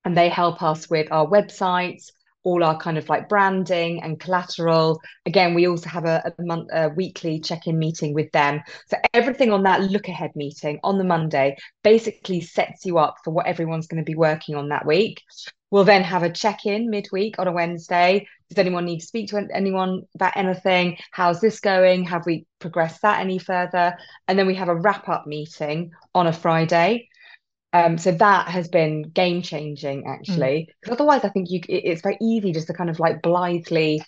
and 0.05 0.17
they 0.17 0.29
help 0.29 0.63
us 0.63 0.89
with 0.89 1.09
our 1.11 1.27
websites, 1.27 2.11
all 2.43 2.65
our 2.65 2.79
kind 2.79 2.97
of 2.99 3.09
like 3.09 3.29
branding 3.29 4.03
and 4.03 4.19
collateral. 4.19 5.01
Again, 5.27 5.55
we 5.55 5.69
also 5.69 5.89
have 5.89 6.07
a, 6.07 6.33
a, 6.39 6.43
month, 6.43 6.69
a 6.73 6.89
weekly 6.89 7.41
check-in 7.41 7.79
meeting 7.79 8.15
with 8.15 8.31
them. 8.33 8.63
So 8.89 8.97
everything 9.13 9.53
on 9.53 9.63
that 9.65 9.83
look 9.83 10.09
ahead 10.09 10.33
meeting 10.35 10.81
on 10.83 10.99
the 10.99 11.05
Monday 11.05 11.57
basically 11.85 12.41
sets 12.41 12.87
you 12.87 12.99
up 12.99 13.17
for 13.25 13.31
what 13.33 13.47
everyone's 13.47 13.87
going 13.87 14.03
to 14.03 14.11
be 14.11 14.15
working 14.15 14.55
on 14.55 14.69
that 14.71 14.87
week. 14.87 15.23
We'll 15.71 15.85
then 15.85 16.03
have 16.03 16.23
a 16.23 16.33
check-in 16.33 16.91
midweek 16.91 17.39
on 17.39 17.47
a 17.49 17.53
Wednesday. 17.53 18.27
Does 18.49 18.59
anyone 18.59 18.85
need 18.85 19.01
to 19.01 19.07
speak 19.07 19.29
to 19.31 19.47
anyone 19.53 20.03
about 20.15 20.37
anything? 20.37 20.99
How's 21.13 21.41
this 21.41 21.61
going? 21.61 22.05
Have 22.05 22.27
we 22.27 22.47
progressed 22.59 23.03
that 23.03 23.21
any 23.21 23.39
further? 23.39 23.97
And 24.27 24.39
then 24.39 24.47
we 24.47 24.57
have 24.57 24.69
a 24.69 24.75
wrap-up 24.75 25.27
meeting 25.27 25.93
on 26.15 26.27
a 26.27 26.33
Friday 26.33 27.09
um, 27.73 27.99
so 27.99 28.11
that 28.13 28.49
has 28.49 28.69
been 28.69 29.03
game 29.03 29.43
changing 29.43 30.07
actually, 30.07 30.69
because 30.81 30.91
mm. 30.91 31.01
otherwise 31.01 31.25
I 31.25 31.29
think 31.29 31.51
you 31.51 31.61
it, 31.69 31.85
it's 31.85 32.03
very 32.03 32.19
easy 32.21 32.53
just 32.53 32.67
to 32.67 32.75
kind 32.75 32.91
of 32.91 32.99
like 32.99 33.23
blithely, 33.23 34.03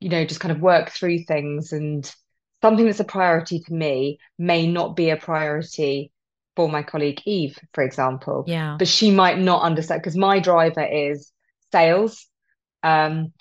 you 0.00 0.08
know, 0.08 0.24
just 0.24 0.40
kind 0.40 0.52
of 0.52 0.60
work 0.60 0.90
through 0.90 1.20
things 1.20 1.72
and 1.72 2.12
something 2.60 2.86
that's 2.86 3.00
a 3.00 3.04
priority 3.04 3.60
to 3.60 3.72
me 3.72 4.18
may 4.36 4.66
not 4.66 4.96
be 4.96 5.10
a 5.10 5.16
priority 5.16 6.10
for 6.58 6.68
my 6.68 6.82
colleague 6.82 7.22
Eve, 7.24 7.56
for 7.72 7.84
example. 7.84 8.42
Yeah. 8.48 8.74
But 8.80 8.88
she 8.88 9.12
might 9.12 9.38
not 9.38 9.62
understand 9.62 10.02
because 10.02 10.16
my 10.16 10.40
driver 10.40 10.84
is 10.84 11.30
sales, 11.70 12.26
um, 12.82 13.32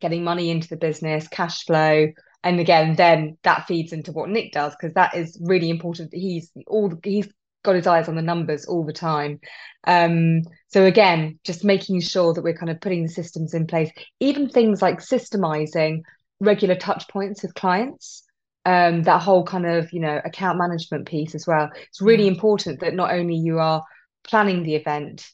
getting 0.00 0.22
money 0.22 0.50
into 0.50 0.68
the 0.68 0.76
business, 0.76 1.26
cash 1.26 1.64
flow. 1.64 2.06
And 2.44 2.60
again, 2.60 2.94
then 2.94 3.38
that 3.42 3.66
feeds 3.66 3.92
into 3.92 4.12
what 4.12 4.28
Nick 4.28 4.52
does 4.52 4.76
because 4.76 4.94
that 4.94 5.16
is 5.16 5.36
really 5.42 5.68
important. 5.68 6.14
He's 6.14 6.52
all 6.68 6.92
he's 7.02 7.26
got 7.64 7.74
his 7.74 7.88
eyes 7.88 8.08
on 8.08 8.14
the 8.14 8.22
numbers 8.22 8.66
all 8.66 8.86
the 8.86 8.92
time. 8.92 9.40
Um, 9.88 10.42
so 10.68 10.84
again, 10.84 11.40
just 11.42 11.64
making 11.64 12.00
sure 12.02 12.32
that 12.34 12.44
we're 12.44 12.56
kind 12.56 12.70
of 12.70 12.80
putting 12.80 13.02
the 13.02 13.08
systems 13.08 13.52
in 13.52 13.66
place, 13.66 13.90
even 14.20 14.48
things 14.48 14.80
like 14.80 15.00
systemizing 15.00 16.02
regular 16.38 16.76
touch 16.76 17.08
points 17.08 17.42
with 17.42 17.52
clients. 17.54 18.22
Um, 18.66 19.04
that 19.04 19.22
whole 19.22 19.44
kind 19.44 19.66
of 19.66 19.90
you 19.92 20.00
know 20.00 20.20
account 20.24 20.58
management 20.58 21.08
piece 21.08 21.34
as 21.34 21.46
well. 21.46 21.70
It's 21.88 22.02
really 22.02 22.24
mm. 22.24 22.34
important 22.34 22.80
that 22.80 22.94
not 22.94 23.12
only 23.12 23.36
you 23.36 23.58
are 23.58 23.82
planning 24.24 24.62
the 24.62 24.74
event, 24.74 25.26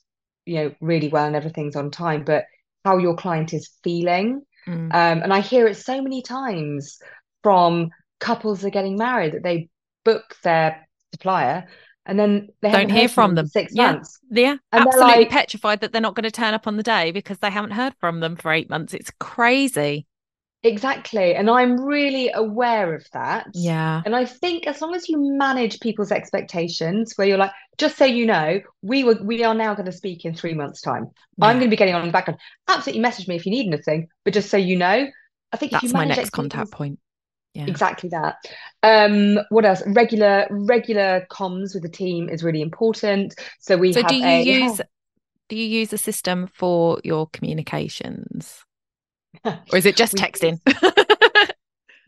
you 0.44 0.56
know, 0.56 0.74
really 0.80 1.08
well 1.08 1.26
and 1.26 1.36
everything's 1.36 1.76
on 1.76 1.90
time, 1.90 2.24
but 2.24 2.44
how 2.84 2.98
your 2.98 3.16
client 3.16 3.52
is 3.52 3.70
feeling. 3.82 4.42
Mm. 4.66 4.94
Um, 4.94 5.22
and 5.22 5.32
I 5.32 5.40
hear 5.40 5.66
it 5.66 5.76
so 5.76 6.00
many 6.00 6.22
times 6.22 6.98
from 7.42 7.90
couples 8.20 8.60
that 8.60 8.68
are 8.68 8.70
getting 8.70 8.96
married 8.96 9.32
that 9.32 9.42
they 9.42 9.68
book 10.04 10.36
their 10.42 10.86
supplier 11.12 11.66
and 12.06 12.18
then 12.18 12.48
they 12.62 12.70
don't 12.70 12.90
hear 12.90 13.08
from 13.08 13.34
them 13.34 13.46
six 13.46 13.72
yeah. 13.74 13.92
months. 13.92 14.18
Yeah, 14.30 14.56
and 14.72 14.86
absolutely 14.86 15.24
like, 15.24 15.30
petrified 15.30 15.80
that 15.80 15.92
they're 15.92 16.00
not 16.00 16.14
going 16.14 16.24
to 16.24 16.30
turn 16.30 16.54
up 16.54 16.66
on 16.66 16.76
the 16.76 16.82
day 16.82 17.10
because 17.10 17.38
they 17.38 17.50
haven't 17.50 17.72
heard 17.72 17.94
from 18.00 18.20
them 18.20 18.36
for 18.36 18.52
eight 18.52 18.70
months. 18.70 18.94
It's 18.94 19.10
crazy. 19.18 20.06
Exactly, 20.66 21.34
and 21.34 21.48
I'm 21.48 21.80
really 21.80 22.30
aware 22.34 22.94
of 22.94 23.06
that. 23.12 23.46
Yeah, 23.54 24.02
and 24.04 24.16
I 24.16 24.24
think 24.24 24.66
as 24.66 24.80
long 24.80 24.94
as 24.94 25.08
you 25.08 25.16
manage 25.18 25.80
people's 25.80 26.10
expectations, 26.10 27.12
where 27.16 27.26
you're 27.26 27.38
like, 27.38 27.52
just 27.78 27.96
so 27.96 28.04
you 28.04 28.26
know, 28.26 28.60
we 28.82 29.04
were 29.04 29.18
we 29.22 29.44
are 29.44 29.54
now 29.54 29.74
going 29.74 29.86
to 29.86 29.92
speak 29.92 30.24
in 30.24 30.34
three 30.34 30.54
months' 30.54 30.80
time. 30.80 31.10
Yeah. 31.38 31.46
I'm 31.46 31.56
going 31.56 31.68
to 31.68 31.70
be 31.70 31.76
getting 31.76 31.94
on 31.94 32.04
the 32.04 32.12
background. 32.12 32.40
Absolutely, 32.68 33.00
message 33.00 33.28
me 33.28 33.36
if 33.36 33.46
you 33.46 33.52
need 33.52 33.68
anything, 33.68 34.08
but 34.24 34.34
just 34.34 34.50
so 34.50 34.56
you 34.56 34.76
know, 34.76 35.06
I 35.52 35.56
think 35.56 35.72
that's 35.72 35.92
my 35.92 36.04
next 36.04 36.30
contact 36.30 36.72
point 36.72 36.98
yeah. 37.56 37.64
exactly 37.66 38.10
that 38.10 38.36
um 38.82 39.38
what 39.48 39.64
else 39.64 39.82
regular 39.86 40.46
regular 40.50 41.26
comms 41.30 41.72
with 41.72 41.82
the 41.82 41.88
team 41.88 42.28
is 42.28 42.44
really 42.44 42.60
important 42.60 43.34
so 43.60 43.76
we 43.76 43.92
have. 43.94 44.02
so 44.02 44.08
do 44.08 44.16
you 44.16 44.24
a, 44.24 44.42
use 44.42 44.80
do 45.48 45.56
you 45.56 45.64
use 45.64 45.92
a 45.92 45.98
system 45.98 46.46
for 46.46 47.00
your 47.02 47.26
communications 47.28 48.65
or 49.44 49.76
is 49.76 49.86
it 49.86 49.96
just 49.96 50.14
texting 50.14 50.60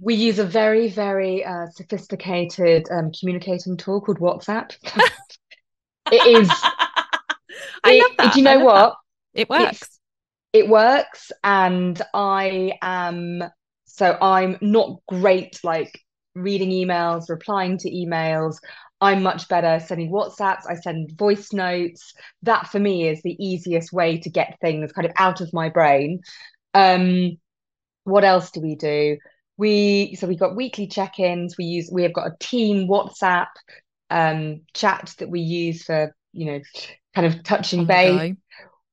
we 0.01 0.14
use 0.14 0.39
a 0.39 0.45
very 0.45 0.89
very 0.89 1.45
uh, 1.45 1.66
sophisticated 1.74 2.87
um, 2.91 3.11
communicating 3.18 3.76
tool 3.76 4.01
called 4.01 4.18
WhatsApp 4.18 4.72
it 6.12 6.26
is 6.26 6.51
i 7.85 7.93
it, 7.93 8.03
love 8.03 8.11
that 8.18 8.33
do 8.33 8.41
you 8.41 8.45
know 8.45 8.61
what 8.61 8.97
that. 9.35 9.41
it 9.41 9.51
works 9.51 9.83
it's, 9.83 10.01
it 10.53 10.68
works 10.68 11.33
and 11.43 12.01
i 12.14 12.72
am 12.83 13.43
so 13.99 14.16
I'm 14.22 14.57
not 14.61 15.01
great 15.09 15.59
like 15.64 16.01
reading 16.37 16.70
emails, 16.70 17.29
replying 17.29 17.79
to 17.79 17.91
emails. 17.91 18.59
I'm 19.01 19.24
much 19.24 19.49
better 19.49 19.85
sending 19.85 20.11
WhatsApps. 20.11 20.68
I 20.68 20.74
send 20.74 21.16
voice 21.18 21.53
notes. 21.53 22.14
That 22.43 22.68
for 22.68 22.79
me 22.79 23.09
is 23.09 23.20
the 23.22 23.37
easiest 23.45 23.93
way 23.93 24.18
to 24.18 24.31
get 24.31 24.57
things 24.61 24.93
kind 24.93 25.05
of 25.07 25.12
out 25.16 25.41
of 25.41 25.53
my 25.53 25.68
brain. 25.68 26.20
Um, 26.75 27.39
what 28.05 28.25
else 28.25 28.51
do 28.51 28.61
we 28.61 28.75
do? 28.77 29.19
we 29.59 30.14
so 30.14 30.27
we've 30.27 30.39
got 30.39 30.57
weekly 30.57 30.87
check-ins. 30.87 31.59
We 31.59 31.66
use 31.66 31.91
we 31.93 32.05
have 32.05 32.14
got 32.14 32.29
a 32.29 32.37
team 32.39 32.89
WhatsApp 32.89 33.49
um, 34.09 34.62
chat 34.73 35.14
that 35.19 35.29
we 35.29 35.41
use 35.41 35.83
for 35.83 36.14
you 36.33 36.47
know 36.47 36.61
kind 37.14 37.27
of 37.27 37.43
touching 37.43 37.85
base. 37.85 38.37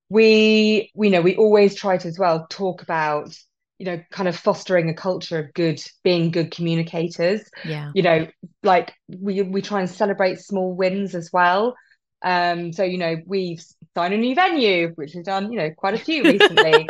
We 0.09 0.91
we 0.93 1.09
know 1.09 1.21
we 1.21 1.35
always 1.37 1.75
try 1.75 1.97
to 1.97 2.07
as 2.07 2.19
well 2.19 2.47
talk 2.49 2.81
about 2.81 3.33
you 3.77 3.85
know 3.85 4.01
kind 4.11 4.27
of 4.27 4.35
fostering 4.35 4.89
a 4.89 4.93
culture 4.93 5.39
of 5.39 5.53
good 5.53 5.81
being 6.03 6.31
good 6.31 6.49
communicators 6.49 7.41
yeah 7.65 7.91
you 7.93 8.03
know 8.03 8.25
like 8.63 8.93
we 9.09 9.41
we 9.41 9.61
try 9.61 9.81
and 9.81 9.89
celebrate 9.89 10.39
small 10.39 10.73
wins 10.73 11.13
as 11.13 11.29
well 11.33 11.75
um 12.23 12.71
so 12.71 12.83
you 12.83 12.97
know 12.97 13.17
we've 13.25 13.61
signed 13.93 14.13
a 14.13 14.17
new 14.17 14.33
venue 14.33 14.93
which 14.95 15.13
we've 15.13 15.25
done 15.25 15.51
you 15.51 15.59
know 15.59 15.71
quite 15.71 15.93
a 15.93 15.97
few 15.97 16.23
recently 16.31 16.87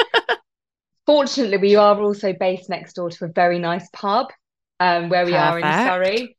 fortunately 1.05 1.57
we 1.57 1.75
are 1.75 1.99
also 1.99 2.33
based 2.33 2.69
next 2.69 2.93
door 2.93 3.09
to 3.09 3.25
a 3.25 3.29
very 3.29 3.59
nice 3.59 3.87
pub 3.93 4.27
um 4.79 5.09
where 5.09 5.25
we 5.25 5.31
Perfect. 5.31 5.43
are 5.43 5.59
in 5.59 5.87
Surrey. 5.87 6.37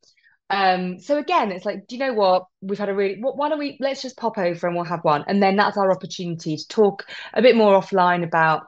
Um 0.48 1.00
so 1.00 1.18
again 1.18 1.52
it's 1.52 1.64
like 1.64 1.86
do 1.86 1.96
you 1.96 2.00
know 2.00 2.14
what? 2.14 2.44
We've 2.60 2.78
had 2.78 2.88
a 2.88 2.94
really 2.94 3.18
why 3.20 3.48
don't 3.48 3.58
we 3.58 3.76
let's 3.80 4.02
just 4.02 4.16
pop 4.16 4.38
over 4.38 4.66
and 4.66 4.76
we'll 4.76 4.84
have 4.84 5.04
one. 5.04 5.24
And 5.26 5.42
then 5.42 5.56
that's 5.56 5.76
our 5.76 5.90
opportunity 5.90 6.56
to 6.56 6.68
talk 6.68 7.04
a 7.34 7.42
bit 7.42 7.56
more 7.56 7.80
offline 7.80 8.24
about 8.24 8.62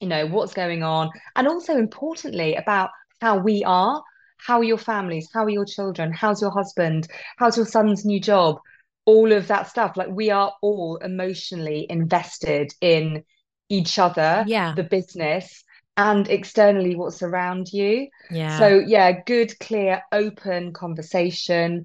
you 0.00 0.08
know 0.08 0.26
what's 0.26 0.52
going 0.52 0.82
on 0.82 1.10
and 1.36 1.48
also 1.48 1.76
importantly 1.76 2.54
about 2.54 2.90
how 3.20 3.38
we 3.38 3.64
are 3.64 4.02
how 4.36 4.58
are 4.58 4.64
your 4.64 4.76
families 4.76 5.26
how 5.32 5.44
are 5.44 5.48
your 5.48 5.64
children 5.64 6.12
how's 6.12 6.42
your 6.42 6.50
husband 6.50 7.08
how's 7.38 7.56
your 7.56 7.64
son's 7.64 8.04
new 8.04 8.20
job 8.20 8.58
all 9.06 9.32
of 9.32 9.46
that 9.46 9.68
stuff. 9.68 9.96
Like 9.96 10.08
we 10.10 10.30
are 10.30 10.52
all 10.60 10.96
emotionally 10.96 11.86
invested 11.88 12.72
in 12.80 13.22
each 13.68 13.98
other 13.98 14.44
yeah. 14.46 14.74
the 14.74 14.82
business 14.82 15.64
and 15.96 16.28
externally 16.28 16.94
what's 16.94 17.22
around 17.22 17.72
you. 17.72 18.08
Yeah. 18.30 18.58
So 18.58 18.82
yeah 18.86 19.22
good 19.24 19.58
clear 19.58 20.02
open 20.12 20.72
conversation. 20.72 21.84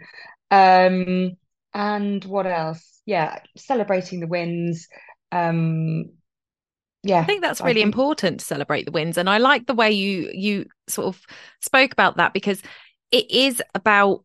Um 0.50 1.38
and 1.74 2.24
what 2.26 2.46
else? 2.46 3.02
Yeah 3.06 3.40
celebrating 3.56 4.20
the 4.20 4.28
wins. 4.28 4.88
Um 5.32 6.12
yeah 7.04 7.20
i 7.20 7.24
think 7.24 7.42
that's 7.42 7.62
really 7.62 7.82
think... 7.82 7.86
important 7.86 8.40
to 8.40 8.46
celebrate 8.46 8.86
the 8.86 8.92
wins 8.92 9.18
and 9.18 9.28
i 9.28 9.40
like 9.40 9.66
the 9.66 9.74
way 9.74 9.90
you 9.90 10.30
you 10.34 10.66
sort 10.88 11.08
of 11.08 11.20
spoke 11.60 11.92
about 11.92 12.18
that 12.18 12.32
because 12.34 12.62
it 13.12 13.30
is 13.32 13.62
about 13.74 14.24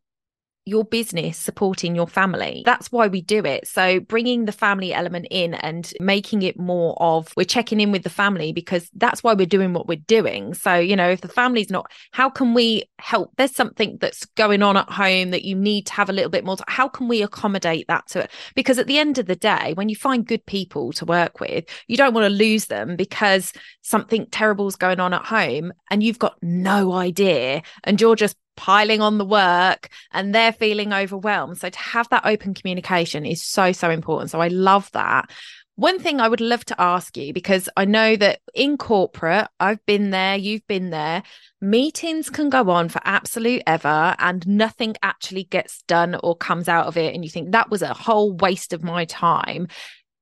your 0.66 0.84
business 0.84 1.38
supporting 1.38 1.94
your 1.94 2.08
family. 2.08 2.62
That's 2.66 2.90
why 2.90 3.06
we 3.06 3.22
do 3.22 3.44
it. 3.44 3.68
So 3.68 4.00
bringing 4.00 4.44
the 4.44 4.52
family 4.52 4.92
element 4.92 5.28
in 5.30 5.54
and 5.54 5.90
making 6.00 6.42
it 6.42 6.58
more 6.58 7.00
of 7.00 7.32
we're 7.36 7.44
checking 7.44 7.80
in 7.80 7.92
with 7.92 8.02
the 8.02 8.10
family 8.10 8.52
because 8.52 8.90
that's 8.94 9.22
why 9.22 9.32
we're 9.32 9.46
doing 9.46 9.72
what 9.72 9.86
we're 9.86 9.96
doing. 9.96 10.54
So, 10.54 10.74
you 10.74 10.96
know, 10.96 11.08
if 11.08 11.20
the 11.20 11.28
family's 11.28 11.70
not, 11.70 11.90
how 12.10 12.28
can 12.28 12.52
we 12.52 12.90
help? 12.98 13.30
There's 13.36 13.54
something 13.54 13.98
that's 14.00 14.24
going 14.34 14.62
on 14.62 14.76
at 14.76 14.90
home 14.90 15.30
that 15.30 15.44
you 15.44 15.54
need 15.54 15.86
to 15.86 15.92
have 15.92 16.10
a 16.10 16.12
little 16.12 16.30
bit 16.30 16.44
more. 16.44 16.56
How 16.66 16.88
can 16.88 17.06
we 17.06 17.22
accommodate 17.22 17.86
that 17.86 18.08
to 18.08 18.24
it? 18.24 18.30
Because 18.56 18.80
at 18.80 18.88
the 18.88 18.98
end 18.98 19.18
of 19.18 19.26
the 19.26 19.36
day, 19.36 19.72
when 19.74 19.88
you 19.88 19.94
find 19.94 20.26
good 20.26 20.44
people 20.46 20.92
to 20.94 21.04
work 21.04 21.38
with, 21.38 21.64
you 21.86 21.96
don't 21.96 22.12
want 22.12 22.24
to 22.24 22.30
lose 22.30 22.66
them 22.66 22.96
because 22.96 23.52
something 23.82 24.26
terrible 24.32 24.66
is 24.66 24.74
going 24.74 24.98
on 24.98 25.14
at 25.14 25.24
home 25.24 25.72
and 25.90 26.02
you've 26.02 26.18
got 26.18 26.36
no 26.42 26.92
idea 26.92 27.62
and 27.84 28.00
you're 28.00 28.16
just 28.16 28.36
piling 28.56 29.00
on 29.00 29.18
the 29.18 29.24
work 29.24 29.88
and 30.12 30.34
they're 30.34 30.52
feeling 30.52 30.92
overwhelmed. 30.92 31.58
So 31.58 31.68
to 31.68 31.78
have 31.78 32.08
that 32.08 32.26
open 32.26 32.54
communication 32.54 33.24
is 33.24 33.42
so, 33.42 33.72
so 33.72 33.90
important. 33.90 34.30
So 34.30 34.40
I 34.40 34.48
love 34.48 34.90
that. 34.92 35.30
One 35.76 35.98
thing 35.98 36.20
I 36.20 36.28
would 36.28 36.40
love 36.40 36.64
to 36.66 36.80
ask 36.80 37.18
you, 37.18 37.34
because 37.34 37.68
I 37.76 37.84
know 37.84 38.16
that 38.16 38.40
in 38.54 38.78
corporate, 38.78 39.48
I've 39.60 39.84
been 39.84 40.08
there, 40.08 40.34
you've 40.34 40.66
been 40.66 40.88
there, 40.88 41.22
meetings 41.60 42.30
can 42.30 42.48
go 42.48 42.70
on 42.70 42.88
for 42.88 43.02
absolute 43.04 43.62
ever 43.66 44.16
and 44.18 44.46
nothing 44.48 44.96
actually 45.02 45.44
gets 45.44 45.82
done 45.82 46.18
or 46.24 46.34
comes 46.34 46.66
out 46.66 46.86
of 46.86 46.96
it. 46.96 47.14
And 47.14 47.24
you 47.24 47.30
think 47.30 47.52
that 47.52 47.70
was 47.70 47.82
a 47.82 47.92
whole 47.92 48.32
waste 48.32 48.72
of 48.72 48.82
my 48.82 49.04
time. 49.04 49.68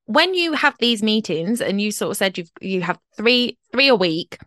When 0.07 0.35
you 0.35 0.55
have 0.55 0.75
these 0.81 1.05
meetings 1.05 1.61
and 1.61 1.81
you 1.81 1.93
sort 1.93 2.11
of 2.11 2.17
said 2.17 2.37
you've 2.37 2.51
you 2.61 2.83
have 2.83 2.99
three 3.17 3.57
three 3.73 3.89
a 3.89 3.95
week, 3.95 4.39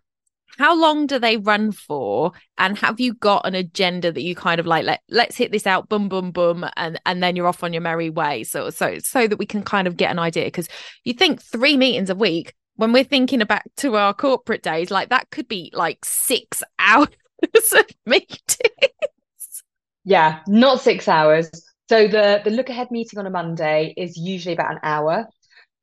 how 0.58 0.76
long 0.76 1.06
do 1.06 1.20
they 1.20 1.38
run 1.38 1.72
for? 1.72 2.32
And 2.58 2.78
have 2.80 3.00
you 3.00 3.14
got 3.14 3.46
an 3.46 3.56
agenda 3.56 4.12
that 4.12 4.24
you 4.24 4.36
kind 4.36 4.60
of 4.60 4.66
like 4.66 4.86
let, 4.86 5.02
let's 5.10 5.38
hit 5.38 5.52
this 5.52 5.68
out 5.68 5.88
boom 5.88 6.10
boom 6.10 6.32
boom 6.32 6.66
and 6.76 7.00
and 7.06 7.22
then 7.22 7.36
you're 7.36 7.48
off 7.48 7.64
on 7.64 7.74
your 7.74 7.82
merry 7.82 8.10
way? 8.10 8.44
So 8.44 8.70
so 8.70 8.98
so 9.00 9.28
that 9.28 9.38
we 9.38 9.46
can 9.46 9.64
kind 9.64 9.88
of 9.88 9.98
get 9.98 10.12
an 10.12 10.20
idea 10.20 10.46
because 10.46 10.68
you 11.04 11.14
think 11.14 11.42
three 11.42 11.78
meetings 11.78 12.10
a 12.10 12.16
week 12.16 12.54
when 12.76 12.92
we're 12.92 13.04
thinking 13.04 13.40
back 13.40 13.66
to 13.78 13.96
our 13.96 14.14
corporate 14.14 14.64
days 14.64 14.90
like 14.92 15.10
that 15.10 15.30
could 15.30 15.48
be 15.48 15.72
like 15.74 16.04
six 16.04 16.64
hours 16.80 17.10
of 17.74 17.86
meetings. 18.06 18.44
Yeah 20.04 20.40
not 20.48 20.82
six 20.82 21.08
hours. 21.08 21.50
So 21.90 22.08
the 22.08 22.42
the 22.44 22.52
look 22.52 22.70
ahead 22.70 22.90
meeting 22.90 23.20
on 23.20 23.28
a 23.28 23.30
monday 23.30 23.94
is 23.96 24.18
usually 24.18 24.54
about 24.54 24.72
an 24.72 24.80
hour 24.84 25.28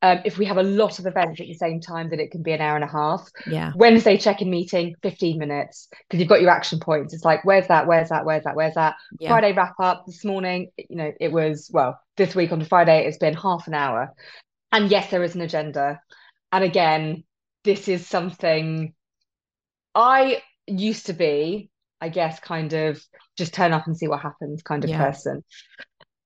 um, 0.04 0.20
if 0.26 0.36
we 0.36 0.44
have 0.44 0.58
a 0.58 0.62
lot 0.62 0.98
of 0.98 1.06
events 1.06 1.40
at 1.40 1.46
the 1.46 1.54
same 1.54 1.80
time, 1.80 2.10
then 2.10 2.20
it 2.20 2.30
can 2.30 2.42
be 2.42 2.52
an 2.52 2.60
hour 2.60 2.74
and 2.74 2.84
a 2.84 2.92
half. 2.92 3.26
Yeah. 3.46 3.72
Wednesday 3.74 4.18
check-in 4.18 4.50
meeting, 4.50 4.94
15 5.02 5.38
minutes, 5.38 5.88
because 5.90 6.20
you've 6.20 6.28
got 6.28 6.42
your 6.42 6.50
action 6.50 6.78
points. 6.78 7.14
It's 7.14 7.24
like, 7.24 7.42
where's 7.46 7.68
that? 7.68 7.86
Where's 7.86 8.10
that? 8.10 8.26
Where's 8.26 8.44
that? 8.44 8.54
Where's 8.54 8.74
that? 8.74 8.96
Yeah. 9.18 9.30
Friday 9.30 9.54
wrap 9.54 9.76
up 9.80 10.04
this 10.04 10.22
morning, 10.22 10.70
you 10.76 10.96
know, 10.96 11.10
it 11.18 11.32
was, 11.32 11.70
well, 11.72 11.98
this 12.18 12.34
week 12.34 12.52
on 12.52 12.62
Friday, 12.66 13.06
it's 13.06 13.16
been 13.16 13.32
half 13.32 13.66
an 13.66 13.72
hour. 13.72 14.12
And 14.72 14.90
yes, 14.90 15.10
there 15.10 15.22
is 15.22 15.36
an 15.36 15.40
agenda. 15.40 16.02
And 16.52 16.64
again, 16.64 17.24
this 17.64 17.88
is 17.88 18.06
something 18.06 18.92
I 19.94 20.42
used 20.66 21.06
to 21.06 21.14
be, 21.14 21.70
I 22.02 22.10
guess, 22.10 22.40
kind 22.40 22.74
of 22.74 23.02
just 23.38 23.54
turn 23.54 23.72
up 23.72 23.86
and 23.86 23.96
see 23.96 24.08
what 24.08 24.20
happens 24.20 24.62
kind 24.62 24.84
of 24.84 24.90
yeah. 24.90 25.02
person 25.02 25.42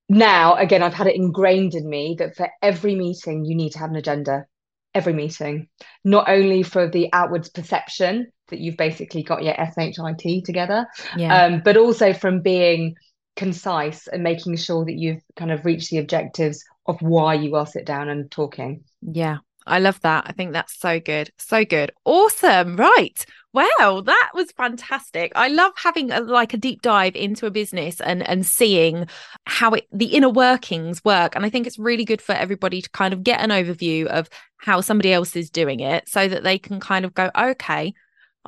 now 0.08 0.54
again 0.54 0.82
i've 0.82 0.94
had 0.94 1.06
it 1.06 1.16
ingrained 1.16 1.74
in 1.74 1.88
me 1.88 2.16
that 2.18 2.36
for 2.36 2.48
every 2.62 2.94
meeting 2.94 3.44
you 3.44 3.54
need 3.54 3.70
to 3.70 3.78
have 3.78 3.90
an 3.90 3.96
agenda. 3.96 4.46
Every 4.94 5.12
meeting. 5.12 5.68
Not 6.02 6.28
only 6.28 6.62
for 6.62 6.88
the 6.88 7.10
outwards 7.12 7.50
perception 7.50 8.32
that 8.48 8.58
you've 8.58 8.78
basically 8.78 9.22
got 9.22 9.44
your 9.44 9.54
shit 9.54 10.42
together 10.42 10.86
yeah. 11.16 11.44
um, 11.44 11.60
but 11.62 11.76
also 11.76 12.14
from 12.14 12.40
being 12.40 12.94
concise 13.36 14.08
and 14.08 14.22
making 14.22 14.56
sure 14.56 14.86
that 14.86 14.96
you've 14.96 15.22
kind 15.36 15.52
of 15.52 15.66
reached 15.66 15.90
the 15.90 15.98
objectives 15.98 16.64
of 16.86 17.00
why 17.02 17.34
you 17.34 17.54
are 17.54 17.66
sit 17.66 17.84
down 17.84 18.08
and 18.08 18.30
talking. 18.30 18.82
Yeah 19.02 19.38
I 19.68 19.78
love 19.78 20.00
that. 20.00 20.24
I 20.26 20.32
think 20.32 20.52
that's 20.52 20.78
so 20.78 20.98
good. 21.00 21.30
So 21.38 21.64
good. 21.64 21.92
Awesome. 22.04 22.76
Right. 22.76 23.24
Wow, 23.54 24.02
that 24.04 24.30
was 24.34 24.52
fantastic. 24.52 25.32
I 25.34 25.48
love 25.48 25.72
having 25.76 26.10
a, 26.10 26.20
like 26.20 26.52
a 26.52 26.58
deep 26.58 26.82
dive 26.82 27.16
into 27.16 27.46
a 27.46 27.50
business 27.50 28.00
and 28.00 28.22
and 28.28 28.44
seeing 28.44 29.06
how 29.46 29.72
it 29.72 29.86
the 29.90 30.06
inner 30.06 30.28
workings 30.28 31.02
work. 31.04 31.34
And 31.34 31.46
I 31.46 31.50
think 31.50 31.66
it's 31.66 31.78
really 31.78 32.04
good 32.04 32.20
for 32.20 32.32
everybody 32.32 32.82
to 32.82 32.90
kind 32.90 33.14
of 33.14 33.24
get 33.24 33.40
an 33.40 33.50
overview 33.50 34.06
of 34.06 34.28
how 34.58 34.80
somebody 34.80 35.12
else 35.12 35.34
is 35.34 35.50
doing 35.50 35.80
it 35.80 36.08
so 36.08 36.28
that 36.28 36.44
they 36.44 36.58
can 36.58 36.78
kind 36.78 37.04
of 37.04 37.14
go, 37.14 37.30
okay, 37.36 37.94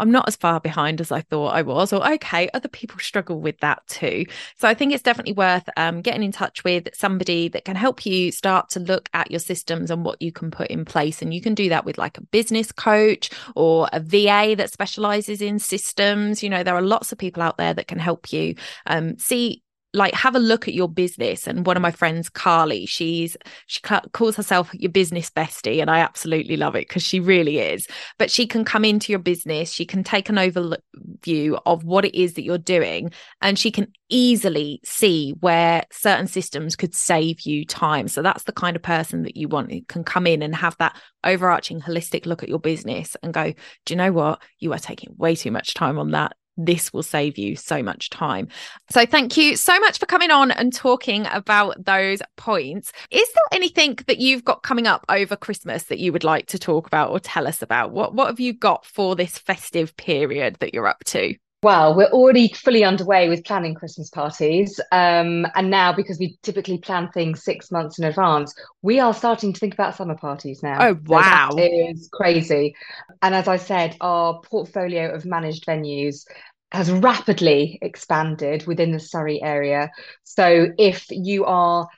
I'm 0.01 0.11
not 0.11 0.27
as 0.27 0.37
far 0.37 0.61
behind 0.61 1.01
as 1.01 1.13
I 1.13 1.21
thought 1.21 1.49
I 1.49 1.63
was, 1.63 1.93
or 1.93 2.07
okay, 2.15 2.49
other 2.55 2.69
people 2.69 2.99
struggle 2.99 3.41
with 3.41 3.59
that 3.61 3.87
too. 3.87 4.27
So 4.57 4.69
I 4.69 4.75
think 4.75 4.93
it's 4.93 5.03
definitely 5.03 5.35
worth 5.35 5.69
um, 5.77 6.01
getting 6.01 6.23
in 6.23 6.33
touch 6.33 6.65
with 6.65 6.89
somebody 6.95 7.49
that 7.49 7.65
can 7.65 7.77
help 7.77 8.07
you 8.07 8.33
start 8.33 8.71
to 8.71 8.81
look 8.81 9.09
at 9.13 9.31
your 9.31 9.41
systems 9.41 9.91
and 9.91 10.05
what 10.05 10.21
you 10.21 10.33
can 10.33 10.51
put 10.51 10.69
in 10.69 10.85
place. 10.85 11.23
And 11.23 11.35
you 11.35 11.41
can 11.41 11.55
do 11.55 11.69
that 11.69 11.85
with 11.85 11.99
like 11.99 12.19
a 12.19 12.23
business 12.23 12.73
coach 12.73 13.31
or 13.55 13.89
a 13.93 14.01
VA 14.01 14.55
that 14.57 14.73
specializes 14.73 15.43
in 15.43 15.59
systems. 15.59 16.43
You 16.43 16.51
know, 16.51 16.63
there 16.63 16.75
are 16.75 16.83
lots 16.83 17.13
of 17.13 17.19
people 17.19 17.43
out 17.43 17.59
there 17.59 17.75
that 17.75 17.87
can 17.87 17.99
help 17.99 18.33
you 18.33 18.55
um, 18.87 19.19
see 19.19 19.63
like 19.93 20.15
have 20.15 20.35
a 20.35 20.41
look 20.41 20.69
at 20.69 20.75
your 20.75 20.89
business. 20.89 21.47
And 21.47 21.67
one 21.67 21.77
of 21.77 21.83
my 21.83 21.91
friends 21.91 22.29
carly 22.29 22.87
she's 22.87 23.37
she 23.67 23.81
calls 23.81 24.37
herself 24.37 24.71
your 24.73 24.91
business 24.91 25.31
bestie 25.31 25.81
and 25.81 25.91
i 25.91 25.99
absolutely 25.99 26.57
love 26.57 26.75
it 26.75 26.89
because 26.89 27.03
she 27.03 27.21
really 27.21 27.59
is. 27.59 27.87
But 28.19 28.31
she 28.31 28.47
can 28.47 28.65
come 28.65 28.85
into 28.85 29.13
your 29.13 29.19
business 29.19 29.73
she 29.73 29.85
can 29.85 30.05
take 30.05 30.29
an 30.29 30.37
overview 30.37 31.61
of 31.67 31.85
what 31.85 32.05
it 32.05 32.15
is 32.15 32.35
that 32.35 32.45
you're 32.45 32.59
doing 32.59 33.11
and 33.41 33.59
she 33.59 33.71
can 33.71 33.89
easily 34.11 34.81
see 34.85 35.35
where 35.41 35.85
certain 35.91 36.27
systems 36.27 36.77
could 36.77 36.95
save 36.95 37.41
you 37.43 37.65
time. 37.65 38.09
So 38.09 38.23
that's 38.23 38.43
the 38.43 38.53
kind 38.53 38.77
of 38.77 38.83
person 38.83 39.23
that 39.23 39.37
you 39.37 39.49
want. 39.49 39.73
Who 39.73 39.83
can 39.83 40.05
come 40.05 40.27
in 40.27 40.43
and 40.43 40.55
have 40.55 40.77
that 40.79 41.01
overarching 41.25 41.81
holistic 41.81 42.27
look 42.27 42.43
at 42.43 42.49
your 42.49 42.59
business 42.59 43.17
and 43.23 43.33
go 43.33 43.53
do 43.87 43.95
you 43.95 43.97
know 43.97 44.13
what? 44.13 44.43
You 44.59 44.73
are 44.73 44.79
taking 44.79 45.15
way 45.17 45.35
too 45.35 45.51
much 45.51 45.75
time 45.75 45.99
on 45.99 46.11
that 46.11 46.37
this 46.57 46.93
will 46.93 47.03
save 47.03 47.39
you 47.39 47.57
so 47.57 47.83
much 47.83 48.11
time. 48.11 48.49
So, 48.91 49.07
thank 49.07 49.37
you 49.37 49.57
so 49.57 49.79
much 49.81 49.99
for 49.99 50.07
coming 50.07 50.31
on 50.31 50.51
and 50.51 50.73
talking 50.73 51.27
about 51.27 51.85
those 51.85 52.21
points. 52.37 52.93
Is 53.11 53.33
there 53.33 53.45
anything 53.53 53.99
that 54.07 54.19
you've 54.19 54.45
got 54.45 54.63
coming 54.63 54.87
up 54.87 55.05
over 55.09 55.37
Christmas 55.37 55.85
that 55.85 55.99
you 55.99 56.13
would 56.13 56.25
like 56.25 56.47
to 56.49 56.59
talk 56.59 56.87
about 56.87 57.11
or 57.11 57.21
tell 57.21 57.47
us 57.47 57.63
about? 57.63 57.93
What, 57.93 58.15
what 58.15 58.29
have 58.29 58.41
you 58.41 58.53
got 58.53 58.85
for 58.85 59.17
this 59.17 59.39
festive 59.39 59.97
period 59.97 60.57
that 60.61 60.75
you're 60.75 60.89
up 60.89 61.05
to? 61.05 61.35
Well, 61.63 61.95
we're 61.95 62.07
already 62.07 62.49
fully 62.55 62.85
underway 62.85 63.29
with 63.29 63.45
planning 63.45 63.75
Christmas 63.75 64.09
parties. 64.09 64.81
Um, 64.93 65.47
and 65.55 65.71
now, 65.71 65.93
because 65.93 66.19
we 66.19 66.39
typically 66.43 66.79
plan 66.79 67.11
things 67.13 67.45
six 67.45 67.71
months 67.71 67.99
in 67.99 68.07
advance, 68.07 68.55
we 68.81 68.99
are 68.99 69.13
starting 69.13 69.53
to 69.53 69.61
think 69.61 69.75
about 69.75 69.95
summer 69.95 70.17
parties 70.17 70.63
now. 70.63 70.79
Oh, 70.81 70.99
wow. 71.07 71.51
So 71.51 71.59
is 71.59 72.09
crazy. 72.11 72.75
And 73.21 73.35
as 73.35 73.47
I 73.47 73.59
said, 73.59 73.95
our 74.01 74.41
portfolio 74.41 75.15
of 75.15 75.27
managed 75.27 75.67
venues 75.67 76.25
has 76.73 76.91
rapidly 76.91 77.79
expanded 77.83 78.67
within 78.67 78.93
the 78.93 79.01
Surrey 79.01 79.43
area. 79.43 79.91
So 80.25 80.69
if 80.79 81.05
you 81.11 81.45
are, 81.45 81.89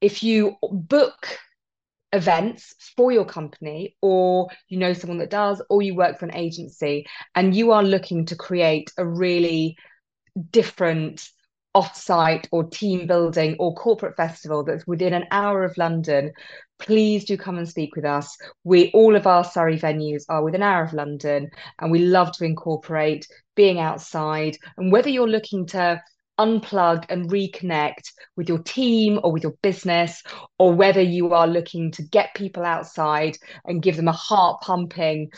if 0.00 0.22
you 0.22 0.56
book 0.62 1.26
events 2.12 2.74
for 2.96 3.12
your 3.12 3.24
company 3.24 3.96
or 4.02 4.48
you 4.68 4.76
know 4.76 4.92
someone 4.92 5.18
that 5.18 5.30
does 5.30 5.62
or 5.70 5.80
you 5.80 5.94
work 5.94 6.18
for 6.18 6.26
an 6.26 6.34
agency 6.34 7.06
and 7.36 7.54
you 7.54 7.70
are 7.70 7.84
looking 7.84 8.26
to 8.26 8.34
create 8.34 8.90
a 8.98 9.06
really 9.06 9.76
different 10.50 11.28
off-site 11.74 12.48
or 12.50 12.64
team 12.64 13.06
building 13.06 13.56
or 13.58 13.74
corporate 13.74 14.16
festival 14.16 14.64
that's 14.64 14.86
within 14.86 15.14
an 15.14 15.24
hour 15.30 15.62
of 15.62 15.76
London, 15.78 16.32
please 16.78 17.24
do 17.24 17.36
come 17.36 17.58
and 17.58 17.68
speak 17.68 17.94
with 17.94 18.04
us. 18.04 18.36
We 18.64 18.90
all 18.92 19.14
of 19.14 19.26
our 19.26 19.44
Surrey 19.44 19.78
venues 19.78 20.24
are 20.28 20.42
within 20.42 20.62
an 20.62 20.68
hour 20.68 20.82
of 20.82 20.92
London, 20.92 21.50
and 21.78 21.92
we 21.92 22.00
love 22.00 22.32
to 22.32 22.44
incorporate 22.44 23.28
being 23.54 23.78
outside. 23.78 24.56
And 24.76 24.90
whether 24.90 25.10
you're 25.10 25.28
looking 25.28 25.66
to 25.66 26.02
unplug 26.40 27.04
and 27.10 27.30
reconnect 27.30 28.12
with 28.36 28.48
your 28.48 28.62
team 28.62 29.20
or 29.22 29.30
with 29.32 29.42
your 29.42 29.54
business, 29.62 30.22
or 30.58 30.72
whether 30.72 31.02
you 31.02 31.32
are 31.34 31.46
looking 31.46 31.90
to 31.92 32.02
get 32.02 32.34
people 32.34 32.64
outside 32.64 33.36
and 33.66 33.82
give 33.82 33.96
them 33.96 34.08
a 34.08 34.12
heart 34.12 34.60
pumping 34.62 35.30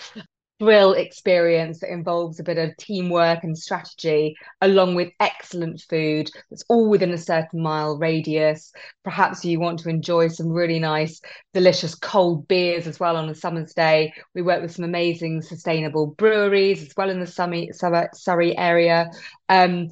thrill 0.63 0.93
experience 0.93 1.81
that 1.81 1.91
involves 1.91 2.39
a 2.39 2.45
bit 2.45 2.57
of 2.57 2.77
teamwork 2.77 3.43
and 3.43 3.59
strategy, 3.59 4.37
along 4.61 4.95
with 4.95 5.11
excellent 5.19 5.81
food 5.91 6.31
that's 6.49 6.63
all 6.69 6.89
within 6.89 7.11
a 7.11 7.19
certain 7.19 7.61
mile 7.61 7.99
radius. 7.99 8.73
Perhaps 9.03 9.45
you 9.45 9.59
want 9.59 9.81
to 9.81 9.89
enjoy 9.89 10.29
some 10.29 10.49
really 10.49 10.79
nice, 10.79 11.21
delicious 11.53 11.97
cold 11.97 12.47
beers 12.47 12.87
as 12.87 13.01
well 13.01 13.17
on 13.17 13.29
a 13.29 13.35
summer's 13.35 13.75
day. 13.75 14.13
We 14.37 14.43
work 14.43 14.63
with 14.63 14.71
some 14.71 14.85
amazing 14.85 15.43
sustainable 15.43 16.07
breweries 16.07 16.81
as 16.83 16.95
well 16.97 17.11
in 17.11 17.19
the 17.19 17.27
Surrey, 17.27 17.71
Surrey 18.15 18.57
area. 18.57 19.11
Um, 19.49 19.89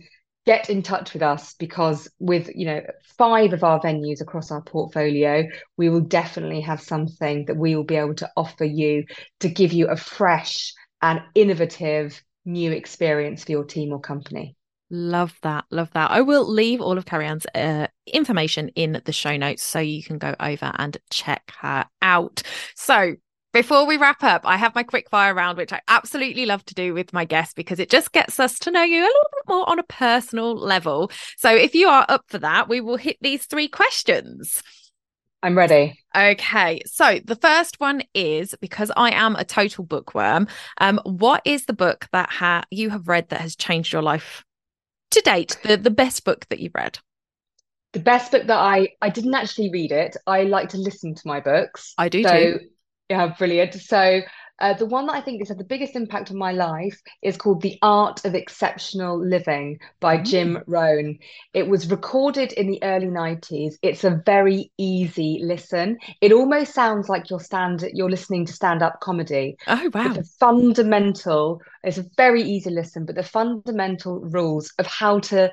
get 0.51 0.69
in 0.69 0.83
touch 0.83 1.13
with 1.13 1.23
us 1.23 1.55
because 1.61 2.09
with 2.19 2.51
you 2.57 2.67
know 2.67 2.81
five 3.17 3.53
of 3.53 3.63
our 3.63 3.81
venues 3.81 4.21
across 4.21 4.51
our 4.51 4.61
portfolio 4.63 5.45
we 5.77 5.89
will 5.89 6.01
definitely 6.01 6.61
have 6.61 6.81
something 6.81 7.45
that 7.45 7.57
we 7.57 7.77
will 7.77 7.85
be 7.85 7.95
able 7.95 8.17
to 8.17 8.29
offer 8.37 8.65
you 8.65 9.05
to 9.39 9.49
give 9.49 9.73
you 9.73 9.87
a 9.87 9.95
fresh 9.95 10.75
and 11.03 11.23
innovative 11.37 12.21
new 12.45 12.73
experience 12.73 13.45
for 13.45 13.53
your 13.53 13.63
team 13.63 13.93
or 13.93 14.01
company 14.01 14.57
Love 14.93 15.39
that. 15.43 15.67
Love 15.71 15.89
that. 15.93 16.11
I 16.11 16.21
will 16.21 16.45
leave 16.53 16.81
all 16.81 16.99
of 16.99 17.05
Karianne's 17.05 17.47
uh, 17.55 17.87
information 18.13 18.71
in 18.71 19.01
the 19.05 19.13
show 19.13 19.37
notes 19.37 19.63
so 19.63 19.79
you 19.79 20.03
can 20.03 20.19
go 20.19 20.35
over 20.41 20.73
and 20.75 20.97
check 21.11 21.53
her 21.61 21.87
out. 22.03 22.43
So, 22.75 23.15
before 23.53 23.87
we 23.87 23.97
wrap 23.97 24.23
up, 24.23 24.43
I 24.45 24.57
have 24.57 24.75
my 24.75 24.83
quick 24.83 25.11
fire 25.11 25.35
round, 25.35 25.59
which 25.59 25.73
I 25.73 25.81
absolutely 25.89 26.47
love 26.47 26.65
to 26.67 26.75
do 26.75 26.95
with 26.95 27.13
my 27.13 27.25
guests 27.25 27.55
because 27.55 27.81
it 27.81 27.91
just 27.91 28.13
gets 28.13 28.39
us 28.39 28.59
to 28.61 28.71
know 28.71 28.83
you 28.83 29.01
a 29.01 29.03
little 29.03 29.31
bit 29.33 29.49
more 29.49 29.69
on 29.69 29.79
a 29.79 29.85
personal 29.85 30.55
level. 30.57 31.11
So 31.37 31.55
if 31.55 31.75
you 31.75 31.89
are 31.89 32.07
up 32.09 32.25
for 32.29 32.39
that, 32.39 32.69
we 32.69 32.81
will 32.81 32.97
hit 32.97 33.17
these 33.21 33.47
three 33.47 33.69
questions. 33.69 34.63
I'm 35.43 35.57
ready. 35.57 35.99
Okay. 36.15 36.83
So 36.87 37.19
the 37.25 37.37
first 37.37 37.81
one 37.81 38.03
is 38.15 38.55
because 38.61 38.93
I 38.97 39.11
am 39.13 39.37
a 39.37 39.45
total 39.45 39.85
bookworm. 39.85 40.49
Um, 40.79 41.01
what 41.05 41.43
is 41.45 41.65
the 41.65 41.73
book 41.73 42.09
that 42.13 42.31
ha- 42.31 42.65
you 42.71 42.91
have 42.91 43.09
read 43.09 43.31
that 43.31 43.41
has 43.41 43.57
changed 43.57 43.93
your 43.93 44.03
life 44.03 44.45
to 45.13 45.21
date? 45.23 45.57
The 45.63 45.77
the 45.77 45.91
best 45.91 46.25
book 46.25 46.47
that 46.51 46.61
you've 46.61 46.75
read? 46.75 46.99
The 47.95 48.01
best 48.01 48.31
book 48.31 48.47
that 48.47 48.59
I 48.59 48.91
I 49.01 49.09
didn't 49.09 49.35
actually 49.35 49.71
read 49.71 49.93
it. 49.93 50.17
I 50.27 50.43
like 50.43 50.69
to 50.71 50.79
listen 50.79 51.15
to 51.15 51.23
my 51.25 51.41
books. 51.41 51.95
I 51.97 52.11
do 52.11 52.23
so 52.23 52.39
too. 52.39 52.61
Yeah, 53.11 53.35
brilliant. 53.37 53.75
So 53.75 54.21
uh, 54.61 54.75
the 54.75 54.87
one 54.87 55.07
that 55.07 55.15
I 55.15 55.21
think 55.21 55.41
has 55.41 55.49
had 55.49 55.59
the 55.59 55.65
biggest 55.65 55.97
impact 55.97 56.31
on 56.31 56.37
my 56.37 56.53
life 56.53 56.97
is 57.23 57.37
called 57.37 57.61
The 57.61 57.77
Art 57.83 58.25
of 58.25 58.37
Exceptional 58.37 59.19
Living 59.19 59.81
by 59.99 60.19
mm. 60.19 60.25
Jim 60.25 60.63
Rohn. 60.69 61.19
It 61.53 61.67
was 61.67 61.91
recorded 61.91 62.53
in 62.53 62.69
the 62.69 62.81
early 62.85 63.09
90s. 63.09 63.75
It's 63.83 64.05
a 64.05 64.23
very 64.25 64.71
easy 64.79 65.41
listen. 65.43 65.99
It 66.21 66.31
almost 66.31 66.73
sounds 66.73 67.09
like 67.09 67.31
you're 67.31 67.41
stand 67.41 67.85
you're 67.95 68.09
listening 68.09 68.47
to 68.47 68.53
stand-up 68.53 69.01
comedy. 69.01 69.57
Oh 69.67 69.91
wow. 69.93 70.13
The 70.13 70.23
fundamental, 70.39 71.63
it's 71.83 71.99
a 71.99 72.07
very 72.17 72.43
easy 72.43 72.71
listen, 72.71 73.07
but 73.07 73.17
the 73.17 73.25
fundamental 73.25 74.21
rules 74.21 74.73
of 74.79 74.87
how 74.87 75.19
to 75.19 75.51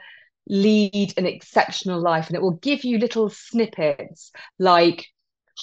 lead 0.48 1.16
an 1.18 1.26
exceptional 1.26 2.00
life. 2.00 2.28
And 2.28 2.36
it 2.36 2.42
will 2.44 2.58
give 2.58 2.84
you 2.84 3.00
little 3.00 3.30
snippets 3.30 4.32
like 4.60 5.08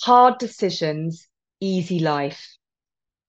hard 0.02 0.38
decisions 0.38 1.28
easy 1.64 1.98
life, 1.98 2.56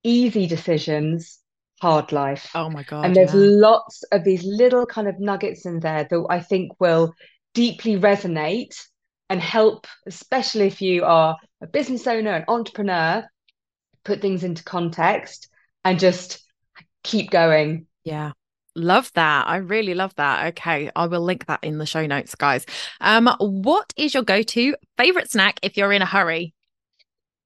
easy 0.03 0.45
decisions, 0.45 1.39
hard 1.81 2.11
life. 2.11 2.49
Oh 2.53 2.69
my 2.69 2.83
God. 2.83 3.05
And 3.05 3.15
there's 3.15 3.33
yeah. 3.33 3.39
lots 3.69 4.03
of 4.11 4.23
these 4.23 4.43
little 4.43 4.85
kind 4.85 5.07
of 5.07 5.19
nuggets 5.19 5.65
in 5.65 5.79
there 5.79 6.05
that 6.09 6.25
I 6.29 6.41
think 6.41 6.79
will 6.79 7.13
deeply 7.53 7.97
resonate 7.97 8.75
and 9.29 9.39
help, 9.39 9.87
especially 10.05 10.67
if 10.67 10.81
you 10.81 11.05
are 11.05 11.37
a 11.61 11.67
business 11.67 12.05
owner, 12.07 12.31
an 12.31 12.45
entrepreneur, 12.47 13.25
put 14.03 14.21
things 14.21 14.43
into 14.43 14.63
context 14.63 15.49
and 15.83 15.97
just 15.97 16.43
keep 17.03 17.31
going. 17.31 17.87
Yeah. 18.03 18.33
Love 18.75 19.09
that. 19.13 19.47
I 19.47 19.57
really 19.57 19.93
love 19.93 20.13
that. 20.15 20.47
Okay. 20.47 20.91
I 20.93 21.07
will 21.07 21.21
link 21.21 21.45
that 21.45 21.63
in 21.63 21.77
the 21.77 21.85
show 21.85 22.05
notes, 22.05 22.35
guys. 22.35 22.65
Um, 22.99 23.29
what 23.39 23.93
is 23.95 24.13
your 24.13 24.23
go-to 24.23 24.75
favorite 24.97 25.31
snack 25.31 25.59
if 25.63 25.77
you're 25.77 25.93
in 25.93 26.01
a 26.01 26.05
hurry? 26.05 26.54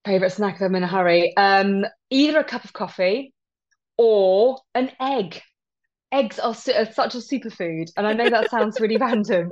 Favorite 0.06 0.32
snack 0.32 0.56
if 0.56 0.62
I'm 0.62 0.76
in 0.76 0.84
a 0.84 0.88
hurry. 0.88 1.36
Um, 1.36 1.86
either 2.10 2.40
a 2.40 2.44
cup 2.44 2.64
of 2.64 2.74
coffee 2.74 3.34
or 3.98 4.60
an 4.74 4.92
egg. 5.00 5.42
Eggs 6.12 6.40
are, 6.40 6.56
su- 6.56 6.74
are 6.74 6.92
such 6.92 7.14
a 7.14 7.20
superfood, 7.20 7.92
and 7.96 8.08
I 8.08 8.14
know 8.14 8.30
that 8.30 8.50
sounds 8.52 8.80
really 8.80 8.98
random, 8.98 9.52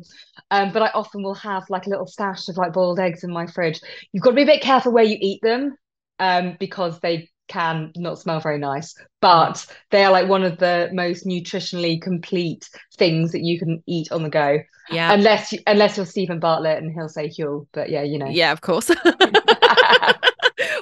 um, 0.50 0.72
but 0.72 0.82
I 0.82 0.90
often 0.96 1.22
will 1.22 1.36
have 1.36 1.70
like 1.70 1.86
a 1.86 1.90
little 1.90 2.08
stash 2.08 2.48
of 2.48 2.58
like 2.58 2.74
boiled 2.74 3.00
eggs 3.00 3.24
in 3.24 3.32
my 3.32 3.46
fridge. 3.46 3.80
You've 4.12 4.24
got 4.24 4.32
to 4.32 4.36
be 4.36 4.42
a 4.42 4.48
bit 4.48 4.62
careful 4.62 4.92
where 4.92 5.04
you 5.04 5.18
eat 5.22 5.40
them, 5.44 5.76
um, 6.18 6.58
because 6.60 7.00
they 7.00 7.30
can 7.48 7.92
not 7.96 8.20
smell 8.20 8.40
very 8.40 8.58
nice, 8.58 8.96
but 9.22 9.66
they 9.92 10.04
are 10.04 10.12
like 10.12 10.28
one 10.28 10.44
of 10.44 10.58
the 10.58 10.90
most 10.94 11.26
nutritionally 11.26 12.02
complete 12.02 12.70
things 12.98 13.32
that 13.32 13.44
you 13.44 13.60
can 13.60 13.84
eat 13.86 14.12
on 14.12 14.24
the 14.24 14.30
go. 14.30 14.60
Yeah. 14.90 15.14
Unless 15.14 15.54
you, 15.54 15.60
unless 15.68 15.98
you're 15.98 16.06
Steven 16.06 16.40
Bartlett 16.40 16.82
and 16.82 16.92
he'll 16.92 17.10
say 17.10 17.28
Huel, 17.28 17.68
but 17.74 17.90
yeah, 17.90 18.04
you 18.04 18.18
know. 18.18 18.30
Yeah, 18.30 18.52
of 18.52 18.62
course. 18.62 18.90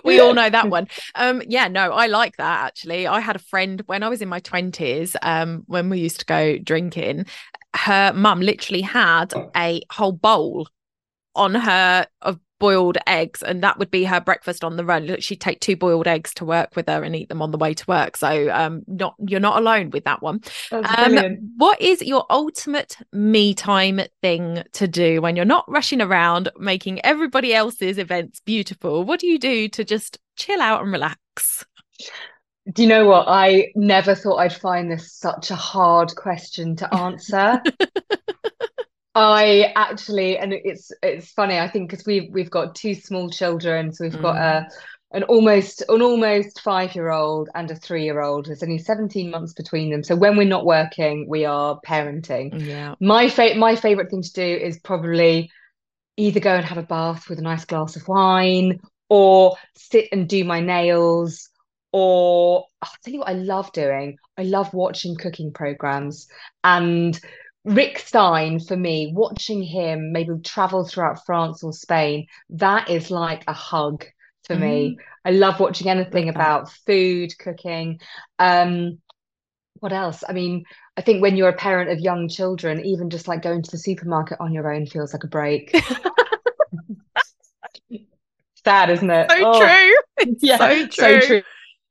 we 0.06 0.20
all 0.20 0.34
know 0.34 0.50
that 0.50 0.70
one. 0.70 0.88
Um, 1.16 1.42
yeah, 1.48 1.68
no, 1.68 1.92
I 1.92 2.08
like 2.08 2.38
that 2.38 2.66
actually. 2.66 3.08
I 3.08 3.20
had 3.20 3.36
a 3.36 3.40
friend 3.40 3.82
when 3.88 4.04
I 4.04 4.10
was 4.10 4.22
in 4.22 4.30
my 4.30 4.40
20s, 4.40 5.16
um, 5.22 5.64
when 5.68 5.90
we 5.90 6.00
used 6.00 6.20
to 6.20 6.26
go 6.26 6.58
drinking, 6.58 7.26
her 7.76 8.14
mum 8.14 8.42
literally 8.42 8.82
had 8.82 9.34
a 9.56 9.82
whole 9.92 10.14
bowl 10.14 10.68
on 11.36 11.54
her 11.56 12.08
of 12.22 12.40
boiled 12.66 12.98
eggs 13.06 13.44
and 13.44 13.62
that 13.62 13.78
would 13.78 13.92
be 13.92 14.04
her 14.06 14.20
breakfast 14.20 14.64
on 14.64 14.76
the 14.76 14.84
run. 14.84 15.20
She'd 15.20 15.40
take 15.40 15.60
two 15.60 15.76
boiled 15.76 16.08
eggs 16.08 16.34
to 16.34 16.46
work 16.46 16.76
with 16.76 16.90
her 16.90 17.04
and 17.04 17.16
eat 17.16 17.30
them 17.30 17.40
on 17.40 17.52
the 17.52 17.60
way 17.60 17.76
to 17.76 17.86
work. 17.88 18.18
So 18.18 18.50
um 18.52 18.82
not 18.88 19.14
you're 19.20 19.40
not 19.40 19.60
alone 19.60 19.92
with 19.92 20.04
that 20.06 20.24
one. 20.24 20.42
Um, 20.72 21.38
what 21.58 21.80
is 21.80 22.02
your 22.02 22.26
ultimate 22.32 22.98
me 23.14 23.54
time 23.54 24.02
thing 24.24 24.64
to 24.74 24.88
do 24.88 25.22
when 25.22 25.36
you're 25.36 25.46
not 25.46 25.70
rushing 25.70 26.02
around 26.02 26.50
making 26.58 27.06
everybody 27.06 27.54
else's 27.54 28.00
events 28.00 28.40
beautiful? 28.40 29.04
What 29.04 29.20
do 29.20 29.28
you 29.28 29.38
do 29.38 29.68
to 29.70 29.84
just 29.84 30.18
chill 30.36 30.60
out 30.60 30.82
and 30.82 30.92
relax? 30.92 31.66
Do 32.74 32.82
you 32.82 32.90
know 32.90 33.06
what? 33.06 33.26
I 33.28 33.68
never 33.76 34.16
thought 34.16 34.38
i'd 34.38 34.54
find 34.54 34.92
this 34.92 35.14
such 35.14 35.52
a 35.52 35.56
hard 35.56 36.16
question 36.16 36.76
to 36.78 36.92
answer 36.96 37.62
I 39.16 39.72
actually, 39.78 40.38
and 40.38 40.52
it's 40.52 40.92
it's 41.02 41.32
funny. 41.32 41.58
I 41.58 41.70
think 41.70 41.90
because 41.90 42.06
we've 42.06 42.30
we've 42.32 42.52
got 42.52 42.76
two 42.76 42.94
small 42.94 43.30
children, 43.30 43.94
so 43.94 44.04
we've 44.04 44.14
mm. 44.14 44.22
got 44.22 44.36
a 44.36 44.68
an 45.12 45.24
almost 45.24 45.82
an 45.88 46.02
almost 46.02 46.60
five 46.60 46.94
year 46.94 47.10
old 47.10 47.50
and 47.56 47.72
a 47.72 47.76
three 47.76 48.04
year 48.04 48.22
old. 48.22 48.48
There's 48.48 48.62
only 48.62 48.78
17 48.78 49.32
months 49.32 49.54
between 49.54 49.90
them. 49.90 50.04
So 50.04 50.18
when 50.18 50.36
we're 50.36 50.46
not 50.46 50.66
working, 50.66 51.28
we 51.30 51.46
are 51.46 51.80
parenting. 51.88 52.66
Yeah. 52.68 52.96
My 53.00 53.30
fa- 53.30 53.56
my 53.56 53.78
favorite 53.78 54.10
thing 54.10 54.24
to 54.24 54.34
do 54.34 54.42
is 54.42 54.80
probably 54.80 55.50
either 56.18 56.42
go 56.42 56.54
and 56.54 56.66
have 56.66 56.78
a 56.78 56.84
bath 56.84 57.30
with 57.30 57.40
a 57.40 57.44
nice 57.44 57.64
glass 57.64 57.96
of 57.96 58.06
wine, 58.10 58.82
or 59.08 59.56
sit 59.76 60.10
and 60.12 60.28
do 60.28 60.44
my 60.44 60.60
nails. 60.60 61.50
Or 61.94 62.66
I'll 62.82 62.92
tell 63.02 63.14
you 63.14 63.20
what 63.20 63.30
I 63.30 63.34
love 63.34 63.72
doing. 63.72 64.18
I 64.38 64.44
love 64.44 64.74
watching 64.74 65.16
cooking 65.16 65.54
programs 65.54 66.28
and 66.62 67.18
Rick 67.66 68.00
Stein, 68.00 68.60
for 68.60 68.78
me, 68.78 69.12
watching 69.14 69.64
him 69.64 70.12
maybe 70.12 70.34
travel 70.44 70.86
throughout 70.86 71.26
France 71.26 71.64
or 71.64 71.74
Spain, 71.74 72.28
that 72.52 72.90
is 72.90 73.10
like 73.10 73.44
a 73.48 73.54
hug 73.54 74.06
for 74.46 74.56
mm. 74.56 74.62
me. 74.62 74.98
I 75.26 75.32
love 75.32 75.60
watching 75.60 75.90
anything 75.90 76.30
about 76.30 76.72
food, 76.72 77.36
cooking. 77.40 78.00
Um, 78.38 79.00
what 79.80 79.92
else? 79.92 80.24
I 80.28 80.34
mean, 80.34 80.66
I 80.96 81.02
think 81.02 81.24
when 81.24 81.36
you're 81.36 81.50
a 81.50 81.54
parent 81.54 81.90
of 81.90 82.00
young 82.00 82.30
children, 82.30 82.86
even 82.86 83.10
just 83.10 83.28
like 83.28 83.42
going 83.42 83.64
to 83.64 83.72
the 83.72 83.80
supermarket 83.80 84.40
on 84.40 84.54
your 84.54 84.72
own 84.72 84.86
feels 84.86 85.12
like 85.12 85.24
a 85.24 85.28
break. 85.28 85.76
Sad, 88.64 88.92
isn't 88.92 89.10
it? 89.10 89.32
So 89.32 89.38
oh. 89.44 89.60
true. 89.60 89.96
yeah, 90.40 90.58
so 90.58 90.88
true. 90.88 90.92
So 90.92 91.20
true. 91.20 91.42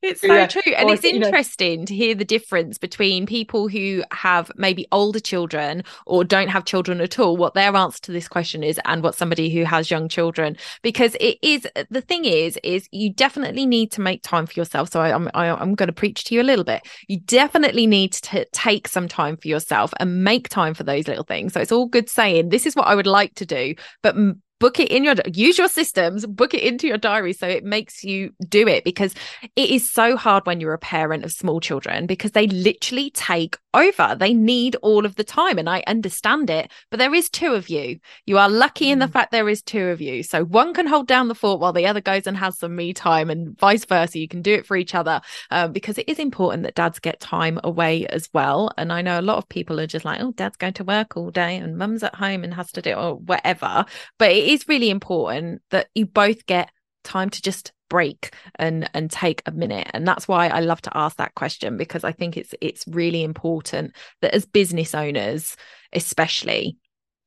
It's 0.05 0.21
so 0.21 0.35
yeah. 0.35 0.47
true. 0.47 0.73
And 0.77 0.91
or, 0.91 0.95
it's 0.95 1.05
interesting 1.05 1.81
know. 1.81 1.87
to 1.87 1.95
hear 1.95 2.15
the 2.15 2.25
difference 2.25 2.77
between 2.77 3.27
people 3.27 3.69
who 3.69 4.05
have 4.13 4.51
maybe 4.57 4.87
older 4.93 5.19
children 5.19 5.83
or 6.07 6.25
don't 6.25 6.49
have 6.49 6.65
children 6.67 7.01
at 7.01 7.19
all, 7.19 7.37
what 7.37 7.55
their 7.55 7.75
answer 7.75 8.01
to 8.03 8.13
this 8.13 8.29
question 8.29 8.63
is, 8.63 8.79
and 8.85 9.03
what 9.03 9.15
somebody 9.15 9.49
who 9.49 9.65
has 9.65 9.91
young 9.91 10.09
children. 10.09 10.57
Because 10.83 11.17
it 11.21 11.39
is 11.43 11.67
the 11.91 12.03
thing 12.03 12.27
is, 12.27 12.59
is 12.63 12.87
you 12.93 13.11
definitely 13.13 13.65
need 13.65 13.91
to 13.93 14.01
make 14.01 14.23
time 14.23 14.47
for 14.47 14.59
yourself. 14.61 14.91
So 14.93 15.01
I, 15.01 15.15
I'm 15.15 15.31
I, 15.35 15.47
am 15.47 15.57
i 15.59 15.63
am 15.63 15.75
going 15.75 15.87
to 15.89 15.93
preach 15.93 16.25
to 16.25 16.35
you 16.35 16.43
a 16.43 16.45
little 16.45 16.65
bit. 16.65 16.87
You 17.09 17.21
definitely 17.21 17.87
need 17.87 18.13
to 18.13 18.47
take 18.53 18.89
some 18.89 19.09
time 19.09 19.37
for 19.37 19.49
yourself 19.49 19.93
and 19.99 20.23
make 20.23 20.49
time 20.49 20.75
for 20.75 20.85
those 20.85 21.09
little 21.09 21.25
things. 21.25 21.55
So 21.55 21.61
it's 21.61 21.73
all 21.73 21.87
good 21.87 22.11
saying 22.11 22.51
this 22.51 22.67
is 22.67 22.77
what 22.77 22.89
I 22.89 22.95
would 22.95 23.07
like 23.07 23.35
to 23.37 23.47
do, 23.47 23.75
but 24.03 24.17
book 24.65 24.81
it 24.81 24.91
in 24.91 25.05
your 25.05 25.15
use 25.27 25.59
your 25.59 25.69
systems 25.69 26.25
book 26.25 26.55
it 26.55 26.63
into 26.63 26.87
your 26.87 26.97
diary 26.97 27.35
so 27.35 27.47
it 27.47 27.65
makes 27.65 28.03
you 28.03 28.31
do 28.49 28.67
it 28.67 28.83
because 28.83 29.15
it 29.57 29.69
is 29.69 29.87
so 29.91 30.17
hard 30.17 30.47
when 30.47 30.59
you're 30.59 30.73
a 30.73 30.79
parent 30.79 31.23
of 31.23 31.31
small 31.31 31.61
children 31.61 32.07
because 32.07 32.31
they 32.31 32.47
literally 32.47 33.11
take 33.11 33.59
over. 33.75 34.17
They 34.19 34.33
need 34.33 34.77
all 34.77 35.05
of 35.05 35.17
the 35.17 35.25
time 35.25 35.59
and 35.59 35.69
i 35.69 35.83
understand 35.87 36.49
it 36.49 36.71
but 36.91 36.99
there 36.99 37.15
is 37.15 37.29
two 37.29 37.53
of 37.55 37.69
you. 37.69 37.99
You 38.25 38.39
are 38.39 38.49
lucky 38.49 38.91
in 38.91 39.01
the 39.01 39.07
mm. 39.07 39.13
fact 39.13 39.33
there 39.33 39.49
is 39.49 39.63
two 39.63 39.87
of 39.89 40.01
you. 40.01 40.23
So 40.23 40.45
one 40.45 40.73
can 40.73 40.87
hold 40.87 41.09
down 41.09 41.29
the 41.29 41.35
fort 41.35 41.61
while 41.61 41.73
the 41.73 41.87
other 41.87 42.01
goes 42.01 42.27
and 42.27 42.37
has 42.37 42.59
some 42.59 42.77
me 42.77 42.95
time 42.95 43.31
and 43.31 43.59
vice 43.59 43.85
versa. 43.85 44.19
You 44.19 44.29
can 44.29 44.43
do 44.43 44.55
it 44.55 44.67
for 44.67 44.77
each 44.77 44.95
other 44.95 45.21
um, 45.51 45.73
because 45.73 45.99
it 45.99 46.09
is 46.09 46.19
important 46.19 46.63
that 46.63 46.75
dads 46.75 47.01
get 47.01 47.21
time 47.21 47.59
away 47.65 48.07
as 48.07 48.29
well. 48.33 48.71
And 48.79 48.93
i 48.93 49.03
know 49.03 49.19
a 49.19 49.23
lot 49.23 49.39
of 49.39 49.49
people 49.49 49.81
are 49.81 49.87
just 49.87 50.05
like 50.05 50.23
oh 50.23 50.33
dad's 50.33 50.57
going 50.57 50.75
to 50.75 50.85
work 50.85 51.17
all 51.17 51.31
day 51.31 51.57
and 51.57 51.77
mum's 51.77 52.03
at 52.03 52.15
home 52.15 52.45
and 52.45 52.55
has 52.55 52.71
to 52.73 52.83
do 52.83 52.91
it 52.91 52.97
or 52.97 53.17
whatever. 53.17 53.85
But 54.19 54.31
it 54.31 54.45
is 54.55 54.69
really 54.69 54.91
important 54.91 55.63
that 55.71 55.89
you 55.95 56.07
both 56.07 56.47
get 56.47 56.71
time 57.03 57.31
to 57.31 57.43
just 57.43 57.73
break 57.91 58.35
and 58.57 58.89
and 58.95 59.11
take 59.11 59.43
a 59.47 59.53
minute 59.53 59.89
and 59.93 60.09
that's 60.09 60.27
why 60.27 60.49
I 60.49 60.61
love 60.61 60.81
to 60.83 60.97
ask 60.97 61.17
that 61.19 61.35
question 61.35 61.77
because 61.77 62.03
I 62.03 62.13
think 62.13 62.37
it's 62.37 62.55
it's 62.61 62.87
really 62.89 63.23
important 63.23 63.95
that 64.23 64.35
as 64.35 64.47
business 64.47 64.95
owners 64.95 65.57
especially 65.93 66.79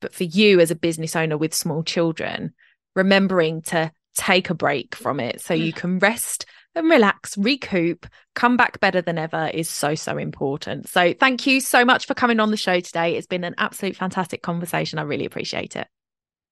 but 0.01 0.13
for 0.13 0.23
you 0.23 0.59
as 0.59 0.71
a 0.71 0.75
business 0.75 1.15
owner 1.15 1.37
with 1.37 1.53
small 1.53 1.83
children 1.83 2.53
remembering 2.95 3.61
to 3.61 3.91
take 4.15 4.49
a 4.49 4.55
break 4.55 4.95
from 4.95 5.19
it 5.19 5.41
so 5.41 5.53
you 5.53 5.71
can 5.71 5.99
rest 5.99 6.45
and 6.77 6.89
relax, 6.89 7.37
recoup, 7.37 8.05
come 8.35 8.55
back 8.55 8.79
better 8.79 9.01
than 9.01 9.17
ever 9.17 9.49
is 9.53 9.69
so, 9.69 9.95
so 9.95 10.17
important. 10.17 10.87
So, 10.87 11.13
thank 11.13 11.47
you 11.47 11.59
so 11.59 11.83
much 11.83 12.05
for 12.05 12.13
coming 12.13 12.39
on 12.39 12.51
the 12.51 12.57
show 12.57 12.79
today. 12.79 13.15
It's 13.15 13.27
been 13.27 13.43
an 13.43 13.55
absolute 13.57 13.95
fantastic 13.95 14.43
conversation. 14.43 14.99
I 14.99 15.03
really 15.03 15.25
appreciate 15.25 15.75
it. 15.75 15.87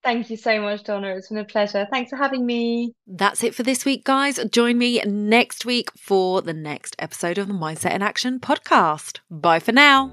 Thank 0.06 0.30
you 0.30 0.36
so 0.36 0.62
much, 0.62 0.84
Donna. 0.84 1.16
It's 1.16 1.30
been 1.30 1.38
a 1.38 1.44
pleasure. 1.44 1.84
Thanks 1.90 2.10
for 2.10 2.16
having 2.16 2.46
me. 2.46 2.94
That's 3.08 3.42
it 3.42 3.56
for 3.56 3.64
this 3.64 3.84
week, 3.84 4.04
guys. 4.04 4.38
Join 4.52 4.78
me 4.78 5.00
next 5.04 5.66
week 5.66 5.90
for 5.98 6.42
the 6.42 6.54
next 6.54 6.94
episode 7.00 7.38
of 7.38 7.48
the 7.48 7.54
Mindset 7.54 7.92
in 7.92 8.02
Action 8.02 8.38
podcast. 8.38 9.18
Bye 9.28 9.58
for 9.58 9.72
now. 9.72 10.12